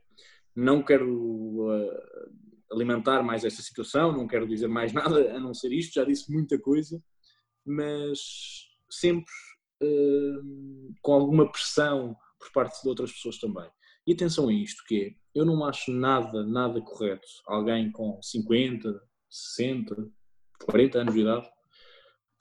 Não 0.55 0.83
quero 0.83 1.09
uh, 1.09 2.72
alimentar 2.72 3.22
mais 3.22 3.44
esta 3.44 3.62
situação, 3.62 4.12
não 4.12 4.27
quero 4.27 4.48
dizer 4.48 4.66
mais 4.66 4.92
nada 4.94 5.37
a 5.37 5.40
não 5.40 5.55
ser 5.55 5.72
isto, 5.72 5.94
já 5.94 6.05
disse 6.05 6.33
muita 6.33 6.59
coisa, 6.59 7.03
mas 7.64 8.18
sempre 8.90 9.33
uh, 9.83 10.94
com 11.01 11.12
alguma 11.12 11.51
pressão 11.51 12.16
por 12.38 12.53
parte 12.53 12.83
de 12.83 12.88
outras 12.88 13.12
pessoas 13.12 13.38
também. 13.38 13.70
E 14.08 14.14
atenção 14.14 14.48
a 14.48 14.52
isto, 14.54 14.82
que 14.86 15.02
é, 15.02 15.14
eu 15.38 15.44
não 15.44 15.62
acho 15.66 15.92
nada, 15.92 16.42
nada 16.42 16.80
correto 16.80 17.28
alguém 17.46 17.92
com 17.92 18.18
50, 18.22 19.02
60, 19.28 20.10
40 20.64 20.98
anos 20.98 21.12
de 21.12 21.20
idade 21.20 21.46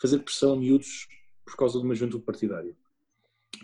fazer 0.02 0.20
pressão 0.20 0.54
a 0.54 0.56
miúdos 0.56 1.10
por 1.44 1.58
causa 1.58 1.78
de 1.78 1.84
uma 1.84 1.94
juventude 1.94 2.24
partidária. 2.24 2.74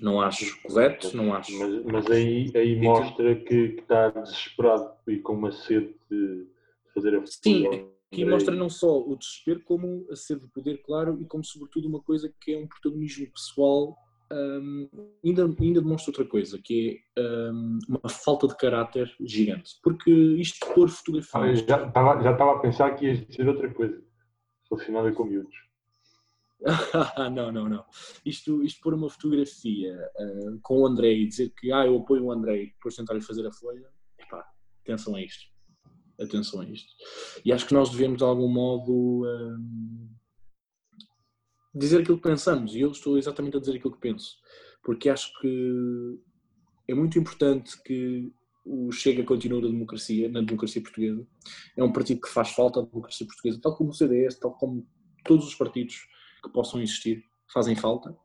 Não 0.02 0.20
acho 0.20 0.62
correto, 0.64 1.16
não 1.16 1.34
acho. 1.34 1.58
Mas, 1.58 1.86
mas 1.86 2.12
aí, 2.12 2.52
aí 2.54 2.76
mostra 2.76 3.38
que, 3.38 3.70
que, 3.70 3.80
está 3.80 4.10
desesperado 4.10 4.96
e 5.08 5.20
com 5.20 5.36
uma 5.36 5.54
sede 5.54 5.96
de 6.12 6.46
fazer 6.94 7.16
a 7.16 7.26
Sim, 7.26 7.88
aqui 8.12 8.26
mostra 8.26 8.54
não 8.54 8.70
só 8.70 9.00
o 9.00 9.16
desespero, 9.16 9.62
como 9.62 10.06
a 10.12 10.16
sede 10.18 10.42
de 10.42 10.48
poder, 10.50 10.82
claro, 10.84 11.22
e 11.22 11.26
como 11.26 11.46
sobretudo 11.46 11.88
uma 11.88 12.02
coisa 12.02 12.30
que 12.42 12.52
é 12.52 12.58
um 12.58 12.68
protagonismo 12.68 13.32
pessoal 13.32 13.98
um, 14.34 14.90
ainda, 15.24 15.44
ainda 15.60 15.82
demonstra 15.82 16.12
outra 16.12 16.26
coisa, 16.26 16.60
que 16.62 17.02
é 17.16 17.22
um, 17.52 17.80
uma 17.88 18.10
falta 18.10 18.48
de 18.48 18.58
caráter 18.58 19.14
gigante. 19.22 19.74
Porque 19.84 20.12
isto 20.12 20.66
por 20.74 20.90
fotografia. 20.90 21.40
Ah, 21.40 21.56
já 21.56 21.88
estava 21.88 22.22
já 22.24 22.32
a 22.32 22.60
pensar 22.60 22.96
que 22.96 23.06
ia 23.06 23.18
dizer 23.18 23.48
outra 23.48 23.72
coisa 23.74 24.02
relacionada 24.70 25.12
com 25.12 25.26
miúdos. 25.26 25.56
não, 27.34 27.52
não, 27.52 27.70
não. 27.70 27.86
Isto, 28.26 28.64
isto 28.64 28.82
por 28.82 28.94
uma 28.94 29.10
fotografia 29.10 29.96
uh, 30.18 30.60
com 30.62 30.82
o 30.82 30.88
André 30.88 31.12
e 31.14 31.28
dizer 31.28 31.50
que 31.50 31.72
ah, 31.72 31.86
eu 31.86 31.98
apoio 31.98 32.26
o 32.26 32.32
André 32.32 32.64
e 32.64 32.68
depois 32.68 32.96
tentar-lhe 32.96 33.22
fazer 33.22 33.46
a 33.46 33.52
folha, 33.52 33.86
epá, 34.18 34.46
atenção 34.82 35.16
a 35.16 35.22
isto. 35.22 35.52
Atenção 36.20 36.62
a 36.62 36.66
isto. 36.66 36.90
E 37.44 37.52
acho 37.52 37.68
que 37.68 37.74
nós 37.74 37.90
devemos 37.90 38.18
de 38.18 38.24
algum 38.24 38.48
modo. 38.48 39.26
Um, 39.26 40.10
dizer 41.74 42.02
aquilo 42.02 42.18
que 42.18 42.24
pensamos 42.24 42.76
e 42.76 42.82
eu 42.82 42.92
estou 42.92 43.18
exatamente 43.18 43.58
a 43.58 43.60
dizer 43.60 43.76
aquilo 43.76 43.94
que 43.94 44.00
penso, 44.00 44.38
porque 44.84 45.10
acho 45.10 45.32
que 45.40 46.20
é 46.88 46.94
muito 46.94 47.18
importante 47.18 47.82
que 47.84 48.32
o 48.66 48.92
Chega 48.92 49.24
continua 49.24 49.62
na 49.62 49.68
democracia, 49.68 50.30
na 50.30 50.42
democracia 50.42 50.82
portuguesa. 50.82 51.26
É 51.76 51.84
um 51.84 51.92
partido 51.92 52.22
que 52.22 52.30
faz 52.30 52.52
falta 52.52 52.80
à 52.80 52.84
democracia 52.84 53.28
portuguesa, 53.28 53.60
tal 53.62 53.76
como 53.76 53.90
o 53.90 53.94
CDS, 53.94 54.40
tal 54.40 54.54
como 54.54 54.88
todos 55.24 55.48
os 55.48 55.56
partidos 55.56 56.08
que 56.42 56.50
possam 56.50 56.82
existir 56.82 57.24
fazem 57.52 57.76
falta, 57.76 58.16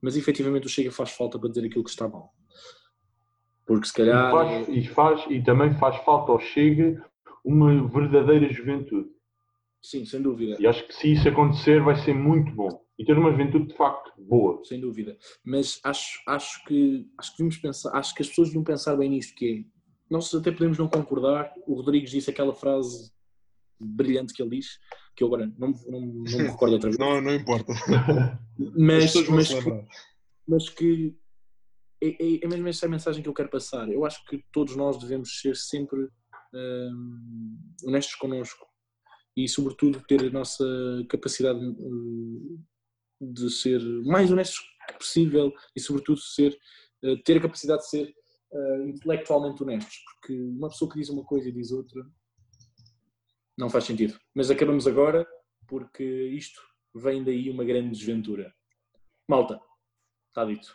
mas 0.00 0.16
efetivamente 0.16 0.66
o 0.66 0.70
Chega 0.70 0.90
faz 0.90 1.10
falta 1.12 1.38
para 1.38 1.48
dizer 1.48 1.66
aquilo 1.66 1.84
que 1.84 1.90
está 1.90 2.08
mal. 2.08 2.34
Porque 3.66 3.86
se 3.86 3.92
calhar. 3.92 4.28
E, 4.28 4.32
faz, 4.32 4.68
e, 4.68 4.88
faz, 4.88 5.24
e 5.30 5.42
também 5.42 5.74
faz 5.74 5.96
falta 6.04 6.32
ao 6.32 6.40
Chega 6.40 7.04
uma 7.44 7.88
verdadeira 7.88 8.52
juventude. 8.52 9.08
Sim, 9.82 10.04
sem 10.04 10.20
dúvida. 10.20 10.56
E 10.58 10.66
acho 10.66 10.86
que 10.86 10.94
se 10.94 11.12
isso 11.12 11.28
acontecer 11.28 11.82
vai 11.82 11.96
ser 11.96 12.14
muito 12.14 12.52
bom. 12.52 12.85
E 12.98 13.04
ter 13.04 13.18
uma 13.18 13.30
juventude 13.30 13.68
de 13.68 13.74
facto 13.74 14.12
boa. 14.18 14.64
Sem 14.64 14.80
dúvida. 14.80 15.18
Mas 15.44 15.80
acho, 15.84 16.22
acho 16.26 16.64
que 16.64 17.06
acho 17.18 17.30
que 17.32 17.38
devemos 17.38 17.58
pensar, 17.58 17.90
acho 17.96 18.14
que 18.14 18.22
as 18.22 18.28
pessoas 18.28 18.48
deviam 18.48 18.64
pensar 18.64 18.96
bem 18.96 19.10
nisto, 19.10 19.34
que 19.34 19.66
é, 19.66 19.76
nós 20.10 20.34
até 20.34 20.50
podemos 20.50 20.78
não 20.78 20.88
concordar. 20.88 21.52
O 21.66 21.74
Rodrigues 21.74 22.10
disse 22.10 22.30
aquela 22.30 22.54
frase 22.54 23.12
brilhante 23.78 24.32
que 24.32 24.42
ele 24.42 24.56
diz, 24.56 24.78
que 25.14 25.22
eu 25.22 25.28
agora 25.28 25.52
não, 25.58 25.68
não, 25.86 26.00
não 26.00 26.22
me 26.22 26.48
recordo 26.48 26.74
outra 26.74 26.88
vez. 26.88 26.98
não, 26.98 27.20
não 27.20 27.34
importa. 27.34 27.72
Mas, 28.74 29.14
mas, 29.28 29.48
que, 29.48 29.84
mas 30.48 30.68
que 30.70 31.14
é, 32.02 32.08
é, 32.08 32.44
é 32.44 32.48
mesmo 32.48 32.66
essa 32.68 32.86
a 32.86 32.88
mensagem 32.88 33.22
que 33.22 33.28
eu 33.28 33.34
quero 33.34 33.50
passar. 33.50 33.86
Eu 33.90 34.04
acho 34.06 34.24
que 34.24 34.42
todos 34.50 34.74
nós 34.76 34.98
devemos 34.98 35.40
ser 35.40 35.54
sempre 35.56 36.08
hum, 36.54 37.58
honestos 37.84 38.14
connosco 38.14 38.66
e, 39.36 39.46
sobretudo, 39.46 40.02
ter 40.08 40.24
a 40.24 40.30
nossa 40.30 40.64
capacidade 41.08 41.58
hum, 41.58 42.62
de 43.20 43.50
ser 43.50 43.80
mais 44.04 44.30
honestos 44.30 44.64
possível 44.98 45.52
e, 45.74 45.80
sobretudo, 45.80 46.20
ser, 46.20 46.56
uh, 47.04 47.22
ter 47.22 47.38
a 47.38 47.42
capacidade 47.42 47.82
de 47.82 47.88
ser 47.88 48.14
uh, 48.52 48.88
intelectualmente 48.88 49.62
honestos, 49.62 49.98
porque 50.04 50.40
uma 50.40 50.68
pessoa 50.68 50.90
que 50.90 50.98
diz 50.98 51.08
uma 51.08 51.24
coisa 51.24 51.48
e 51.48 51.52
diz 51.52 51.70
outra 51.70 52.02
não 53.58 53.70
faz 53.70 53.84
sentido. 53.84 54.18
Mas 54.34 54.50
acabamos 54.50 54.86
agora 54.86 55.26
porque 55.66 56.04
isto 56.04 56.60
vem 56.94 57.24
daí 57.24 57.50
uma 57.50 57.64
grande 57.64 57.90
desventura. 57.90 58.54
Malta, 59.28 59.60
está 60.28 60.44
dito. 60.44 60.74